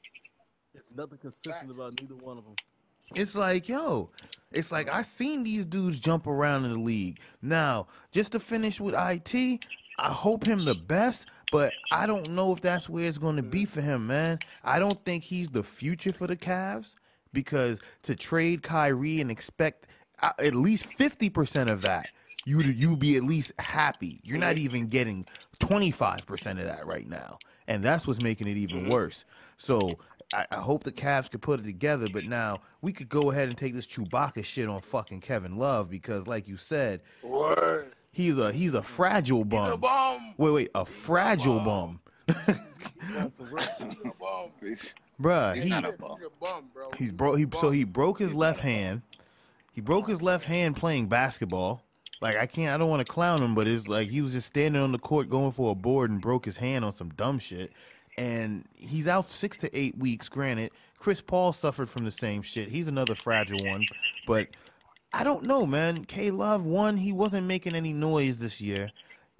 It's 0.75 0.85
nothing 0.95 1.19
consistent 1.19 1.71
about 1.71 2.01
neither 2.01 2.15
one 2.15 2.39
of 2.39 2.45
them. 2.45 2.55
It's 3.15 3.35
like, 3.35 3.69
yo, 3.69 4.11
it's 4.53 4.73
like 4.73 4.89
I 4.89 5.03
seen 5.03 5.45
these 5.45 5.65
dudes 5.65 5.99
jump 5.99 6.27
around 6.27 6.65
in 6.65 6.73
the 6.73 6.79
league. 6.79 7.21
Now, 7.41 7.87
just 8.11 8.33
to 8.33 8.41
finish 8.41 8.81
with 8.81 8.95
IT, 8.95 9.61
I 9.99 10.11
hope 10.11 10.45
him 10.45 10.65
the 10.65 10.75
best, 10.75 11.29
but 11.53 11.73
I 11.93 12.07
don't 12.07 12.31
know 12.31 12.53
if 12.53 12.61
that's 12.61 12.89
where 12.89 13.07
it's 13.07 13.19
going 13.19 13.37
to 13.37 13.43
be 13.43 13.65
for 13.65 13.81
him, 13.81 14.07
man. 14.07 14.41
I 14.65 14.79
don't 14.79 15.03
think 15.05 15.23
he's 15.23 15.49
the 15.49 15.63
future 15.63 16.13
for 16.13 16.27
the 16.27 16.37
Cavs 16.37 16.97
because 17.33 17.81
to 18.03 18.17
trade 18.17 18.63
Kyrie 18.63 19.21
and 19.21 19.31
expect 19.31 19.87
Uh, 20.23 20.33
at 20.39 20.55
least 20.55 20.89
50% 20.97 21.71
of 21.71 21.83
that, 21.83 22.09
you 22.47 22.61
you 22.63 22.97
be 22.97 23.17
at 23.17 23.25
least 23.25 23.53
happy. 23.59 24.21
You're 24.23 24.39
not 24.39 24.57
even 24.57 24.87
getting 24.87 25.27
25% 25.61 26.51
of 26.53 26.65
that 26.65 26.87
right 26.87 27.09
now. 27.09 27.39
And 27.69 27.85
that's 27.85 28.07
what's 28.07 28.23
making 28.23 28.47
it 28.47 28.57
even 28.57 28.83
mm-hmm. 28.83 28.93
worse. 28.93 29.25
So 29.57 29.99
I, 30.33 30.47
I 30.51 30.57
hope 30.57 30.85
the 30.85 30.93
Cavs 30.93 31.31
could 31.31 31.43
put 31.43 31.61
it 31.61 31.65
together, 31.65 32.09
but 32.13 32.25
now 32.25 32.61
we 32.83 32.93
could 32.93 33.09
go 33.09 33.31
ahead 33.31 33.49
and 33.49 33.59
take 33.59 33.75
this 33.75 33.87
Chewbacca 33.87 34.45
shit 34.45 34.69
on 34.69 34.81
fucking 34.81 35.21
Kevin 35.21 35.57
Love 35.57 35.91
because, 35.91 36.27
like 36.27 36.47
you 36.49 36.57
said, 36.57 37.01
Word. 37.23 37.93
he's 38.13 38.39
a 38.39 38.53
he's 38.53 38.75
a 38.75 38.83
fragile 38.83 39.39
He's 39.39 39.47
a 39.47 39.77
bum. 39.77 39.81
bum. 39.81 40.35
Wait, 40.39 40.51
wait, 40.53 40.71
a 40.75 40.85
fragile 40.87 41.61
bum, 41.61 42.01
Going. 42.29 42.37
He's 42.37 44.05
a 44.05 44.13
bum. 44.19 44.51
He's- 44.61 44.89
bruh. 45.21 45.55
He's 45.55 45.65
He 45.65 45.71
not 45.71 45.85
a 45.85 45.89
He's 45.89 45.97
bum. 45.97 46.19
a 46.25 46.45
bum, 46.45 46.65
bro. 46.73 46.91
he's 46.97 47.11
bro. 47.13 47.35
He 47.35 47.47
so 47.61 47.71
he 47.71 47.85
broke 47.85 48.19
his 48.19 48.31
He's 48.31 48.37
left 48.37 48.59
not 48.59 48.65
bum. 48.65 48.73
hand. 48.73 49.03
He 49.77 49.83
broke 49.83 50.09
his 50.09 50.23
left 50.23 50.47
hand 50.47 50.75
playing 50.75 51.09
basketball. 51.09 51.83
Like 52.23 52.35
I 52.35 52.47
can't, 52.47 52.75
I 52.75 52.79
don't 52.79 52.89
want 52.89 53.07
to 53.07 53.13
clown 53.13 53.43
him, 53.43 53.55
but 53.55 53.69
it's 53.69 53.87
like 53.87 54.09
he 54.09 54.23
was 54.23 54.33
just 54.33 54.47
standing 54.47 54.81
on 54.81 54.91
the 54.91 54.99
court 54.99 55.29
going 55.29 55.53
for 55.53 55.71
a 55.71 55.75
board 55.75 56.09
and 56.11 56.19
broke 56.19 56.47
his 56.47 56.57
hand 56.57 56.83
on 56.83 56.95
some 56.95 57.11
dumb 57.11 57.39
shit. 57.39 57.75
And 58.17 58.65
he's 58.75 59.07
out 59.07 59.27
six 59.27 59.59
to 59.59 59.79
eight 59.79 59.95
weeks. 59.99 60.31
Granted, 60.31 60.71
Chris 60.99 61.21
Paul 61.21 61.53
suffered 61.53 61.91
from 61.91 62.05
the 62.05 62.11
same 62.11 62.41
shit. 62.41 62.71
He's 62.71 62.89
another 62.89 63.15
fragile 63.15 63.63
one, 63.67 63.85
but 64.27 64.49
I 65.13 65.25
don't 65.25 65.43
know, 65.43 65.67
man. 65.67 66.07
K 66.07 66.31
Love 66.31 66.65
one, 66.65 66.97
he 66.97 67.13
wasn't 67.13 67.47
making 67.47 67.75
any 67.75 67.93
noise 67.93 68.39
this 68.39 68.63
year. 68.63 68.91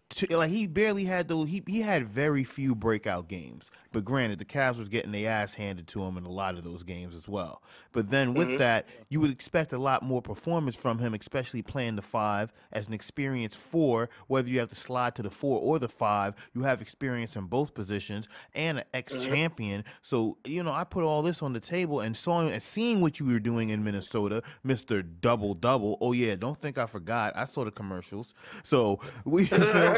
Two- 0.09 0.27
Like 0.37 0.51
he 0.51 0.67
barely 0.67 1.05
had 1.05 1.29
those. 1.29 1.49
He 1.49 1.63
he 1.67 1.81
had 1.81 2.09
very 2.09 2.45
few 2.45 2.75
breakout 2.75 3.29
games. 3.29 3.71
But 3.93 4.05
granted, 4.05 4.39
the 4.39 4.45
Cavs 4.45 4.79
was 4.79 4.89
getting 4.91 5.11
their 5.11 5.31
ass 5.31 5.55
handed 5.55 5.87
to 5.89 6.03
him 6.03 6.19
in 6.19 6.25
a 6.25 6.31
lot 6.31 6.57
of 6.59 6.65
those 6.65 6.83
games 6.83 7.15
as 7.15 7.27
well. 7.27 7.63
But 7.93 8.11
then 8.11 8.35
with 8.35 8.49
Mhm. 8.49 8.59
that, 8.59 8.87
you 9.09 9.21
would 9.21 9.31
expect 9.31 9.73
a 9.73 9.79
lot 9.79 10.03
more 10.03 10.21
performance 10.21 10.77
from 10.77 10.99
him, 10.99 11.15
especially 11.15 11.63
playing 11.63 11.97
the 11.97 12.03
five 12.03 12.53
as 12.73 12.89
an 12.89 12.93
experienced 12.93 13.57
four. 13.57 14.11
Whether 14.27 14.51
you 14.51 14.59
have 14.61 14.69
to 14.69 14.77
slide 14.77 15.15
to 15.15 15.23
the 15.23 15.31
four 15.31 15.61
or 15.63 15.79
the 15.79 15.89
five, 15.89 16.35
you 16.55 16.63
have 16.63 16.83
experience 16.83 17.37
in 17.37 17.47
both 17.47 17.73
positions 17.75 18.29
and 18.55 18.79
an 18.79 18.85
ex 18.93 19.15
champion. 19.25 19.83
So 20.03 20.37
you 20.45 20.63
know, 20.63 20.73
I 20.73 20.85
put 20.85 21.03
all 21.05 21.23
this 21.23 21.43
on 21.43 21.53
the 21.55 21.61
table 21.61 22.01
and 22.01 22.17
saw 22.17 22.41
and 22.47 22.63
seeing 22.63 23.01
what 23.01 23.19
you 23.19 23.27
were 23.27 23.41
doing 23.41 23.71
in 23.71 23.83
Minnesota, 23.83 24.43
Mister 24.63 25.03
Double 25.03 25.55
Double. 25.55 25.97
Oh 26.03 26.13
yeah, 26.13 26.35
don't 26.37 26.61
think 26.61 26.77
I 26.79 26.85
forgot. 26.87 27.33
I 27.35 27.47
saw 27.47 27.65
the 27.65 27.71
commercials. 27.73 28.35
So 28.63 29.01
we 29.25 29.47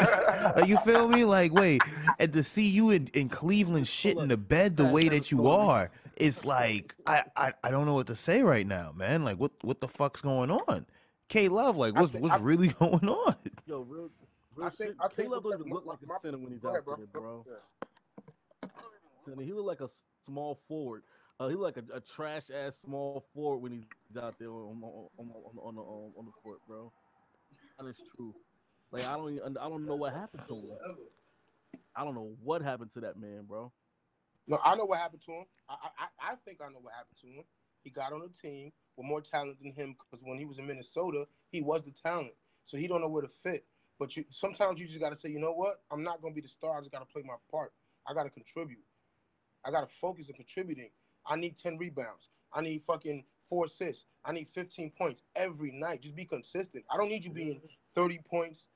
like, 0.56 0.68
you 0.68 0.76
feel 0.78 1.08
me? 1.08 1.24
Like 1.24 1.52
wait, 1.52 1.82
and 2.18 2.32
to 2.32 2.42
see 2.42 2.66
you 2.68 2.90
in, 2.90 3.08
in 3.14 3.28
Cleveland 3.28 3.86
shit 3.88 4.16
in 4.18 4.28
the 4.28 4.36
bed 4.36 4.76
the 4.76 4.86
way 4.86 5.08
that 5.08 5.30
you 5.30 5.46
are, 5.48 5.90
it's 6.16 6.44
like 6.44 6.94
I, 7.06 7.22
I 7.36 7.52
I 7.64 7.70
don't 7.70 7.86
know 7.86 7.94
what 7.94 8.06
to 8.08 8.14
say 8.14 8.42
right 8.42 8.66
now, 8.66 8.92
man. 8.94 9.24
Like 9.24 9.38
what 9.38 9.52
what 9.62 9.80
the 9.80 9.88
fuck's 9.88 10.20
going 10.20 10.50
on? 10.50 10.86
K 11.28 11.48
Love, 11.48 11.76
like 11.76 11.94
what's 11.94 12.12
think- 12.12 12.22
what's 12.22 12.34
I- 12.34 12.44
really 12.44 12.68
going 12.78 13.08
on? 13.08 13.34
Yo, 13.66 13.80
real, 13.80 14.10
real 14.54 14.66
I 14.66 14.70
think- 14.70 14.90
shit. 14.90 14.96
I 15.00 15.08
think 15.08 15.28
K 15.28 15.34
Love 15.34 15.44
with 15.44 15.52
don't 15.54 15.60
even 15.62 15.72
look 15.74 15.86
like 15.86 15.98
a 16.02 16.20
center 16.22 16.38
when 16.38 16.52
he's 16.52 16.64
out 16.64 16.84
there, 16.86 17.06
bro. 17.12 17.44
Yeah. 17.48 18.68
Center, 19.26 19.42
he 19.42 19.52
look 19.52 19.66
like 19.66 19.80
a 19.80 19.88
small 20.26 20.58
forward. 20.68 21.02
Uh, 21.40 21.48
he 21.48 21.54
look 21.54 21.76
like 21.76 21.84
a, 21.92 21.96
a 21.98 22.00
trash 22.00 22.44
ass 22.50 22.74
small 22.84 23.24
forward 23.34 23.58
when 23.58 23.72
he's 23.72 23.84
out 24.20 24.34
there 24.38 24.50
on 24.50 24.80
on 24.82 25.08
on, 25.18 25.30
on, 25.30 25.58
on, 25.62 25.74
the, 25.76 25.80
um, 25.82 26.12
on 26.18 26.24
the 26.24 26.32
court, 26.42 26.58
bro. 26.66 26.90
That 27.78 27.86
is 27.88 27.96
true. 28.16 28.34
Like 28.90 29.06
I 29.06 29.16
don't 29.16 29.34
even, 29.34 29.56
I 29.58 29.68
don't 29.68 29.86
know 29.86 29.96
what 29.96 30.14
happened 30.14 30.42
to 30.48 30.54
him. 30.54 30.70
I 31.94 32.04
don't 32.04 32.14
know 32.14 32.32
what 32.42 32.62
happened 32.62 32.92
to 32.94 33.00
that 33.00 33.18
man, 33.18 33.42
bro. 33.46 33.70
No, 34.46 34.58
I 34.64 34.76
know 34.76 34.86
what 34.86 34.98
happened 34.98 35.22
to 35.26 35.32
him. 35.32 35.44
I, 35.68 35.74
I 35.98 36.32
I- 36.32 36.34
think 36.36 36.60
I 36.62 36.68
know 36.68 36.78
what 36.80 36.94
happened 36.94 37.18
to 37.20 37.26
him. 37.26 37.44
he 37.84 37.90
got 37.90 38.12
on 38.12 38.22
a 38.22 38.28
team 38.28 38.72
with 38.96 39.06
more 39.06 39.20
talent 39.20 39.58
than 39.62 39.72
him 39.72 39.94
because 39.98 40.24
when 40.24 40.38
he 40.38 40.44
was 40.46 40.58
in 40.58 40.66
Minnesota, 40.66 41.26
he 41.50 41.60
was 41.60 41.82
the 41.82 41.90
talent. 41.90 42.32
So 42.64 42.76
he 42.76 42.86
don't 42.86 43.00
know 43.00 43.08
where 43.08 43.22
to 43.22 43.28
fit. 43.28 43.64
But 43.98 44.16
you 44.16 44.24
sometimes 44.30 44.80
you 44.80 44.86
just 44.86 45.00
got 45.00 45.10
to 45.10 45.16
say, 45.16 45.28
you 45.28 45.38
know 45.40 45.52
what? 45.52 45.82
I'm 45.90 46.02
not 46.02 46.22
gonna 46.22 46.34
be 46.34 46.40
the 46.40 46.48
star. 46.48 46.76
I 46.78 46.80
just 46.80 46.92
got 46.92 47.00
to 47.00 47.12
play 47.12 47.22
my 47.22 47.34
part. 47.50 47.72
I 48.06 48.14
got 48.14 48.24
to 48.24 48.30
contribute. 48.30 48.84
I 49.64 49.70
got 49.70 49.80
to 49.88 49.94
focus 49.94 50.28
on 50.30 50.34
contributing. 50.36 50.90
I 51.26 51.36
need 51.36 51.56
10 51.56 51.76
rebounds. 51.76 52.30
I 52.52 52.62
need 52.62 52.82
fucking 52.82 53.24
four 53.50 53.66
assists. 53.66 54.06
I 54.24 54.32
need 54.32 54.48
15 54.48 54.92
points 54.96 55.22
every 55.36 55.72
night. 55.72 56.00
Just 56.02 56.14
be 56.14 56.24
consistent. 56.24 56.84
I 56.90 56.96
don't 56.96 57.08
need 57.08 57.24
you 57.24 57.30
being 57.32 57.60
30 57.94 58.20
points 58.30 58.68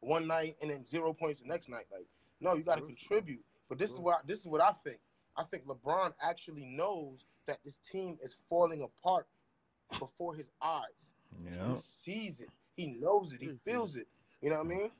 one 0.00 0.26
night 0.26 0.56
and 0.62 0.70
then 0.70 0.84
zero 0.84 1.12
points 1.12 1.40
the 1.40 1.46
next 1.46 1.68
night. 1.68 1.84
Like, 1.92 2.06
no, 2.40 2.54
you 2.54 2.62
got 2.62 2.76
to 2.76 2.82
contribute. 2.82 3.44
But 3.68 3.78
this 3.78 3.90
is 3.90 3.98
what 3.98 4.26
this 4.26 4.40
is 4.40 4.46
what 4.46 4.62
I 4.62 4.72
think. 4.84 4.98
I 5.36 5.44
think 5.44 5.66
LeBron 5.66 6.12
actually 6.22 6.64
knows 6.64 7.24
that 7.46 7.58
this 7.64 7.78
team 7.78 8.18
is 8.22 8.36
falling 8.48 8.82
apart 8.82 9.26
before 9.98 10.34
his 10.34 10.50
eyes. 10.62 11.12
Yeah. 11.44 11.74
He 11.74 11.80
sees 11.80 12.40
it. 12.40 12.48
He 12.76 12.86
knows 12.86 13.32
it. 13.32 13.40
He 13.40 13.48
mm-hmm. 13.48 13.70
feels 13.70 13.96
it. 13.96 14.06
You 14.42 14.50
know 14.50 14.56
what 14.56 14.66
I 14.66 14.68
mean? 14.68 14.90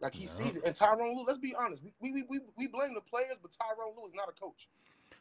Like 0.00 0.14
he 0.14 0.24
Yeah. 0.24 0.30
sees 0.30 0.56
it. 0.56 0.64
And 0.64 0.74
Tyronn 0.74 1.14
Lue, 1.16 1.24
let's 1.26 1.38
be 1.38 1.54
honest. 1.54 1.82
We, 2.00 2.12
we, 2.12 2.22
we, 2.28 2.40
we 2.56 2.66
blame 2.66 2.94
the 2.94 3.00
players, 3.00 3.36
but 3.40 3.52
Tyronn 3.52 3.96
Lue 3.96 4.06
is 4.06 4.14
not 4.14 4.28
a 4.28 4.32
coach. 4.32 4.68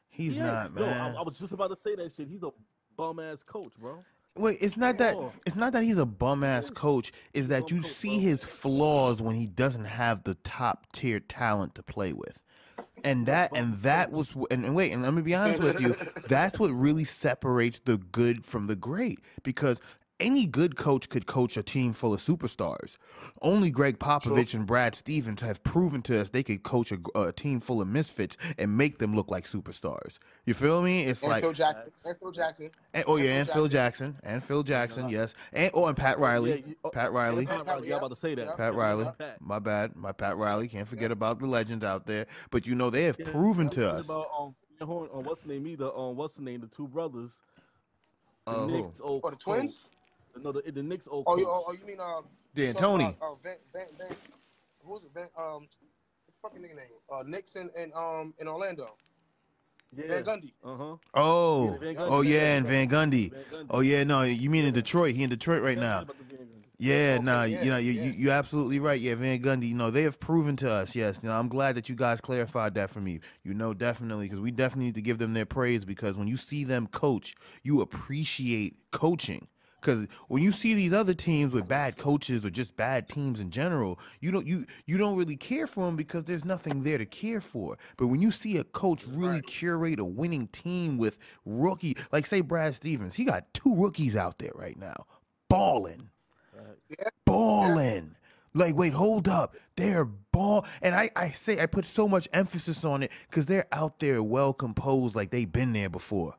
He's 0.09 0.33
He 0.33 0.39
ain't. 0.39 0.47
not, 0.47 0.73
Yo, 0.73 0.85
man. 0.85 1.15
I, 1.15 1.19
I 1.19 1.21
was 1.21 1.37
just 1.37 1.53
about 1.53 1.69
to 1.69 1.75
say 1.75 1.95
that 1.95 2.11
shit. 2.13 2.27
He's 2.27 2.43
a 2.43 2.51
bum 2.97 3.19
ass 3.19 3.43
coach, 3.43 3.73
bro. 3.79 4.03
Wait, 4.35 4.57
it's 4.61 4.75
not 4.75 4.97
that 4.97 5.15
Oh. 5.15 5.31
it's 5.45 5.55
not 5.55 5.73
that 5.73 5.83
he's 5.83 5.97
a 5.97 6.05
bum 6.05 6.43
ass 6.43 6.69
coach. 6.69 7.11
Is 7.33 7.49
that 7.49 7.69
you 7.69 7.83
see 7.83 8.19
his 8.19 8.43
flaws 8.43 9.21
when 9.21 9.35
he 9.35 9.45
doesn't 9.45 9.85
have 9.85 10.23
the 10.23 10.35
top 10.35 10.91
tier 10.91 11.19
talent 11.19 11.75
to 11.75 11.83
play 11.83 12.13
with, 12.13 12.43
and 13.03 13.27
that 13.27 13.55
and 13.55 13.75
that 13.79 14.11
was 14.11 14.33
and, 14.49 14.65
and 14.65 14.75
wait 14.75 14.91
and 14.91 15.03
let 15.03 15.13
me 15.13 15.21
be 15.21 15.35
honest 15.35 15.61
with 15.61 15.79
you, 15.79 15.95
that's 16.27 16.57
what 16.59 16.71
really 16.71 17.03
separates 17.03 17.79
the 17.79 17.97
good 17.97 18.45
from 18.45 18.67
the 18.67 18.75
great 18.75 19.19
because. 19.43 19.79
Any 20.19 20.45
good 20.45 20.75
coach 20.77 21.09
could 21.09 21.25
coach 21.25 21.57
a 21.57 21.63
team 21.63 21.91
full 21.91 22.13
of 22.13 22.19
superstars. 22.19 22.97
Only 23.41 23.71
Gregg 23.71 23.97
Popovich 23.97 24.53
and 24.53 24.65
Brad 24.65 24.93
Stevens 24.95 25.41
have 25.41 25.61
proven 25.63 26.01
to 26.03 26.21
us 26.21 26.29
they 26.29 26.43
could 26.43 26.61
coach 26.63 26.91
a, 26.91 26.99
a 27.19 27.31
team 27.33 27.59
full 27.59 27.81
of 27.81 27.87
misfits 27.87 28.37
and 28.59 28.77
make 28.77 28.99
them 28.99 29.15
look 29.15 29.31
like 29.31 29.45
superstars. 29.45 30.19
You 30.45 30.53
feel 30.53 30.81
me? 30.83 31.03
It's 31.05 31.23
And 31.23 31.31
like 31.31 31.43
Phil 31.43 31.51
Jackson. 31.51 31.91
And 32.05 32.17
Phil 32.19 32.31
Jackson. 32.31 32.69
and, 32.93 33.03
oh 33.07 33.15
yeah, 33.17 33.23
Phil 33.23 33.31
and 33.39 33.49
Phil 33.49 33.67
Jackson 33.67 34.15
and 34.23 34.43
Phil 34.43 34.61
Jackson, 34.63 35.09
yes, 35.09 35.33
and 35.51 35.71
oh 35.73 35.87
and 35.87 35.97
Pat 35.97 36.19
Riley, 36.19 36.49
Yeah, 36.51 36.55
you- 36.67 36.75
oh, 36.85 36.89
Pat 36.89 37.11
Riley, 37.11 37.45
Pat 37.47 37.65
Riley, 37.65 37.89
yeah, 37.89 37.97
about 37.97 38.09
to 38.09 38.15
say 38.15 38.35
that. 38.35 38.45
Yeah. 38.45 38.55
Pat 38.55 38.75
Riley. 38.75 39.07
Pat. 39.17 39.41
My 39.41 39.59
bad, 39.59 39.95
my 39.95 40.11
Pat 40.11 40.37
Riley. 40.37 40.67
Can't 40.67 40.87
forget 40.87 41.11
about 41.11 41.39
the 41.39 41.47
legends 41.47 41.83
out 41.83 42.05
there. 42.05 42.27
But 42.51 42.67
you 42.67 42.75
know 42.75 42.89
they 42.91 43.03
have 43.05 43.17
Yeah, 43.19 43.31
proven 43.31 43.67
I 43.67 43.71
to 43.71 43.89
us. 43.89 44.05
About, 44.05 44.27
um, 44.39 44.55
on, 44.79 45.23
what's 45.23 45.41
the 45.41 45.49
name? 45.49 45.65
Either 45.67 45.91
um, 45.97 46.15
what's 46.15 46.35
the 46.35 46.43
name? 46.43 46.61
The 46.61 46.67
two 46.67 46.87
brothers. 46.87 47.39
The 48.45 48.51
Uh, 48.51 48.67
who? 48.67 48.71
Knicks 48.71 49.01
old 49.01 49.21
Oh, 49.23 49.29
the 49.31 49.35
twins? 49.37 49.79
Coach. 50.33 50.43
No, 50.43 50.51
the, 50.51 50.71
the 50.71 50.83
Knicks 50.83 51.07
old 51.09 51.23
Oh, 51.27 51.31
coach. 51.33 51.39
you, 51.41 51.47
oh, 51.47 51.63
oh, 51.67 51.73
you 51.73 51.85
mean 51.85 51.99
um? 51.99 52.25
Dan 52.55 52.73
so, 52.75 52.79
Tony. 52.81 53.05
Uh, 53.21 53.31
uh, 53.31 53.35
Van, 53.43 53.55
Van, 53.73 53.85
Van, 53.97 54.17
who's 54.83 55.01
it? 55.03 55.11
Van, 55.13 55.27
um, 55.37 55.67
what's 55.67 55.77
the 56.27 56.33
fucking 56.41 56.61
nigga 56.61 56.75
name? 56.75 56.85
Uh, 57.11 57.23
Nixon 57.25 57.69
and 57.77 57.93
um 57.93 58.33
in 58.39 58.47
Orlando. 58.47 58.95
yeah. 59.95 60.07
Van 60.07 60.23
Gundy. 60.23 60.53
Uh 60.63 60.75
huh. 60.77 60.95
Oh, 61.13 61.71
Yeah, 61.71 61.77
Van 61.79 61.95
Gundy. 61.95 62.07
oh 62.11 62.21
yeah, 62.21 62.55
and 62.57 62.67
Van 62.67 62.87
Gundy. 62.89 63.31
Van 63.31 63.41
Gundy. 63.51 63.65
Oh 63.69 63.79
yeah, 63.81 64.03
no, 64.03 64.23
you 64.23 64.49
mean 64.49 64.65
in 64.65 64.73
Detroit? 64.73 65.15
He 65.15 65.23
in 65.23 65.29
Detroit 65.29 65.61
right 65.63 65.77
now. 65.77 66.05
Yeah, 66.79 67.13
Okay, 67.15 67.23
nah, 67.23 67.43
yeah, 67.43 67.63
you 67.63 67.69
know, 67.69 67.77
you, 67.77 67.91
yeah. 67.91 68.03
you 68.03 68.11
you're 68.17 68.33
absolutely 68.33 68.79
right. 68.79 68.99
Yeah, 68.99 69.15
Van 69.15 69.39
Gundy. 69.41 69.69
You 69.69 69.75
know, 69.75 69.89
they 69.89 70.01
have 70.01 70.19
proven 70.19 70.55
to 70.57 70.69
us. 70.69 70.95
Yes, 70.95 71.19
you 71.23 71.29
know, 71.29 71.35
I'm 71.35 71.47
glad 71.47 71.75
that 71.75 71.87
you 71.87 71.95
guys 71.95 72.19
clarified 72.19 72.73
that 72.73 72.89
for 72.89 72.99
me. 72.99 73.21
You 73.43 73.53
know, 73.53 73.73
definitely, 73.73 74.25
because 74.25 74.41
we 74.41 74.51
definitely 74.51 74.85
need 74.85 74.95
to 74.95 75.01
give 75.01 75.17
them 75.17 75.33
their 75.33 75.45
praise 75.45 75.85
because 75.85 76.17
when 76.17 76.27
you 76.27 76.35
see 76.35 76.65
them 76.65 76.87
coach, 76.87 77.35
you 77.63 77.79
appreciate 77.81 78.75
coaching. 78.91 79.47
Because 79.83 80.07
when 80.29 80.41
you 80.41 80.51
see 80.53 80.73
these 80.73 80.93
other 80.93 81.13
teams 81.13 81.53
with 81.53 81.67
bad 81.67 81.97
coaches 81.97 82.45
or 82.45 82.49
just 82.49 82.77
bad 82.77 83.09
teams 83.09 83.41
in 83.41 83.51
general, 83.51 83.99
you 84.21 84.31
don't 84.31 84.47
you 84.47 84.65
you 84.85 84.97
don't 84.97 85.17
really 85.17 85.35
care 85.35 85.67
for 85.67 85.85
them 85.85 85.97
because 85.97 86.23
there's 86.23 86.45
nothing 86.45 86.83
there 86.83 86.97
to 86.97 87.05
care 87.05 87.41
for. 87.41 87.77
But 87.97 88.07
when 88.07 88.21
you 88.21 88.31
see 88.31 88.57
a 88.57 88.63
coach 88.63 89.05
really 89.07 89.41
curate 89.41 89.99
a 89.99 90.05
winning 90.05 90.47
team 90.47 90.97
with 90.97 91.19
rookie, 91.45 91.97
like 92.11 92.25
say 92.25 92.41
Brad 92.41 92.75
Stevens, 92.75 93.15
he 93.15 93.25
got 93.25 93.53
two 93.53 93.75
rookies 93.75 94.15
out 94.15 94.39
there 94.39 94.53
right 94.55 94.79
now, 94.79 95.05
balling 95.49 96.09
balling. 97.25 98.15
Like, 98.53 98.75
wait, 98.75 98.93
hold 98.93 99.27
up. 99.27 99.55
They're 99.75 100.05
ball, 100.05 100.65
and 100.81 100.93
I, 100.93 101.09
I 101.15 101.31
say 101.31 101.59
I 101.59 101.65
put 101.65 101.85
so 101.85 102.07
much 102.07 102.27
emphasis 102.33 102.85
on 102.85 103.01
it 103.03 103.11
because 103.29 103.47
they're 103.47 103.67
out 103.71 103.99
there 103.99 104.21
well 104.21 104.53
composed, 104.53 105.15
like 105.15 105.31
they've 105.31 105.51
been 105.51 105.73
there 105.73 105.89
before. 105.89 106.35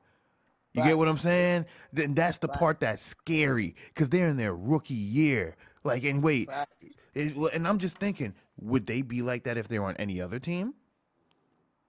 You 0.75 0.83
get 0.83 0.99
what 0.99 1.07
I'm 1.07 1.18
saying? 1.18 1.66
Then 1.93 2.14
that's 2.14 2.39
the 2.39 2.49
part 2.49 2.81
that's 2.81 3.03
scary 3.03 3.77
because 3.89 4.11
they're 4.11 4.29
in 4.29 4.37
their 4.37 4.55
rookie 4.55 4.95
year. 4.95 5.57
Like, 5.85 6.03
and 6.03 6.20
wait, 6.22 6.49
Facts. 6.49 6.85
it- 7.14 7.55
and 7.55 7.68
I'm 7.68 7.79
just 7.79 7.99
thinking, 7.99 8.35
would 8.61 8.87
they 8.87 9.03
be 9.03 9.22
like 9.22 9.45
that 9.45 9.57
if 9.57 9.68
they 9.68 9.79
were 9.79 9.87
on 9.87 9.97
any 9.99 10.20
other 10.20 10.41
team? 10.41 10.75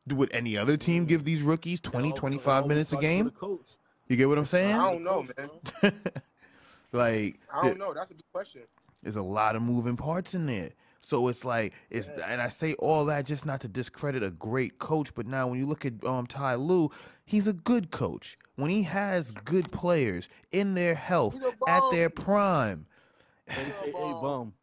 Would 0.08 0.32
any 0.34 0.56
other 0.56 0.78
team 0.78 1.06
give 1.06 1.24
these 1.24 1.42
rookies 1.42 1.80
20, 1.80 2.12
25 2.14 2.68
minutes 2.68 2.94
a 2.94 2.98
game? 2.98 3.32
You 4.08 4.16
get 4.16 4.30
what 4.30 4.38
I'm 4.38 4.46
saying? 4.46 4.76
I 4.76 4.92
don't 4.92 5.04
know, 5.04 5.26
man. 5.36 5.92
like, 6.92 7.40
I 7.52 7.68
don't 7.68 7.80
know. 7.80 7.92
That's 7.92 8.12
a 8.12 8.14
good 8.14 8.32
question. 8.32 8.62
There's 9.06 9.16
a 9.16 9.22
lot 9.22 9.56
of 9.56 9.62
moving 9.62 9.96
parts 9.96 10.34
in 10.34 10.48
there. 10.48 10.72
So 11.00 11.28
it's 11.28 11.46
like 11.46 11.74
it's 11.92 12.10
and 12.10 12.42
I 12.42 12.48
say 12.48 12.74
all 12.80 13.06
that 13.06 13.28
just 13.28 13.46
not 13.46 13.62
to 13.62 13.68
discredit 13.68 14.24
a 14.24 14.32
great 14.32 14.80
coach, 14.80 15.14
but 15.14 15.28
now 15.28 15.48
when 15.48 15.60
you 15.60 15.68
look 15.68 15.86
at 15.86 16.04
um 16.04 16.26
Ty 16.26 16.56
Lue, 16.56 16.90
he's 17.26 17.46
a 17.46 17.54
good 17.54 17.92
coach. 17.92 18.36
When 18.56 18.72
he 18.72 18.82
has 18.84 19.30
good 19.32 19.72
players 19.72 20.28
in 20.52 20.74
their 20.74 20.96
health 20.96 21.36
at 21.68 21.84
their 21.92 22.10
prime. 22.10 22.88
AKA 23.48 23.92
bum. 23.94 24.54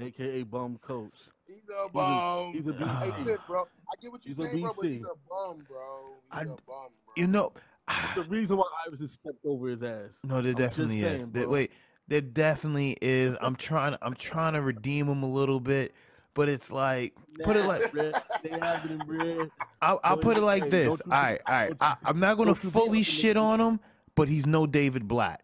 AKA 0.00 0.44
bum 0.44 0.78
coach. 0.80 1.10
He's 1.48 1.64
a 1.76 1.88
bum. 1.88 2.52
He's 2.52 2.64
a 2.68 2.72
Hey, 2.74 3.10
beastie. 3.10 3.24
Fit, 3.24 3.40
bro. 3.48 3.62
I 3.62 4.00
get 4.00 4.12
what 4.12 4.24
you're 4.24 4.36
saying, 4.36 4.60
bro, 4.60 4.72
but 4.76 4.84
he's 4.86 5.02
a 5.02 5.06
bum, 5.28 5.64
bro. 5.68 6.04
He's 6.32 6.38
I- 6.38 6.42
a 6.42 6.46
bum, 6.46 6.56
bro. 6.66 7.14
You 7.16 7.26
know, 7.26 7.52
The 8.14 8.22
reason 8.28 8.56
why 8.56 8.66
Iverson 8.86 9.08
stepped 9.08 9.44
over 9.44 9.66
his 9.70 9.82
ass. 9.82 10.20
no, 10.22 10.40
there 10.40 10.52
I'm 10.52 10.56
definitely 10.58 10.98
is. 11.00 11.02
saying, 11.02 11.32
There- 11.32 11.44
bro. 11.46 11.52
wait, 11.54 11.72
there 12.08 12.20
definitely 12.20 12.96
is. 13.00 13.36
I'm 13.40 13.56
trying 13.56 13.96
I'm 14.02 14.14
trying 14.14 14.54
to 14.54 14.62
redeem 14.62 15.06
him 15.06 15.22
a 15.22 15.28
little 15.28 15.60
bit, 15.60 15.94
but 16.34 16.48
it's 16.48 16.70
like 16.70 17.14
put 17.44 17.56
it 17.56 17.64
like 17.64 17.92
Red, 17.94 18.14
they 18.42 18.50
have 18.60 18.84
it 18.84 18.90
in 18.90 19.02
red. 19.06 19.50
I'll, 19.80 20.00
I'll 20.04 20.16
put 20.16 20.36
it 20.36 20.42
like 20.42 20.70
this. 20.70 20.88
All 20.88 20.98
right, 21.10 21.40
all 21.46 21.54
right. 21.54 21.72
I, 21.80 21.96
I'm 22.04 22.20
not 22.20 22.36
gonna 22.36 22.54
don't 22.54 22.64
you 22.64 22.70
be 22.70 22.78
fully 22.78 23.02
shit 23.02 23.36
on 23.36 23.60
him, 23.60 23.80
but 24.14 24.28
he's 24.28 24.46
no 24.46 24.66
David 24.66 25.08
Blatt. 25.08 25.42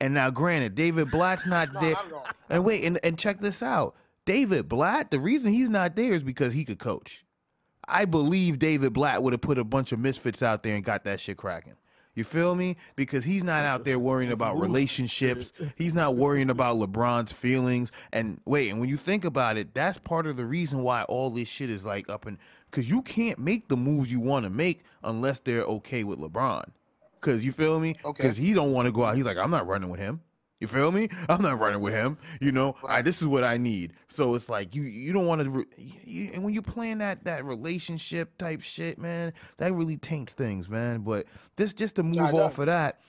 And 0.00 0.14
now, 0.14 0.30
granted, 0.30 0.74
David 0.74 1.10
Blatt's 1.10 1.46
not 1.46 1.72
there. 1.80 1.92
not 1.92 2.06
at 2.06 2.12
all. 2.12 2.26
And 2.48 2.64
wait, 2.64 2.84
and, 2.84 2.98
and 3.02 3.18
check 3.18 3.40
this 3.40 3.62
out. 3.62 3.94
David 4.24 4.68
Blatt, 4.68 5.10
the 5.10 5.18
reason 5.18 5.52
he's 5.52 5.68
not 5.68 5.96
there 5.96 6.12
is 6.12 6.22
because 6.22 6.52
he 6.52 6.64
could 6.64 6.78
coach. 6.78 7.24
I 7.86 8.04
believe 8.04 8.58
David 8.58 8.92
Blatt 8.92 9.22
would 9.22 9.32
have 9.32 9.40
put 9.40 9.58
a 9.58 9.64
bunch 9.64 9.92
of 9.92 9.98
misfits 9.98 10.42
out 10.42 10.62
there 10.62 10.74
and 10.74 10.84
got 10.84 11.04
that 11.04 11.20
shit 11.20 11.38
cracking. 11.38 11.76
You 12.18 12.24
feel 12.24 12.56
me? 12.56 12.76
Because 12.96 13.24
he's 13.24 13.44
not 13.44 13.64
out 13.64 13.84
there 13.84 13.98
worrying 13.98 14.32
about 14.32 14.58
relationships. 14.60 15.52
He's 15.76 15.94
not 15.94 16.16
worrying 16.16 16.50
about 16.50 16.76
LeBron's 16.76 17.30
feelings. 17.30 17.92
And 18.12 18.40
wait, 18.44 18.70
and 18.70 18.80
when 18.80 18.88
you 18.88 18.96
think 18.96 19.24
about 19.24 19.56
it, 19.56 19.72
that's 19.72 19.98
part 19.98 20.26
of 20.26 20.36
the 20.36 20.44
reason 20.44 20.82
why 20.82 21.04
all 21.04 21.30
this 21.30 21.48
shit 21.48 21.70
is 21.70 21.84
like 21.84 22.10
up 22.10 22.26
and 22.26 22.36
because 22.70 22.90
you 22.90 23.02
can't 23.02 23.38
make 23.38 23.68
the 23.68 23.76
moves 23.76 24.10
you 24.10 24.18
want 24.18 24.44
to 24.44 24.50
make 24.50 24.82
unless 25.04 25.38
they're 25.38 25.62
okay 25.62 26.02
with 26.02 26.18
LeBron. 26.18 26.64
Cause 27.20 27.44
you 27.44 27.52
feel 27.52 27.80
me? 27.80 27.96
Okay. 28.04 28.22
Because 28.22 28.36
he 28.36 28.52
don't 28.52 28.72
want 28.72 28.86
to 28.86 28.92
go 28.92 29.04
out. 29.04 29.14
He's 29.14 29.24
like, 29.24 29.38
I'm 29.38 29.50
not 29.50 29.66
running 29.66 29.88
with 29.88 30.00
him. 30.00 30.20
You 30.60 30.66
feel 30.66 30.90
me? 30.90 31.08
I'm 31.28 31.42
not 31.42 31.58
running 31.58 31.80
with 31.80 31.94
him. 31.94 32.18
You 32.40 32.52
know, 32.52 32.76
All 32.82 32.88
right, 32.88 33.04
this 33.04 33.22
is 33.22 33.28
what 33.28 33.44
I 33.44 33.56
need. 33.56 33.92
So 34.08 34.34
it's 34.34 34.48
like 34.48 34.74
you 34.74 34.82
you 34.82 35.12
don't 35.12 35.26
want 35.26 35.42
to. 35.42 35.50
Re- 35.50 35.64
you, 35.76 36.30
and 36.34 36.44
when 36.44 36.54
you 36.54 36.62
playing 36.62 36.98
that 36.98 37.24
that 37.24 37.44
relationship 37.44 38.36
type 38.38 38.62
shit, 38.62 38.98
man, 38.98 39.32
that 39.58 39.72
really 39.72 39.96
taints 39.96 40.32
things, 40.32 40.68
man. 40.68 41.00
But 41.00 41.26
this 41.56 41.72
just 41.72 41.96
to 41.96 42.02
move 42.02 42.16
Nah, 42.16 42.36
off 42.36 42.58
of 42.58 42.66
that. 42.66 43.00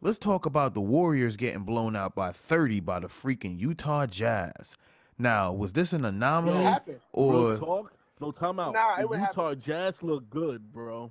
Let's 0.00 0.18
talk 0.18 0.44
about 0.44 0.74
the 0.74 0.82
Warriors 0.82 1.36
getting 1.36 1.62
blown 1.62 1.96
out 1.96 2.14
by 2.14 2.30
30 2.32 2.80
by 2.80 3.00
the 3.00 3.06
freaking 3.08 3.58
Utah 3.58 4.06
Jazz. 4.06 4.76
Now, 5.18 5.52
was 5.52 5.72
this 5.72 5.94
an 5.94 6.04
anomaly 6.04 6.62
happened. 6.62 7.00
or 7.12 7.32
Real 7.32 7.58
talk. 7.58 7.92
No 8.20 8.30
time 8.30 8.60
out. 8.60 8.74
Nah, 8.74 8.96
it 8.98 9.02
the 9.02 9.08
would 9.08 9.20
Utah 9.20 9.54
Jazz 9.54 9.94
look 10.02 10.28
good, 10.28 10.72
bro. 10.72 11.10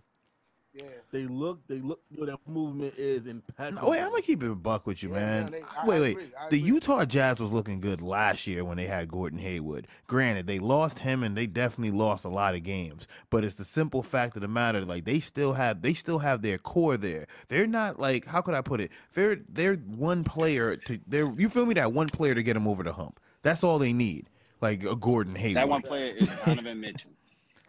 Yeah. 0.73 0.85
They 1.11 1.25
look. 1.25 1.59
They 1.67 1.77
look. 1.79 2.01
Yo, 2.09 2.25
that 2.25 2.39
movement 2.47 2.95
is 2.97 3.27
impeccable. 3.27 3.83
No, 3.83 3.89
wait, 3.91 4.01
I'm 4.01 4.09
gonna 4.09 4.23
keep 4.23 4.41
it 4.41 4.49
a 4.49 4.55
buck 4.55 4.87
with 4.87 5.03
you, 5.03 5.09
Yeah, 5.09 5.15
man. 5.19 5.43
no, 5.45 5.49
they- 5.51 5.61
I- 5.61 5.85
wait, 5.85 5.97
I 5.97 5.99
wait. 6.01 6.11
agree, 6.13 6.25
the 6.49 6.57
agree. 6.57 6.59
Utah 6.59 7.05
Jazz 7.05 7.39
was 7.39 7.51
looking 7.51 7.79
good 7.79 8.01
last 8.01 8.47
year 8.47 8.65
when 8.65 8.77
they 8.77 8.87
had 8.87 9.07
Gordon 9.07 9.37
Hayward. 9.37 9.87
Granted, 10.07 10.47
they 10.47 10.57
lost 10.57 10.99
him 10.99 11.21
and 11.21 11.37
they 11.37 11.45
definitely 11.45 11.95
lost 11.95 12.25
a 12.25 12.29
lot 12.29 12.55
of 12.55 12.63
games. 12.63 13.07
But 13.29 13.43
it's 13.45 13.53
the 13.55 13.65
simple 13.65 14.01
fact 14.01 14.35
of 14.35 14.41
the 14.41 14.47
matter, 14.47 14.83
like 14.83 15.05
they 15.05 15.19
still 15.19 15.53
have 15.53 15.83
they 15.83 15.93
still 15.93 16.17
have 16.19 16.41
their 16.41 16.57
core 16.57 16.97
there. 16.97 17.27
They're 17.49 17.67
not 17.67 17.99
like 17.99 18.25
how 18.25 18.41
could 18.41 18.55
I 18.55 18.61
put 18.61 18.81
it? 18.81 18.91
They're 19.13 19.37
they're 19.47 19.75
one 19.75 20.23
player 20.23 20.75
to 20.75 20.99
they're 21.05 21.31
you 21.37 21.49
feel 21.49 21.67
me? 21.67 21.75
That 21.75 21.93
one 21.93 22.09
player 22.09 22.33
to 22.33 22.41
get 22.41 22.53
them 22.55 22.67
over 22.67 22.81
the 22.81 22.93
hump. 22.93 23.19
That's 23.43 23.63
all 23.63 23.77
they 23.77 23.93
need. 23.93 24.27
Like 24.59 24.83
a 24.85 24.95
Gordon 24.95 25.35
Hayward. 25.35 25.57
That 25.57 25.69
one 25.69 25.81
player 25.83 26.15
is 26.15 26.29
Donovan 26.43 26.79
Mitchell. 26.79 27.11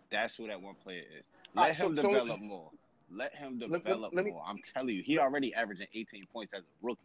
That's 0.09 0.37
who 0.37 0.47
that 0.47 0.63
one 0.63 0.77
player 0.77 1.03
is. 1.19 1.27
Let 1.55 1.63
Alright, 1.63 1.77
so- 1.77 1.87
him 1.89 1.97
so- 1.97 2.03
develop 2.03 2.41
more. 2.41 2.71
Let 3.15 3.35
him 3.35 3.59
Let- 3.59 3.71
let- 3.71 3.85
develop 3.85 4.13
let 4.13 4.25
me- 4.25 4.33
more. 4.33 4.45
I'm 4.47 4.59
telling 4.59 4.95
you, 4.95 5.03
he 5.03 5.19
already 5.19 5.55
averaging 5.55 5.87
18 5.95 6.27
points 6.27 6.53
as 6.53 6.63
a 6.63 6.67
rookie. 6.83 7.01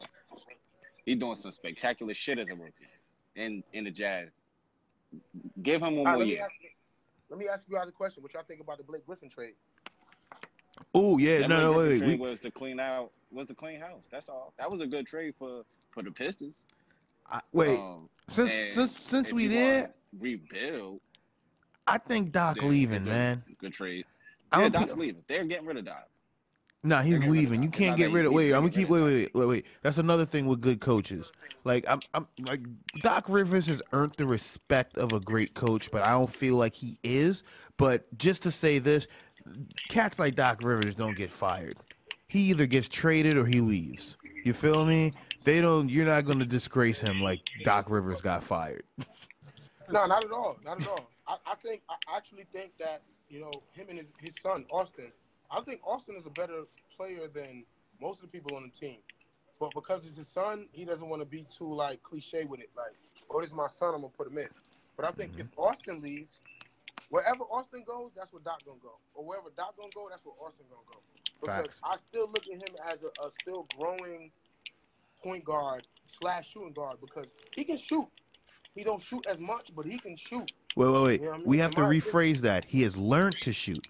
He 1.06 1.16
doing 1.16 1.36
some 1.36 1.52
spectacular 1.52 2.14
shit 2.14 2.40
as 2.40 2.50
a 2.50 2.56
rookie 2.56 2.88
in 3.36 3.64
in 3.74 3.84
the 3.86 3.92
Jazz. 3.92 4.30
Give 5.62 5.82
him 5.82 5.96
one 5.98 6.00
All 6.00 6.06
right, 6.06 6.12
more 6.14 6.18
let, 6.20 6.26
me 6.26 6.32
year. 6.34 6.42
ask, 6.44 6.52
let 7.30 7.40
me 7.40 7.48
ask 7.48 7.66
you 7.68 7.76
guys 7.76 7.88
a 7.88 7.92
question. 7.92 8.22
What 8.24 8.34
y'all 8.34 8.44
think 8.44 8.62
about 8.62 8.78
the 8.78 8.84
Blake 8.84 9.06
Griffin 9.06 9.30
trade? 9.30 9.54
Oh 10.94 11.18
yeah, 11.18 11.40
That 11.40 11.50
no, 11.50 11.62
no, 11.62 11.74
Blake 11.74 12.02
wait, 12.02 12.10
wait. 12.10 12.20
was 12.20 12.40
to 12.42 12.52
clean 12.52 12.80
out 12.80 13.12
was 13.32 13.48
to 13.48 13.56
clean 13.56 13.80
house. 13.80 14.04
That's 14.12 14.30
all. 14.30 14.54
That 14.58 14.70
was 14.70 14.82
a 14.82 14.88
good 14.88 15.06
trade 15.08 15.36
for 15.38 15.64
for 15.92 16.04
the 16.04 16.12
Pistons. 16.12 16.64
I, 17.28 17.42
wait. 17.52 17.78
Um, 17.80 18.10
since 18.28 18.52
and 18.52 18.74
since 18.74 19.00
since 19.00 19.34
we 19.34 19.48
did 19.48 19.90
rebuild. 20.20 21.02
I 21.88 21.98
think 21.98 22.32
Doc 22.32 22.62
leaving, 22.62 23.04
man. 23.06 23.44
Good 23.60 23.74
trade. 23.74 24.06
I 24.52 24.62
Yeah, 24.62 24.70
don't 24.70 24.82
Doc's 24.82 24.94
thi- 24.94 25.00
leaving. 25.00 25.24
They're 25.28 25.44
getting 25.46 25.66
rid 25.66 25.78
of 25.78 25.86
Doc. 25.86 26.08
Nah, 26.82 27.02
he's 27.02 27.20
They're 27.20 27.20
getting 27.20 27.32
rid 27.34 27.38
of 27.46 27.52
leaving. 27.52 27.64
You 27.64 27.70
can't 27.70 27.98
get 27.98 28.12
rid 28.12 28.26
of. 28.26 28.32
he's 28.32 28.38
Wait, 28.38 28.54
I'm 28.54 28.62
gonna 28.62 28.70
keep. 28.72 28.90
rid 28.90 29.04
Wait, 29.04 29.14
wait, 29.14 29.36
wait, 29.36 29.48
wait. 29.48 29.66
That's 29.82 29.98
another 29.98 30.26
thing 30.26 30.46
with 30.48 30.62
good 30.62 30.80
coaches. 30.80 31.32
Like 31.66 31.84
I'm, 31.88 32.00
I'm 32.14 32.28
like 32.40 32.62
Doc 33.02 33.26
Rivers 33.28 33.68
has 33.68 33.82
earned 33.92 34.14
the 34.18 34.26
respect 34.26 34.98
of 34.98 35.12
a 35.12 35.20
great 35.20 35.54
coach, 35.56 35.92
but 35.92 36.04
I 36.08 36.12
don't 36.12 36.30
feel 36.34 36.56
like 36.56 36.74
he 36.74 36.98
is. 37.04 37.44
But 37.78 38.06
just 38.18 38.44
to 38.44 38.52
say 38.52 38.80
this, 38.80 39.08
cats 39.90 40.20
like 40.20 40.36
Doc 40.36 40.62
Rivers 40.64 40.96
don't 40.96 41.18
get 41.18 41.32
fired. 41.34 41.78
He 42.28 42.40
either 42.52 42.66
gets 42.66 42.88
traded 42.88 43.36
or 43.38 43.46
he 43.46 43.60
leaves. 43.60 44.16
You 44.46 44.54
feel 44.54 44.86
me? 44.86 45.12
They 45.44 45.60
don't. 45.62 45.90
You're 45.90 46.06
not 46.06 46.26
gonna 46.26 46.46
disgrace 46.46 47.00
him 47.00 47.22
like 47.22 47.42
Doc 47.64 47.90
Rivers 47.90 48.22
got 48.22 48.44
fired. 48.44 48.84
No, 49.92 50.06
not 50.06 50.24
at 50.24 50.32
all. 50.32 50.56
Not 50.64 50.80
at 50.82 50.88
all. 50.88 51.10
I, 51.28 51.38
I 51.48 51.56
think 51.56 51.82
I 51.90 51.96
actually 52.16 52.46
think 52.54 52.74
that 52.78 53.02
you 53.30 53.40
know 53.40 53.52
him 53.74 53.88
and 53.90 54.00
his, 54.00 54.12
his 54.20 54.36
son 54.42 54.66
Austin. 54.72 55.12
I 55.52 55.62
think 55.62 55.82
Austin 55.86 56.16
is 56.16 56.26
a 56.26 56.32
better 56.32 56.64
player 56.96 57.28
than 57.34 57.64
most 58.02 58.24
of 58.24 58.32
the 58.32 58.38
people 58.38 58.56
on 58.56 58.64
the 58.64 58.70
team. 58.88 58.98
But 59.60 59.72
because 59.74 60.06
it's 60.06 60.16
his 60.16 60.28
son, 60.28 60.68
he 60.72 60.86
doesn't 60.86 61.08
want 61.08 61.22
to 61.22 61.26
be 61.26 61.46
too 61.56 61.74
like 61.74 62.02
cliche 62.04 62.46
with 62.46 62.62
it. 62.62 62.70
Like, 62.78 62.94
oh, 63.30 63.42
this 63.42 63.50
is 63.50 63.56
my 63.56 63.68
son, 63.68 63.94
I'm 63.94 64.02
gonna 64.02 64.14
put 64.18 64.28
him 64.28 64.38
in. 64.38 64.48
But 64.96 65.06
I 65.06 65.12
think 65.12 65.34
mm-hmm. 65.34 65.42
if 65.42 65.48
Austin 65.58 66.02
leaves, 66.02 66.40
wherever 67.10 67.44
Austin 67.44 67.84
goes, 67.86 68.12
that's 68.16 68.32
where 68.32 68.42
Doc 68.44 68.62
gonna 68.66 68.80
go. 68.82 68.98
Or 69.16 69.26
wherever 69.26 69.50
Doc 69.58 69.76
gonna 69.78 69.90
go, 69.94 70.08
that's 70.10 70.24
where 70.26 70.36
Austin 70.42 70.66
gonna 70.70 70.82
go. 70.92 71.00
Because 71.42 71.80
Facts. 71.80 71.82
I 71.84 71.98
still 71.98 72.28
look 72.28 72.44
at 72.48 72.56
him 72.56 72.76
as 72.90 73.04
a, 73.04 73.08
a 73.26 73.32
still 73.42 73.68
growing 73.78 74.32
point 75.24 75.44
guard 75.44 75.88
slash 76.08 76.52
shooting 76.52 76.74
guard 76.74 76.98
because 77.02 77.28
he 77.56 77.64
can 77.64 77.78
shoot. 77.78 78.08
He 78.76 78.84
don't 78.84 79.02
shoot 79.02 79.26
as 79.28 79.40
much, 79.40 79.72
but 79.76 79.86
he 79.86 79.98
can 79.98 80.16
shoot. 80.16 80.52
Wait, 80.76 80.88
wait, 80.92 81.04
wait. 81.04 81.22
You 81.22 81.26
know 81.28 81.34
I 81.34 81.38
mean? 81.38 81.46
We 81.48 81.58
have 81.58 81.72
to 81.72 81.82
rephrase 81.82 82.40
that. 82.42 82.66
He 82.66 82.82
has 82.84 82.96
learned 82.98 83.38
to 83.42 83.52
shoot 83.54 83.86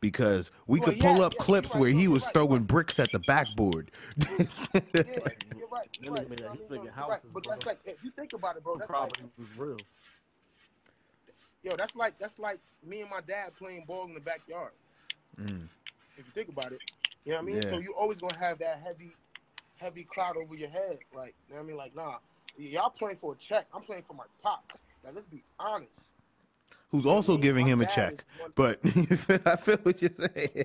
because 0.00 0.50
we 0.66 0.80
Well, 0.80 0.90
could 0.90 1.00
pull 1.00 1.16
yeah, 1.18 1.24
up 1.26 1.34
yeah, 1.38 1.44
clips 1.44 1.70
right, 1.74 1.80
where 1.80 1.90
he 1.90 2.08
was 2.08 2.24
right, 2.24 2.34
throwing 2.34 2.50
right. 2.52 2.66
bricks 2.66 2.98
at 2.98 3.10
the 3.12 3.18
backboard. 3.20 3.90
Yeah, 4.16 4.46
you're 4.94 5.04
right. 5.18 5.44
You're 5.54 5.66
That 5.66 5.70
right. 5.70 5.88
You 6.00 6.06
know 6.06 6.14
that- 6.14 6.28
what 6.28 6.58
he's 6.58 6.70
I 6.70 6.82
mean? 6.82 6.86
houses, 6.88 7.10
right. 7.10 7.20
But 7.34 7.44
that's 7.48 7.66
like 7.66 7.78
if 7.84 8.02
you 8.02 8.10
think 8.12 8.32
about 8.32 8.56
it, 8.56 8.64
bro. 8.64 8.74
The 8.74 8.80
That's 8.80 8.90
like 8.90 9.12
was 9.38 9.48
real. 9.58 9.76
yo. 11.62 11.76
That's 11.76 11.94
like 11.96 12.18
that's 12.18 12.38
like 12.38 12.60
me 12.86 13.02
and 13.02 13.10
my 13.10 13.20
dad 13.26 13.50
playing 13.58 13.84
ball 13.86 14.04
in 14.06 14.14
the 14.14 14.20
backyard. 14.20 14.72
Mm. 15.38 15.68
If 16.16 16.26
you 16.26 16.32
think 16.34 16.48
about 16.48 16.72
it, 16.72 16.80
you 17.24 17.32
know 17.32 17.38
what 17.38 17.42
I 17.42 17.46
mean. 17.46 17.62
Yeah. 17.62 17.70
So 17.70 17.78
you 17.78 17.94
always 17.94 18.18
gonna 18.18 18.36
have 18.38 18.58
that 18.60 18.80
heavy, 18.84 19.12
heavy 19.76 20.04
cloud 20.04 20.36
over 20.36 20.54
your 20.54 20.68
head. 20.70 20.98
Like 21.14 21.34
you 21.48 21.54
know 21.54 21.60
what 21.60 21.64
I 21.64 21.68
mean. 21.68 21.76
Like 21.76 21.94
nah, 21.94 22.16
y'all 22.56 22.90
playing 22.90 23.18
for 23.20 23.32
a 23.32 23.36
check. 23.36 23.66
I'm 23.74 23.82
playing 23.82 24.04
for 24.06 24.14
my 24.14 24.24
pops. 24.42 24.80
Now 25.04 25.10
let's 25.14 25.26
be 25.28 25.42
honest. 25.58 26.00
Who's 26.90 27.04
You 27.04 27.10
know 27.10 27.16
what 27.16 27.28
I 27.28 27.32
also 27.32 27.36
giving 27.36 27.66
him 27.66 27.80
a 27.80 27.86
check. 27.86 28.24
But 28.56 28.80
I 29.46 29.56
feel 29.56 29.78
what 29.82 30.02
you're 30.02 30.10
saying. 30.18 30.64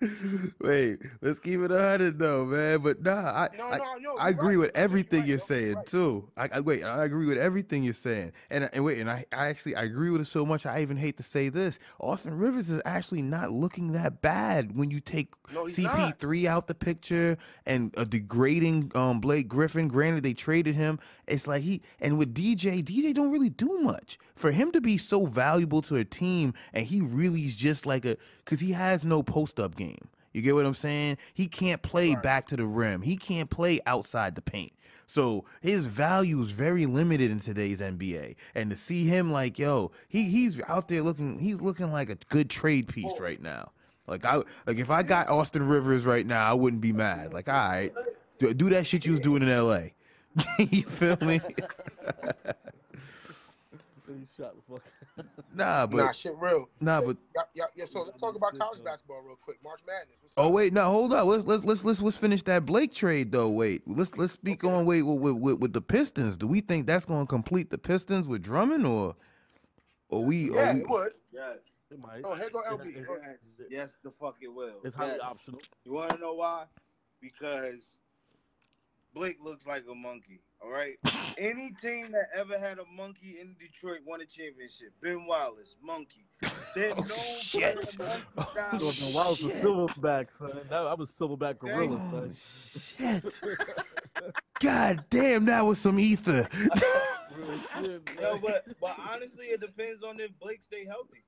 Wait, 0.60 0.98
let's 1.20 1.38
keep 1.38 1.60
it 1.60 1.70
a 1.70 1.78
hundred 1.78 2.18
though, 2.18 2.44
man. 2.44 2.80
But 2.80 3.02
nah, 3.02 3.12
I, 3.12 3.48
No, 3.56 3.66
I, 3.66 3.78
no, 3.78 3.94
no. 4.00 4.16
I 4.16 4.30
agree 4.30 4.56
right. 4.56 4.66
with 4.66 4.70
You're 4.74 4.82
everything 4.84 5.20
right, 5.20 5.28
you're 5.28 5.38
yo, 5.38 5.44
saying 5.44 5.74
right. 5.74 5.86
too. 5.86 6.28
I, 6.36 6.48
I 6.54 6.60
wait, 6.60 6.82
I 6.84 7.04
agree 7.04 7.26
with 7.26 7.38
everything 7.38 7.82
you're 7.84 7.92
saying, 7.92 8.32
and 8.50 8.68
and 8.72 8.84
wait, 8.84 8.98
and 8.98 9.10
I, 9.10 9.24
I 9.32 9.48
actually 9.48 9.76
I 9.76 9.82
agree 9.84 10.10
with 10.10 10.20
it 10.20 10.26
so 10.26 10.44
much. 10.44 10.66
I 10.66 10.82
even 10.82 10.96
hate 10.96 11.16
to 11.18 11.22
say 11.22 11.48
this: 11.48 11.78
Austin 12.00 12.36
Rivers 12.36 12.70
is 12.70 12.80
actually 12.84 13.22
not 13.22 13.52
looking 13.52 13.92
that 13.92 14.20
bad 14.22 14.76
when 14.76 14.90
you 14.90 15.00
take 15.00 15.32
No, 15.52 15.64
CP3 15.64 16.46
out 16.46 16.66
the 16.66 16.74
picture 16.74 17.36
and 17.66 17.94
a 17.96 18.04
degrading 18.04 18.92
um 18.94 19.20
Blake 19.20 19.48
Griffin. 19.48 19.88
Granted, 19.88 20.24
they 20.24 20.34
traded 20.34 20.74
him. 20.74 20.98
It's 21.26 21.46
like 21.46 21.62
he 21.62 21.82
and 22.02 22.18
with 22.18 22.34
DJ, 22.34 22.82
DJ 22.82 23.14
don't 23.14 23.30
really 23.30 23.48
do 23.48 23.78
much 23.80 24.18
for 24.34 24.50
him 24.50 24.72
to 24.72 24.80
be 24.80 24.98
so 24.98 25.24
valuable 25.24 25.80
to 25.82 25.96
a 25.96 26.04
team, 26.04 26.52
and 26.74 26.84
he 26.84 27.00
really 27.00 27.42
is 27.42 27.56
just 27.56 27.86
like 27.86 28.04
a 28.04 28.16
because 28.44 28.60
he 28.60 28.72
has 28.72 29.04
no 29.04 29.22
post 29.22 29.58
up 29.58 29.76
game. 29.76 30.08
You 30.32 30.42
get 30.42 30.54
what 30.54 30.66
I'm 30.66 30.74
saying? 30.74 31.18
He 31.32 31.46
can't 31.46 31.80
play 31.80 32.14
back 32.16 32.48
to 32.48 32.56
the 32.56 32.66
rim. 32.66 33.02
He 33.02 33.16
can't 33.16 33.48
play 33.48 33.80
outside 33.86 34.34
the 34.34 34.42
paint. 34.42 34.72
So 35.06 35.44
his 35.60 35.80
value 35.82 36.42
is 36.42 36.50
very 36.50 36.86
limited 36.86 37.30
in 37.30 37.38
today's 37.38 37.80
NBA. 37.80 38.36
And 38.54 38.70
to 38.70 38.76
see 38.76 39.04
him 39.04 39.30
like, 39.30 39.58
yo, 39.58 39.92
he 40.08 40.24
he's 40.24 40.60
out 40.68 40.88
there 40.88 41.02
looking 41.02 41.38
he's 41.38 41.60
looking 41.60 41.92
like 41.92 42.10
a 42.10 42.16
good 42.30 42.50
trade 42.50 42.88
piece 42.88 43.20
right 43.20 43.40
now. 43.40 43.70
Like 44.08 44.24
I 44.24 44.36
like 44.66 44.78
if 44.78 44.90
I 44.90 45.04
got 45.04 45.28
Austin 45.28 45.68
Rivers 45.68 46.04
right 46.04 46.26
now, 46.26 46.50
I 46.50 46.54
wouldn't 46.54 46.82
be 46.82 46.92
mad. 46.92 47.32
Like, 47.32 47.48
all 47.48 47.54
right, 47.54 47.92
do, 48.38 48.52
do 48.54 48.70
that 48.70 48.86
shit 48.86 49.06
you 49.06 49.12
was 49.12 49.20
doing 49.20 49.42
in 49.42 49.48
LA. 49.48 49.90
you 50.58 50.82
feel 50.82 51.16
me? 51.20 51.40
He 54.06 54.26
shot 54.36 54.54
the 54.56 54.62
fuck. 54.68 54.82
nah, 55.54 55.86
but 55.86 55.96
Nah, 55.96 56.12
shit, 56.12 56.34
real. 56.36 56.68
nah, 56.80 57.00
but 57.00 57.16
Yeah, 57.34 57.42
yeah, 57.54 57.64
yeah. 57.76 57.84
So 57.86 58.02
let's 58.02 58.18
talk 58.18 58.34
about 58.36 58.58
college 58.58 58.82
basketball 58.84 59.22
real 59.22 59.36
quick. 59.40 59.58
March 59.62 59.80
Madness. 59.86 60.18
What's 60.20 60.34
Oh 60.36 60.50
wait, 60.50 60.72
no, 60.72 60.84
hold 60.84 61.12
up. 61.12 61.26
Let's 61.26 61.44
let's 61.46 61.64
let's 61.64 61.84
let's 61.84 62.02
let's 62.02 62.16
finish 62.18 62.42
that 62.44 62.66
Blake 62.66 62.92
trade 62.92 63.32
though. 63.32 63.48
Wait, 63.48 63.82
let's 63.86 64.14
let's 64.16 64.32
speak 64.32 64.64
Okay. 64.64 64.74
on 64.74 64.86
wait 64.86 65.02
with, 65.02 65.38
with 65.38 65.58
with 65.60 65.72
the 65.72 65.80
Pistons. 65.80 66.36
Do 66.36 66.46
we 66.46 66.60
think 66.60 66.86
that's 66.86 67.04
going 67.04 67.20
to 67.20 67.26
complete 67.26 67.70
the 67.70 67.78
Pistons 67.78 68.26
with 68.28 68.42
Drummond 68.42 68.86
or 68.86 69.14
or 70.08 70.24
we? 70.24 70.50
Or 70.50 70.56
Yeah, 70.56 70.74
we 70.74 70.80
it 70.80 70.90
would. 70.90 71.12
Yes. 71.32 71.58
It 71.90 71.98
might. 72.02 72.22
Oh, 72.24 72.34
here 72.34 72.48
go 72.50 72.62
LB. 72.70 72.94
Yes, 72.94 73.60
yes, 73.70 73.96
the 74.02 74.10
fuck 74.10 74.36
it 74.42 74.48
will. 74.52 74.80
It's 74.84 74.96
highly 74.96 75.12
Yes. 75.12 75.20
optional. 75.22 75.60
You 75.84 75.92
want 75.92 76.10
to 76.10 76.18
know 76.18 76.34
why? 76.34 76.64
Because 77.20 77.96
Blake 79.14 79.36
looks 79.42 79.66
like 79.66 79.84
a 79.90 79.94
monkey. 79.94 80.40
All 80.62 80.70
right. 80.70 80.94
Any 81.38 81.72
team 81.82 82.12
that 82.12 82.28
ever 82.34 82.58
had 82.58 82.78
a 82.78 82.84
monkey 82.96 83.38
in 83.40 83.54
Detroit 83.60 83.98
won 84.06 84.20
a 84.20 84.24
championship. 84.26 84.92
Ben 85.02 85.26
Wallace, 85.26 85.76
monkey. 85.82 86.26
They're 86.74 86.92
Oh, 86.96 87.00
known 87.00 87.08
shit. 87.40 87.96
their 87.98 88.06
monkey 88.06 88.24
Oh, 88.38 88.50
style. 88.52 88.80
So 88.80 88.90
shit. 88.90 89.14
was 89.14 89.42
a 89.44 89.48
silverback, 89.66 90.26
son, 90.38 90.60
that, 90.70 90.72
I 90.72 90.94
was 90.94 91.10
silverback 91.10 91.58
gorilla, 91.58 92.00
Oh, 92.14 92.30
son. 92.34 93.22
shit! 93.22 93.58
God 94.60 95.04
damn, 95.10 95.44
that 95.46 95.66
was 95.66 95.78
some 95.80 95.98
ether. 95.98 96.46
No, 98.20 98.38
but 98.38 98.64
but 98.80 98.96
honestly, 99.12 99.46
it 99.46 99.60
depends 99.60 100.02
on 100.04 100.20
if 100.20 100.30
Blake 100.38 100.62
stay 100.62 100.84
healthy. 100.84 101.24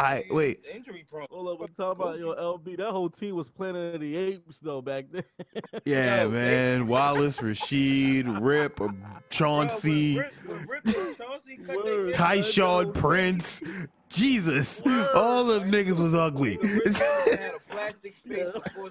I 0.00 0.22
He's 0.22 0.32
wait. 0.32 0.64
Injury 0.72 1.04
prone. 1.10 1.26
Hold 1.30 1.48
up, 1.48 1.60
we 1.60 1.66
talking 1.76 2.02
about 2.02 2.18
your 2.18 2.34
LB. 2.36 2.78
That 2.78 2.90
whole 2.90 3.10
team 3.10 3.36
was 3.36 3.48
Planet 3.48 3.94
of 3.96 4.00
the 4.00 4.16
Apes 4.16 4.58
though 4.62 4.80
back 4.80 5.06
then. 5.10 5.24
Yeah, 5.84 6.22
Yo, 6.22 6.30
man. 6.30 6.86
Wallace, 6.86 7.38
Rasheed, 7.38 8.38
Rip, 8.40 8.80
uh, 8.80 8.88
Chauncey, 9.30 10.16
Bro, 10.16 10.24
when 10.46 10.66
Rip, 10.66 10.84
when 10.86 11.14
Chauncey 11.16 11.56
cut 11.58 11.84
their 11.84 11.96
Word. 11.96 12.16
hair, 12.16 12.26
Tayshaun 12.26 12.94
Prince. 12.94 13.62
Jesus, 14.08 14.82
all 15.14 15.44
them 15.44 15.70
niggas 15.70 16.00
was 16.00 16.14
ugly. 16.14 16.56
Rip 16.62 16.96
had 16.96 17.52
a 17.54 17.60
plastic 17.70 18.14
face 18.26 18.48
for 18.52 18.62
four. 18.74 18.88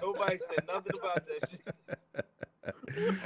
Nobody 0.00 0.38
said 0.38 0.66
nothing 0.66 0.92
about 0.98 1.22
that 1.26 1.50
shit. 1.50 2.26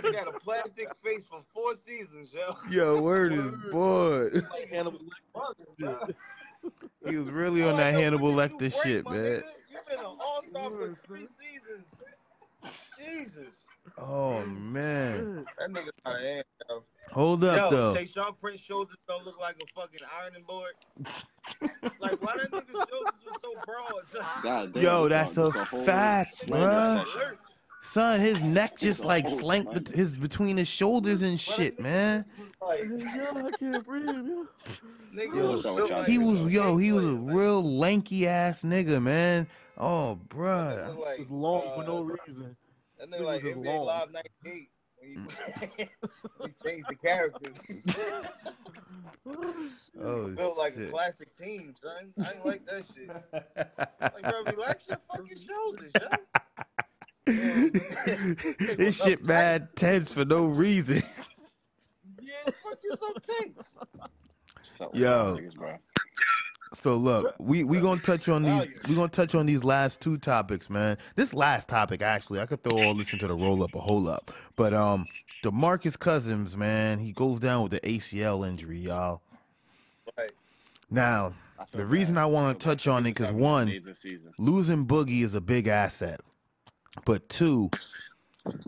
He 0.02 0.14
had 0.16 0.26
a 0.26 0.32
plastic 0.32 0.88
face 1.04 1.24
for 1.24 1.42
four 1.54 1.76
seasons, 1.76 2.30
yo. 2.32 2.56
Yo, 2.70 3.00
word 3.00 3.32
is 3.32 3.52
boy. 3.70 4.28
Like 4.50 4.68
Hannibal 4.70 4.98
Lecter. 5.78 6.14
He 7.08 7.16
was 7.16 7.30
really 7.30 7.62
on 7.62 7.76
that 7.78 7.94
Hannibal 7.94 8.32
Lecter 8.32 8.70
shit, 8.82 9.08
man. 9.08 9.42
You've 9.70 9.86
been 9.88 9.98
an 9.98 10.04
all-star 10.04 10.70
for 10.70 10.96
three 11.06 11.26
seasons. 11.38 11.86
Jesus. 12.98 13.54
Oh 13.98 14.44
man. 14.46 15.46
That 15.58 15.70
nigga's 15.70 15.90
out 16.04 16.16
of 16.16 16.20
hand, 16.20 16.44
yo. 16.68 16.82
Hold 17.12 17.44
up 17.44 17.56
Yo, 17.56 17.70
though. 17.76 17.94
Tayshaun 17.94 18.38
Prince 18.40 18.60
shoulders 18.60 18.96
don't 19.08 19.24
look 19.24 19.40
like 19.40 19.56
a 19.56 19.80
fucking 19.80 20.00
ironing 20.20 20.44
board. 20.46 20.72
like, 22.00 22.22
why 22.22 22.36
that 22.36 22.50
nigga's 22.52 22.70
shoulders 22.88 23.14
was 23.26 23.38
so 23.42 23.52
broad? 23.64 24.24
God 24.42 24.76
Yo, 24.76 25.08
that's 25.08 25.36
a- 25.38 25.44
a 25.46 25.48
it's 25.48 25.86
fact, 25.86 26.36
slander 26.36 26.66
bruh. 26.66 27.04
session. 27.06 27.20
Alert. 27.20 27.38
Son, 27.82 28.20
his 28.20 28.42
neck 28.44 28.78
just 28.78 29.04
like 29.04 29.26
whole 29.26 29.38
slanked 29.38 29.72
slander. 29.72 29.92
his 29.92 30.16
between 30.18 30.56
his 30.58 30.68
shoulders 30.68 31.22
and 31.22 31.40
shit, 31.40 31.80
man. 31.80 32.24
Yo, 32.60 32.68
I 32.68 33.50
can't 33.58 33.84
breathe, 33.84 34.06
yo. 34.06 34.46
nigga 35.14 35.34
Yo, 35.34 35.50
was 35.52 35.62
so 35.62 35.74
built 35.74 35.90
what 35.90 35.90
y'all 35.90 35.98
like 36.00 36.08
He 36.08 36.18
was 36.18 36.52
yo, 36.52 36.76
he 36.76 36.92
was 36.92 37.04
a 37.04 37.16
real 37.16 37.62
lanky 37.62 38.28
ass 38.28 38.62
nigga, 38.62 39.02
man. 39.02 39.46
Oh, 39.78 40.14
that 40.14 40.28
bruh. 40.28 40.88
nigga 40.94 40.98
like, 41.00 41.20
It's 41.20 41.30
long 41.30 41.62
for 41.74 41.82
uh, 41.82 41.86
no 41.86 42.00
reason. 42.02 42.56
That 42.98 43.10
Nigga 43.10 43.20
nigga 43.20 43.24
like 43.24 43.42
was 43.44 43.52
just 43.52 43.60
NBA 43.64 43.76
long. 43.76 43.86
Live 43.86 44.12
98 44.12 44.68
when 44.98 45.10
you, 45.10 45.20
when 46.36 46.48
you 46.50 46.54
changed 46.62 46.86
the 46.88 46.96
characters. 46.96 47.56
Oh 50.02 50.28
Built 50.28 50.56
like 50.56 50.74
Shit. 50.74 50.90
classic 50.90 51.36
team, 51.36 51.74
son. 51.82 52.12
I 52.24 52.32
ain't 52.32 52.46
like 52.46 52.64
that 52.66 52.84
shit. 52.94 53.08
Like, 54.00 54.22
bro, 54.22 54.44
relax 54.44 54.88
your 54.88 54.98
fucking 55.12 55.36
shoulders, 55.46 55.92
yo. 56.00 56.08
this 58.76 59.02
shit 59.02 59.24
mad 59.24 59.68
tense 59.76 60.12
for 60.12 60.24
no 60.24 60.46
reason. 60.46 61.02
Yeah, 62.20 62.52
fuck 62.62 62.78
you 62.82 62.96
so 62.98 63.12
tense. 63.38 63.66
So, 64.62 64.90
Yo. 64.94 65.38
So 66.80 66.94
look, 66.94 67.34
we 67.38 67.64
we 67.64 67.80
gonna 67.80 68.00
touch 68.00 68.28
on 68.28 68.42
these. 68.42 68.68
We 68.88 68.94
gonna 68.94 69.08
touch 69.08 69.34
on 69.34 69.44
these 69.44 69.64
last 69.64 70.00
two 70.00 70.16
topics, 70.16 70.70
man. 70.70 70.96
This 71.16 71.34
last 71.34 71.68
topic, 71.68 72.00
actually, 72.00 72.40
I 72.40 72.46
could 72.46 72.62
throw 72.62 72.82
all 72.86 72.94
this 72.94 73.12
into 73.12 73.26
the 73.26 73.34
roll 73.34 73.62
up, 73.62 73.74
a 73.74 73.80
whole 73.80 74.08
up. 74.08 74.30
But 74.56 74.72
um, 74.72 75.04
DeMarcus 75.42 75.98
Cousins, 75.98 76.56
man, 76.56 76.98
he 76.98 77.12
goes 77.12 77.40
down 77.40 77.64
with 77.64 77.72
the 77.72 77.80
ACL 77.80 78.48
injury, 78.48 78.78
y'all. 78.78 79.20
Right. 80.16 80.30
Now, 80.90 81.34
the 81.72 81.84
reason 81.84 82.14
bad. 82.14 82.22
I 82.22 82.26
want 82.26 82.58
to 82.58 82.64
touch 82.64 82.86
on 82.86 83.04
it 83.04 83.14
because 83.14 83.32
one, 83.32 83.68
season. 83.94 84.32
losing 84.38 84.86
Boogie 84.86 85.22
is 85.22 85.34
a 85.34 85.40
big 85.40 85.66
asset. 85.66 86.20
But 87.04 87.28
two, 87.28 87.70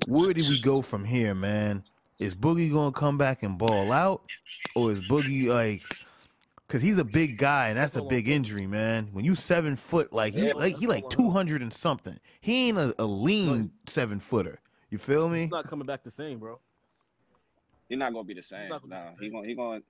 where 0.07 0.33
do 0.33 0.49
we 0.49 0.61
go 0.61 0.83
from 0.83 1.05
here, 1.05 1.35
man? 1.35 1.85
Is 2.18 2.35
Boogie 2.35 2.73
gonna 2.73 2.93
come 2.93 3.18
back 3.18 3.43
and 3.43 3.59
ball 3.59 3.91
out, 3.93 4.23
or 4.77 4.93
is 4.93 5.01
Boogie 5.09 5.49
like? 5.49 5.83
Cause 6.68 6.81
he's 6.81 6.97
a 6.97 7.05
big 7.05 7.37
guy 7.37 7.68
and 7.68 7.77
that's 7.77 7.97
a 7.97 8.03
big 8.03 8.29
injury, 8.29 8.66
man. 8.66 9.09
When 9.12 9.27
you 9.27 9.35
seven 9.35 9.77
foot, 9.77 10.11
like 10.11 10.33
he 10.33 10.55
like 10.55 10.75
he 10.77 10.87
like 10.87 11.05
all 11.05 11.11
I 11.12 11.14
two 11.14 11.23
know. 11.25 11.31
hundred 11.31 11.61
and 11.61 11.70
something. 11.70 12.18
He 12.41 12.68
ain't 12.68 12.79
a, 12.79 12.95
a 12.99 13.05
lean 13.05 13.70
seven 13.87 14.20
footer. 14.20 14.59
You 14.89 14.97
feel 14.97 15.29
me? 15.29 15.43
He's 15.43 15.51
not 15.51 15.68
coming 15.68 15.85
back 15.87 16.03
the 16.03 16.11
same, 16.11 16.39
bro. 16.39 16.59
He's 17.91 17.99
not 17.99 18.14
gonna 18.14 18.25
be 18.25 18.33
the 18.33 18.43
same. 18.43 18.70
not 18.70 18.81
gonna 18.89 18.95
Nah, 19.05 19.11
the 19.18 19.25
he 19.25 19.31
gonna 19.31 19.47
he 19.49 19.55
gonna 19.55 19.81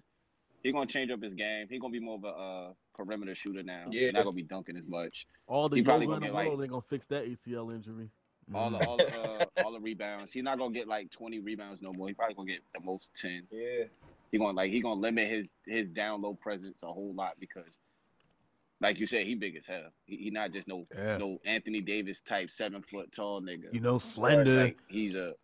he 0.64 0.72
gonna 0.72 0.86
change 0.86 1.12
up 1.12 1.22
his 1.22 1.34
game. 1.34 1.68
He 1.70 1.78
gonna 1.78 1.92
be 1.92 2.00
more 2.00 2.16
of 2.16 2.24
a 2.24 2.28
uh, 2.28 2.72
perimeter 2.96 3.36
shooter 3.36 3.62
now. 3.62 3.84
Yeah. 3.92 4.06
He's 4.06 4.12
not 4.14 4.24
gonna 4.24 4.34
be 4.34 4.42
dunking 4.42 4.76
as 4.76 4.86
much. 4.88 5.28
All 5.46 5.68
the 5.68 5.76
He 5.76 5.82
probably 5.82 6.06
in 6.06 6.10
gonna 6.10 6.20
the 6.20 6.26
get, 6.26 6.34
world, 6.34 6.58
like- 6.58 6.58
they 6.58 6.68
gonna 6.68 6.82
fix 6.88 7.06
that 7.06 7.26
ACL 7.26 7.72
injury. 7.72 8.08
All 8.54 8.70
Mm. 8.70 8.78
the 8.80 8.86
all 8.86 8.96
the 8.96 9.20
uh, 9.22 9.44
all 9.64 9.72
the 9.72 9.80
rebounds. 9.80 10.32
He's 10.32 10.42
not 10.44 10.58
gonna 10.58 10.74
get 10.74 10.88
like 10.88 11.10
twenty 11.10 11.38
rebounds 11.40 11.80
no 11.82 11.92
more. 11.92 12.08
He 12.08 12.14
probably 12.14 12.34
gonna 12.34 12.48
get 12.50 12.60
the 12.74 12.80
most 12.80 13.10
ten. 13.14 13.42
Yeah. 13.50 13.84
He 14.30 14.38
gonna 14.38 14.56
like 14.56 14.70
he 14.70 14.80
gonna 14.80 15.00
limit 15.00 15.28
his 15.30 15.46
his 15.66 15.88
down 15.90 16.22
low 16.22 16.34
presence 16.34 16.82
a 16.82 16.86
whole 16.92 17.14
lot 17.14 17.32
because, 17.38 17.64
like 18.80 18.98
you 18.98 19.06
said, 19.06 19.26
he 19.26 19.34
big 19.34 19.56
as 19.56 19.66
hell. 19.66 19.90
He, 20.06 20.16
he 20.16 20.30
not 20.30 20.52
just 20.52 20.66
no 20.68 20.86
Yeah. 20.96 21.18
no 21.18 21.38
Anthony 21.44 21.80
Davis 21.80 22.20
type 22.20 22.50
seven 22.50 22.82
foot 22.90 23.12
tall 23.12 23.40
nigga. 23.42 23.72
You 23.72 23.80
know, 23.80 23.98
slender, 23.98 24.64
Like, 24.64 24.78
he's 24.88 25.14
a 25.14 25.34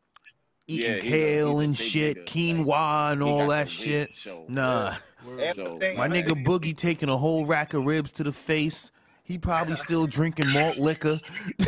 eating 0.66 0.86
yeah, 0.86 0.94
he's 0.96 1.05
a- 1.05 1.09
kale 1.09 1.59
he's 1.61 1.64
and 1.66 1.76
shit, 1.76 2.26
nigga. 2.26 2.64
quinoa 2.64 3.12
and 3.12 3.22
all 3.22 3.46
that 3.49 3.68
shit. 3.70 4.09
weight, 4.09 4.16
So 4.16 4.44
Nah, 4.49 4.96
So, 5.55 5.78
my 5.96 6.09
nigga 6.09 6.44
Boogie 6.44 6.76
taking 6.76 7.09
a 7.09 7.16
whole 7.16 7.46
rack 7.46 7.72
of 7.74 7.84
ribs 7.86 8.12
to 8.12 8.24
the 8.24 8.32
face. 8.32 8.90
He 9.28 9.36
probably 9.36 9.76
still 9.76 10.06
drinking 10.06 10.50
malt 10.50 10.78
liquor. 10.78 11.20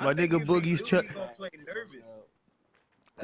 my 0.00 0.14
nigga 0.14 0.38
Boogie's 0.38 0.80
do, 0.82 1.02
chuck. 1.02 1.12
gonna 1.12 1.32
play 1.36 1.50
nervous. 1.66 2.08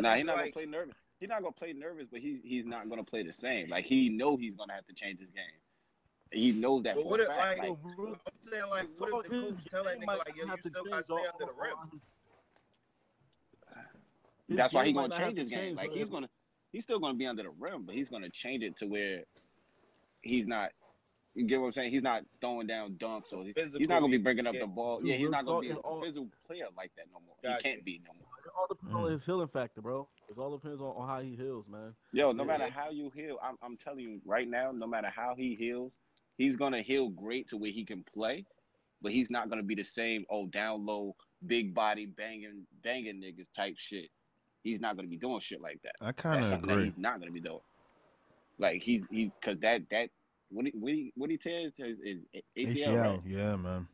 Nah, 0.00 0.16
he's 0.16 0.24
not 0.24 0.38
gonna 0.38 0.50
play 0.50 0.66
nervous. 0.66 0.96
He's 1.20 1.28
not 1.28 1.42
gonna 1.42 1.52
play 1.52 1.72
nervous, 1.72 2.08
but 2.10 2.18
he's 2.20 2.40
he's 2.42 2.66
not 2.66 2.90
gonna 2.90 3.04
play 3.04 3.22
the 3.22 3.32
same. 3.32 3.68
Like 3.68 3.84
he 3.84 4.08
know 4.08 4.36
he's 4.36 4.56
gonna 4.56 4.72
have 4.72 4.84
to 4.88 4.92
change 4.94 5.20
his 5.20 5.30
game. 5.30 5.44
He 6.32 6.50
knows 6.50 6.82
that 6.82 6.96
But 6.96 7.06
what 7.06 7.20
if, 7.20 7.28
fact. 7.28 7.60
like, 7.60 7.68
Like, 7.68 7.78
I'm 7.84 8.50
saying, 8.50 8.62
like, 8.68 8.88
what 8.98 9.26
if 9.26 9.30
the 9.30 9.40
coach 9.40 9.64
tell 9.70 9.84
that 9.84 10.00
nigga, 10.00 10.06
like, 10.06 10.34
yo, 10.34 10.46
you 10.46 10.56
still 10.58 10.84
gotta 10.88 11.04
stay 11.04 11.14
under 11.14 11.52
the 11.52 11.60
rim? 11.60 12.00
that's 14.48 14.72
why 14.72 14.86
he's 14.86 14.94
gonna 14.94 15.16
change 15.16 15.38
his 15.38 15.50
game. 15.50 15.76
Like 15.76 15.92
he's 15.92 16.10
gonna 16.10 16.28
he's 16.72 16.82
still 16.82 16.98
gonna 16.98 17.14
be 17.14 17.26
under 17.26 17.44
the 17.44 17.52
rim, 17.60 17.84
but 17.86 17.94
he's 17.94 18.08
gonna 18.08 18.30
change 18.30 18.64
it 18.64 18.76
to 18.78 18.86
where 18.86 19.22
he's 20.22 20.48
not. 20.48 20.70
You 21.34 21.46
get 21.46 21.60
what 21.60 21.68
I'm 21.68 21.72
saying? 21.72 21.90
He's 21.92 22.02
not 22.02 22.24
throwing 22.40 22.66
down 22.66 22.94
dunks, 22.96 23.32
or 23.32 23.42
he- 23.44 23.54
he's 23.56 23.88
not 23.88 24.00
gonna 24.00 24.10
be 24.10 24.18
bringing 24.18 24.46
up 24.46 24.54
the 24.58 24.66
ball. 24.66 24.98
Dude, 24.98 25.08
Yeah, 25.08 25.16
he's 25.16 25.30
not 25.30 25.46
gonna 25.46 25.60
be 25.60 25.70
a 25.70 25.74
talk, 25.74 25.84
all- 25.84 26.02
physical 26.02 26.28
player 26.46 26.66
like 26.76 26.94
that 26.96 27.06
no 27.12 27.20
more. 27.20 27.36
Gotcha. 27.42 27.56
He 27.56 27.74
can't 27.74 27.84
be 27.84 28.02
no 28.06 28.12
more. 28.12 28.28
It 28.44 28.50
all 28.56 28.66
depends 28.66 28.94
on 28.94 29.02
Mm. 29.04 29.10
his 29.12 29.24
healing 29.26 29.48
factor, 29.48 29.80
bro. 29.80 30.08
It 30.28 30.36
all 30.36 30.56
depends 30.58 30.82
on, 30.82 30.88
on 30.94 31.08
how 31.08 31.20
he 31.20 31.34
heals, 31.34 31.66
man. 31.68 31.94
Yo, 32.12 32.32
no 32.32 32.42
Yeah. 32.42 32.46
matter 32.46 32.68
how 32.70 32.90
you 32.90 33.08
heal, 33.10 33.38
I'm, 33.42 33.56
I'm 33.62 33.76
telling 33.78 34.00
you 34.00 34.20
right 34.26 34.46
now, 34.46 34.72
no 34.72 34.86
matter 34.86 35.08
how 35.08 35.34
he 35.34 35.54
heals, 35.54 35.92
he's 36.36 36.54
gonna 36.56 36.82
heal 36.82 37.08
great 37.08 37.48
to 37.48 37.56
where 37.56 37.70
he 37.70 37.84
can 37.84 38.04
play, 38.04 38.44
but 39.00 39.10
he's 39.12 39.30
not 39.30 39.48
gonna 39.48 39.62
be 39.62 39.74
the 39.74 39.84
same. 39.84 40.26
Oh, 40.28 40.46
down 40.48 40.84
low, 40.84 41.16
big 41.46 41.72
body, 41.72 42.04
banging, 42.04 42.66
banging 42.82 43.22
niggas 43.22 43.50
type 43.54 43.78
shit. 43.78 44.10
He's 44.64 44.80
not 44.80 44.96
gonna 44.96 45.08
be 45.08 45.16
doing 45.16 45.40
shit 45.40 45.62
like 45.62 45.80
that. 45.82 45.94
I 46.02 46.12
kind 46.12 46.40
of 46.44 46.50
something 46.50 46.68
that 46.68 46.74
agree. 46.74 46.84
he's 46.90 46.98
not 46.98 47.20
gonna 47.20 47.32
be 47.32 47.40
doing. 47.40 47.60
Like 48.58 48.82
he's 48.82 49.06
he, 49.10 49.32
cause 49.40 49.56
that 49.60 49.88
that 49.90 50.10
what 50.52 50.66
he 50.66 50.72
what 50.78 50.92
he 50.92 51.12
what 51.16 51.30
he 51.30 51.38
tells 51.38 51.72
is, 51.78 51.98
is 52.04 52.18
ACL, 52.56 52.86
ACL, 52.86 53.10
right? 53.12 53.20
yeah, 53.26 53.56
man. 53.56 53.88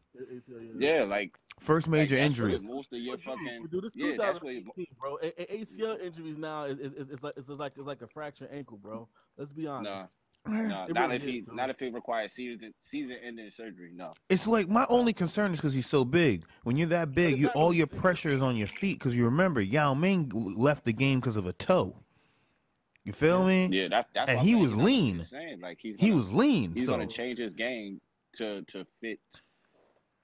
Yeah, 0.78 1.04
like 1.04 1.38
First 1.60 1.88
major 1.88 2.16
that's 2.16 2.38
where 2.38 2.50
injury. 2.50 2.68
Most 2.68 2.92
of 2.92 2.98
your 3.00 3.18
fucking 3.18 3.66
dude, 3.70 3.84
this 3.84 3.92
yeah, 3.94 4.14
that's 4.16 4.40
where 4.42 4.54
2018, 4.54 4.86
bro. 5.00 5.18
A- 5.22 5.42
A- 5.42 5.64
ACL 5.64 6.00
injuries 6.00 6.38
now 6.38 6.64
is, 6.64 6.78
is, 6.78 6.92
is, 6.92 7.10
is 7.10 7.22
like 7.22 7.34
it's 7.36 7.48
like 7.48 7.72
it's 7.76 7.86
like 7.86 8.02
a 8.02 8.06
fractured 8.08 8.48
ankle, 8.52 8.78
bro. 8.78 9.08
Let's 9.36 9.52
be 9.52 9.66
honest. 9.66 10.10
no, 10.48 10.68
no, 10.68 10.84
It 10.88 10.94
not 10.94 11.10
really 11.10 11.16
if 11.16 11.22
he 11.22 11.30
is, 11.38 11.46
not 11.52 11.70
if 11.70 11.82
it 11.82 11.92
requires 11.92 12.32
season 12.32 12.72
season 12.84 13.16
ending 13.24 13.50
surgery. 13.50 13.90
No. 13.94 14.12
It's 14.28 14.46
like 14.46 14.68
my 14.68 14.86
only 14.88 15.12
concern 15.12 15.52
is 15.52 15.58
because 15.58 15.74
he's 15.74 15.88
so 15.88 16.04
big. 16.04 16.44
When 16.62 16.76
you're 16.76 16.88
that 16.88 17.12
big, 17.14 17.38
you 17.38 17.48
all 17.48 17.72
your 17.72 17.86
pressure 17.88 18.28
is 18.28 18.42
on 18.42 18.56
your 18.56 18.68
feet. 18.68 18.98
Because 18.98 19.16
you 19.16 19.24
remember, 19.24 19.60
Yao 19.60 19.94
Ming 19.94 20.30
left 20.34 20.84
the 20.84 20.92
game 20.92 21.20
because 21.20 21.36
of 21.36 21.46
a 21.46 21.52
toe. 21.52 21.96
You 23.08 23.14
feel 23.14 23.42
me? 23.42 23.68
Yeah, 23.72 23.88
that's 23.88 24.06
that's. 24.14 24.28
And 24.30 24.38
he 24.40 24.54
was 24.54 24.64
He's 24.64 24.70
not 24.72 24.76
gonna 24.76 24.86
be 24.86 24.92
lean. 24.92 25.24
Same. 25.24 25.60
Like 25.62 25.78
he's 25.80 25.96
He 25.98 26.10
gonna- 26.10 26.20
was 26.20 26.30
lean. 26.30 26.74
He's 26.74 26.84
so 26.84 26.92
gonna 26.92 27.06
change 27.06 27.38
his 27.38 27.54
game 27.54 28.02
to 28.36 28.60
to 28.66 28.84
fit 29.00 29.18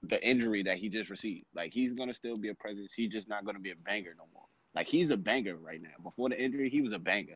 the 0.03 0.23
injury 0.23 0.61
that 0.61 0.77
he 0.77 0.87
just 0.87 1.09
received. 1.09 1.47
Like 1.55 1.73
he's 1.73 1.93
gonna 1.93 2.13
still 2.13 2.35
be 2.35 2.49
a 2.49 2.53
presence. 2.53 2.93
He's 2.93 3.11
just 3.11 3.27
not 3.27 3.43
gonna 3.43 3.59
be 3.59 3.71
a 3.71 3.75
banger 3.75 4.13
no 4.15 4.25
more. 4.35 4.45
Like 4.75 4.87
he's 4.87 5.09
a 5.09 5.17
banger 5.17 5.55
right 5.57 5.81
now. 5.81 5.95
Before 6.03 6.29
the 6.29 6.39
injury, 6.39 6.69
he 6.69 6.81
was 6.83 6.93
a 6.93 6.99
banger. 6.99 7.33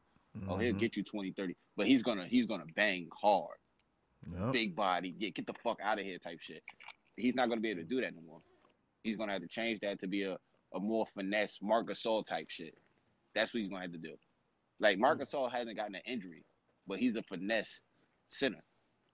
Oh, 0.48 0.58
he'll 0.58 0.76
Mhm. 0.76 0.80
get 0.80 0.96
you 0.96 1.02
20, 1.04 1.32
30. 1.32 1.56
But 1.76 1.88
he's 1.88 2.04
gonna 2.04 2.28
he's 2.28 2.46
gonna 2.46 2.68
bang 2.76 3.08
hard. 3.20 3.58
Yep. 4.32 4.54
Big 4.54 4.76
body, 4.76 5.14
get 5.14 5.34
get 5.34 5.48
the 5.48 5.56
fuck 5.64 5.80
out 5.82 5.98
of 5.98 6.06
here 6.06 6.20
type 6.20 6.40
shit. 6.42 6.62
He's 7.16 7.34
not 7.34 7.50
gonna 7.50 7.60
be 7.62 7.70
able 7.70 7.82
to 7.82 7.88
do 7.88 8.02
that 8.02 8.14
no 8.14 8.22
more. 8.22 8.42
He's 9.02 9.16
gonna 9.16 9.32
have 9.32 9.42
to 9.42 9.48
change 9.48 9.80
that 9.80 10.00
to 10.02 10.08
be 10.08 10.22
a, 10.26 10.38
a 10.76 10.80
more 10.80 11.08
finesse 11.16 11.58
Marc 11.60 11.88
Gasol 11.88 12.24
type 12.24 12.52
shit. 12.52 12.78
That's 13.34 13.52
what 13.52 13.62
he's 13.62 13.70
gonna 13.70 13.82
have 13.82 13.94
to 13.94 13.98
do. 13.98 14.16
Like 14.80 14.96
hmm. 14.96 15.02
Marc 15.02 15.22
Gasol 15.22 15.52
hasn't 15.52 15.76
gotten 15.76 15.96
an 15.96 16.02
injury, 16.06 16.46
but 16.88 17.00
he's 17.00 17.16
a 17.16 17.24
finesse 17.24 17.82
center 18.28 18.64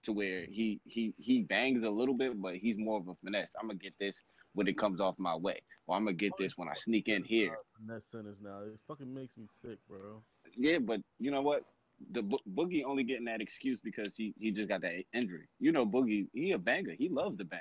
to 0.04 0.12
where 0.12 0.44
he 0.46 0.80
he 0.84 1.12
he 1.18 1.42
bangs 1.42 1.82
a 1.82 1.90
little 1.90 2.14
bit, 2.14 2.40
but 2.40 2.56
he's 2.56 2.78
more 2.78 2.98
of 2.98 3.08
a 3.08 3.14
finesse. 3.24 3.50
I'm 3.60 3.68
gonna 3.68 3.78
get 3.78 3.94
this 3.98 4.22
when 4.54 4.68
it 4.68 4.78
comes 4.78 5.00
off 5.00 5.18
my 5.18 5.34
way, 5.36 5.60
or 5.86 5.96
I'm 5.96 6.04
gonna 6.04 6.14
get 6.14 6.32
this 6.38 6.56
when 6.56 6.68
I 6.68 6.74
sneak 6.74 7.08
in 7.08 7.24
here. 7.24 7.58
Net 7.84 8.02
centers 8.10 8.38
now. 8.42 8.60
It 8.60 8.78
fucking 8.88 9.12
makes 9.12 9.36
me 9.36 9.46
sick, 9.62 9.78
bro. 9.88 10.22
Yeah, 10.56 10.78
but 10.78 11.00
you 11.18 11.30
know 11.30 11.42
what? 11.42 11.64
The 12.12 12.22
Bo- 12.22 12.40
Boogie 12.54 12.84
only 12.84 13.04
getting 13.04 13.24
that 13.24 13.40
excuse 13.40 13.80
because 13.80 14.14
he 14.16 14.34
he 14.38 14.50
just 14.50 14.68
got 14.68 14.82
that 14.82 15.02
injury. 15.12 15.48
You 15.58 15.72
know, 15.72 15.84
Boogie, 15.84 16.28
he 16.32 16.52
a 16.52 16.58
banger. 16.58 16.92
He 16.96 17.08
loves 17.08 17.36
to 17.38 17.44
bang. 17.44 17.60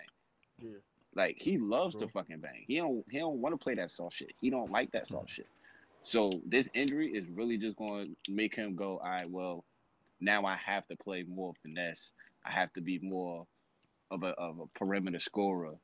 Yeah. 0.60 0.78
Like 1.16 1.38
he 1.40 1.58
loves 1.58 1.96
to 1.98 2.08
fucking 2.10 2.40
bang. 2.40 2.66
He 2.68 2.78
don't 2.78 3.04
he 3.10 3.20
don't 3.20 3.38
want 3.38 3.54
to 3.54 3.58
play 3.58 3.76
that 3.76 3.92
soft 3.92 4.18
shit. 4.18 4.34
He 4.42 4.50
don't 4.50 4.70
like 4.70 4.92
that 4.92 5.08
hmm. 5.08 5.14
soft 5.14 5.32
shit. 5.32 5.48
So 6.06 6.32
this 6.48 6.70
injury 6.76 7.10
is 7.14 7.30
really 7.30 7.58
just 7.58 7.78
going 7.78 8.16
to 8.26 8.34
make 8.34 8.56
him 8.56 8.76
go, 8.78 9.00
all 9.00 9.10
right, 9.10 9.30
well, 9.32 9.66
now 10.22 10.46
I 10.46 10.58
have 10.58 10.88
to 10.90 10.98
play 10.98 11.26
more 11.28 11.54
finesse. 11.64 12.12
I 12.46 12.52
have 12.52 12.74
to 12.76 12.82
be 12.82 13.00
more 13.00 13.48
of 14.12 14.24
a 14.24 14.30
of 14.30 14.60
a 14.60 14.68
perimeter 14.80 15.20
scorer. 15.20 15.76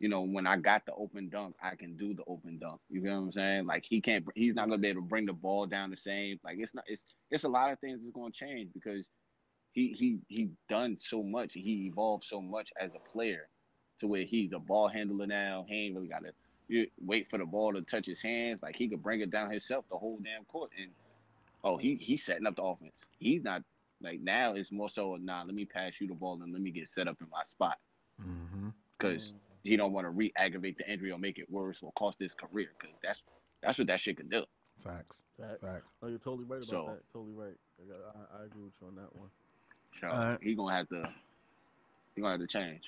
You 0.00 0.10
know, 0.10 0.22
when 0.22 0.46
I 0.46 0.58
got 0.58 0.86
the 0.86 0.94
open 0.94 1.30
dunk, 1.30 1.56
I 1.62 1.76
can 1.76 1.96
do 1.96 2.14
the 2.14 2.24
open 2.28 2.58
dunk. 2.58 2.80
You 2.90 3.02
know 3.02 3.12
what 3.12 3.26
I'm 3.26 3.32
saying? 3.32 3.66
Like 3.66 3.84
he 3.88 4.00
can't, 4.00 4.26
he's 4.36 4.54
not 4.56 4.68
gonna 4.68 4.78
be 4.82 4.88
able 4.88 5.02
to 5.02 5.08
bring 5.08 5.26
the 5.26 5.34
ball 5.34 5.66
down 5.66 5.90
the 5.90 5.98
same. 5.98 6.40
Like 6.44 6.58
it's 6.60 6.74
not, 6.74 6.84
it's 6.88 7.04
it's 7.30 7.44
a 7.44 7.50
lot 7.50 7.72
of 7.72 7.80
things 7.80 8.00
that's 8.02 8.14
gonna 8.14 8.32
change 8.32 8.70
because 8.74 9.08
he 9.72 9.88
he 9.92 10.18
he 10.28 10.50
done 10.70 10.98
so 11.00 11.22
much. 11.22 11.54
He 11.54 11.86
evolved 11.88 12.24
so 12.24 12.42
much 12.42 12.70
as 12.80 12.92
a 12.94 13.10
player 13.10 13.48
to 14.00 14.08
where 14.08 14.24
he's 14.24 14.52
a 14.54 14.60
ball 14.60 14.88
handler 14.88 15.26
now. 15.28 15.66
He 15.68 15.86
ain't 15.86 15.96
really 15.96 16.08
got 16.08 16.24
to 16.24 16.32
you 16.68 16.86
wait 17.04 17.28
for 17.30 17.38
the 17.38 17.44
ball 17.46 17.72
to 17.72 17.82
touch 17.82 18.06
his 18.06 18.20
hands. 18.22 18.62
Like 18.62 18.76
he 18.76 18.88
could 18.88 19.02
bring 19.02 19.20
it 19.20 19.30
down 19.30 19.50
himself 19.50 19.84
the 19.90 19.96
whole 19.96 20.18
damn 20.22 20.44
court. 20.44 20.70
And 20.80 20.90
oh, 21.64 21.76
he 21.76 21.96
he's 21.96 22.24
setting 22.24 22.46
up 22.46 22.56
the 22.56 22.62
offense. 22.62 22.92
He's 23.18 23.42
not 23.42 23.62
like 24.02 24.20
now. 24.20 24.54
It's 24.54 24.70
more 24.70 24.88
so 24.88 25.16
nah. 25.20 25.42
Let 25.44 25.54
me 25.54 25.64
pass 25.64 25.94
you 26.00 26.06
the 26.08 26.14
ball 26.14 26.40
and 26.42 26.52
let 26.52 26.62
me 26.62 26.70
get 26.70 26.88
set 26.88 27.08
up 27.08 27.16
in 27.20 27.28
my 27.30 27.42
spot 27.44 27.78
Mhm. 28.20 28.72
because 28.98 29.34
he 29.64 29.76
don't 29.76 29.92
want 29.92 30.04
to 30.06 30.10
re-aggravate 30.10 30.78
the 30.78 30.90
injury 30.90 31.10
or 31.10 31.18
make 31.18 31.38
it 31.38 31.50
worse 31.50 31.82
or 31.82 31.90
cost 31.92 32.18
his 32.20 32.34
career. 32.34 32.70
Because 32.80 32.96
that's 33.02 33.22
that's 33.62 33.78
what 33.78 33.86
that 33.88 34.00
shit 34.00 34.16
can 34.18 34.28
do. 34.28 34.44
Facts. 34.84 35.16
Facts. 35.40 35.60
Facts. 35.62 35.84
No, 36.02 36.08
you're 36.08 36.18
totally 36.18 36.44
right 36.44 36.58
about 36.58 36.68
So- 36.68 36.86
that. 36.88 37.02
Totally 37.12 37.34
right. 37.34 37.56
I, 37.80 38.38
I, 38.38 38.42
I 38.42 38.44
agree 38.44 38.62
with 38.64 38.72
you 38.80 38.88
on 38.88 38.94
that 38.96 39.14
one. 39.16 39.28
So 40.00 40.06
Alright. 40.08 40.42
he 40.42 40.54
gonna 40.54 40.74
have 40.76 40.88
to 40.90 41.12
he 42.14 42.20
gonna 42.20 42.32
have 42.32 42.40
to 42.40 42.46
change. 42.46 42.82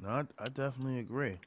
No, 0.00 0.08
I, 0.08 0.24
I 0.38 0.48
definitely 0.48 0.98
agree. 1.00 1.38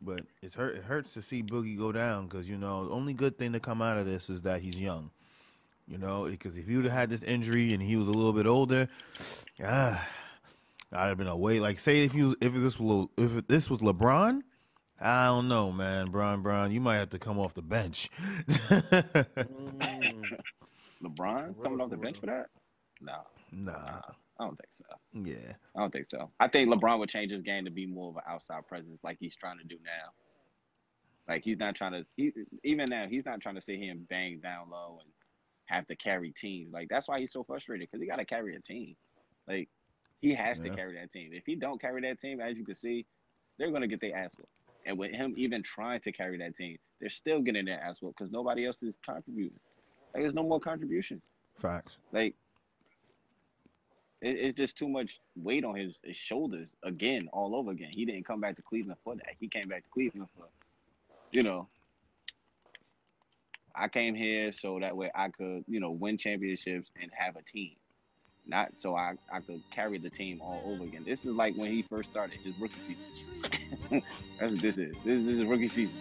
But 0.00 0.22
it's 0.42 0.54
hurt. 0.54 0.76
It 0.76 0.84
hurts 0.84 1.14
to 1.14 1.22
see 1.22 1.42
Boogie 1.42 1.78
go 1.78 1.92
down 1.92 2.26
because 2.26 2.48
you 2.48 2.56
know 2.56 2.84
the 2.84 2.90
only 2.90 3.14
good 3.14 3.38
thing 3.38 3.52
to 3.52 3.60
come 3.60 3.80
out 3.80 3.96
of 3.96 4.06
this 4.06 4.28
is 4.28 4.42
that 4.42 4.62
he's 4.62 4.78
young. 4.80 5.10
You 5.88 5.98
know, 5.98 6.24
because 6.24 6.58
if 6.58 6.66
he 6.66 6.74
would 6.76 6.84
have 6.84 6.94
had 6.94 7.10
this 7.10 7.22
injury 7.22 7.72
and 7.72 7.82
he 7.82 7.96
was 7.96 8.08
a 8.08 8.10
little 8.10 8.32
bit 8.32 8.46
older, 8.46 8.88
ah, 9.64 10.08
I'd 10.92 11.08
have 11.08 11.18
been 11.18 11.28
away. 11.28 11.60
Like, 11.60 11.78
say 11.78 12.04
if 12.04 12.14
you 12.14 12.34
if 12.40 12.52
this 12.54 12.78
was 12.78 13.08
if 13.16 13.46
this 13.46 13.70
was 13.70 13.78
LeBron, 13.78 14.42
I 15.00 15.26
don't 15.26 15.48
know, 15.48 15.70
man. 15.70 16.10
Bron, 16.10 16.42
Bron, 16.42 16.72
you 16.72 16.80
might 16.80 16.96
have 16.96 17.10
to 17.10 17.18
come 17.18 17.38
off 17.38 17.54
the 17.54 17.62
bench. 17.62 18.10
Mm. 18.48 20.22
LeBron 21.02 21.62
coming 21.62 21.80
off 21.80 21.90
the 21.90 21.96
bench 21.96 22.18
for 22.18 22.26
that? 22.26 22.46
No, 23.00 23.20
nah, 23.52 24.00
I 24.38 24.44
don't 24.44 24.56
think 24.56 24.72
so. 24.72 24.84
yeah, 25.12 25.52
I 25.74 25.80
don't 25.80 25.92
think 25.92 26.06
so. 26.10 26.30
I 26.40 26.48
think 26.48 26.68
LeBron 26.70 26.98
would 26.98 27.08
change 27.08 27.32
his 27.32 27.42
game 27.42 27.64
to 27.64 27.70
be 27.70 27.86
more 27.86 28.10
of 28.10 28.16
an 28.16 28.22
outside 28.28 28.66
presence, 28.66 29.00
like 29.02 29.16
he's 29.18 29.34
trying 29.34 29.58
to 29.58 29.64
do 29.64 29.76
now. 29.84 30.12
Like 31.28 31.42
he's 31.42 31.58
not 31.58 31.74
trying 31.74 31.92
to. 31.92 32.06
He, 32.16 32.32
even 32.62 32.88
now, 32.90 33.06
he's 33.08 33.24
not 33.24 33.40
trying 33.40 33.54
to 33.56 33.60
sit 33.60 33.78
here 33.78 33.90
and 33.90 34.06
bang 34.08 34.40
down 34.42 34.70
low 34.70 34.98
and 35.02 35.10
have 35.66 35.86
to 35.88 35.96
carry 35.96 36.32
teams. 36.32 36.72
Like 36.72 36.88
that's 36.88 37.08
why 37.08 37.18
he's 37.18 37.32
so 37.32 37.42
frustrated 37.44 37.88
because 37.90 38.00
he 38.02 38.08
got 38.08 38.18
to 38.18 38.24
carry 38.24 38.54
a 38.56 38.60
team. 38.60 38.94
Like 39.48 39.68
he 40.20 40.34
has 40.34 40.58
Yeah. 40.58 40.64
to 40.64 40.70
carry 40.76 40.94
that 40.96 41.12
team. 41.12 41.30
If 41.32 41.44
he 41.46 41.56
don't 41.56 41.80
carry 41.80 42.00
that 42.02 42.20
team, 42.20 42.40
as 42.40 42.56
you 42.56 42.64
can 42.64 42.74
see, 42.76 43.06
they're 43.58 43.70
gonna 43.72 43.88
get 43.88 44.00
their 44.00 44.16
ass 44.16 44.32
whooped. 44.38 44.50
And 44.84 44.96
with 44.98 45.12
him 45.14 45.34
even 45.36 45.62
trying 45.64 46.00
to 46.02 46.12
carry 46.12 46.38
that 46.38 46.54
team, 46.56 46.76
they're 47.00 47.08
still 47.10 47.40
getting 47.40 47.64
their 47.64 47.80
ass 47.82 47.96
whooped 48.00 48.18
because 48.18 48.30
nobody 48.30 48.64
else 48.66 48.82
is 48.84 48.96
contributing. 49.04 49.58
Like 50.14 50.22
there's 50.22 50.34
no 50.34 50.44
more 50.44 50.60
contributions. 50.60 51.24
facts. 51.58 51.98
Like 52.12 52.34
it, 54.20 54.36
it's 54.36 54.56
just 54.56 54.76
too 54.76 54.88
much 54.88 55.20
weight 55.36 55.64
on 55.64 55.74
his, 55.74 55.98
his 56.02 56.16
shoulders 56.16 56.74
again, 56.82 57.28
all 57.32 57.54
over 57.54 57.70
again. 57.70 57.90
He 57.90 58.04
didn't 58.04 58.24
come 58.24 58.40
back 58.40 58.56
to 58.56 58.62
Cleveland 58.62 58.98
for 59.04 59.14
that. 59.16 59.34
He 59.38 59.48
came 59.48 59.68
back 59.68 59.84
to 59.84 59.90
Cleveland 59.90 60.28
for, 60.36 60.46
you 61.30 61.42
know, 61.42 61.68
I 63.74 63.88
came 63.88 64.14
here 64.14 64.52
so 64.52 64.78
that 64.80 64.96
way 64.96 65.10
I 65.14 65.28
could, 65.28 65.64
you 65.68 65.80
know, 65.80 65.90
win 65.90 66.16
championships 66.16 66.90
and 67.00 67.10
have 67.14 67.36
a 67.36 67.42
team. 67.42 67.72
Not 68.46 68.72
so 68.78 68.94
I, 68.94 69.14
I 69.30 69.40
could 69.40 69.60
carry 69.72 69.98
the 69.98 70.08
team 70.08 70.40
all 70.40 70.62
over 70.64 70.84
again. 70.84 71.02
This 71.04 71.24
is 71.24 71.34
like 71.34 71.56
when 71.56 71.72
he 71.72 71.82
first 71.82 72.10
started 72.10 72.38
his 72.38 72.56
rookie 72.58 72.74
season. 72.86 74.02
That's 74.40 74.52
what 74.52 74.62
this 74.62 74.78
is. 74.78 74.94
This, 75.04 75.24
this 75.24 75.40
is 75.40 75.44
rookie 75.44 75.68
season. 75.68 76.00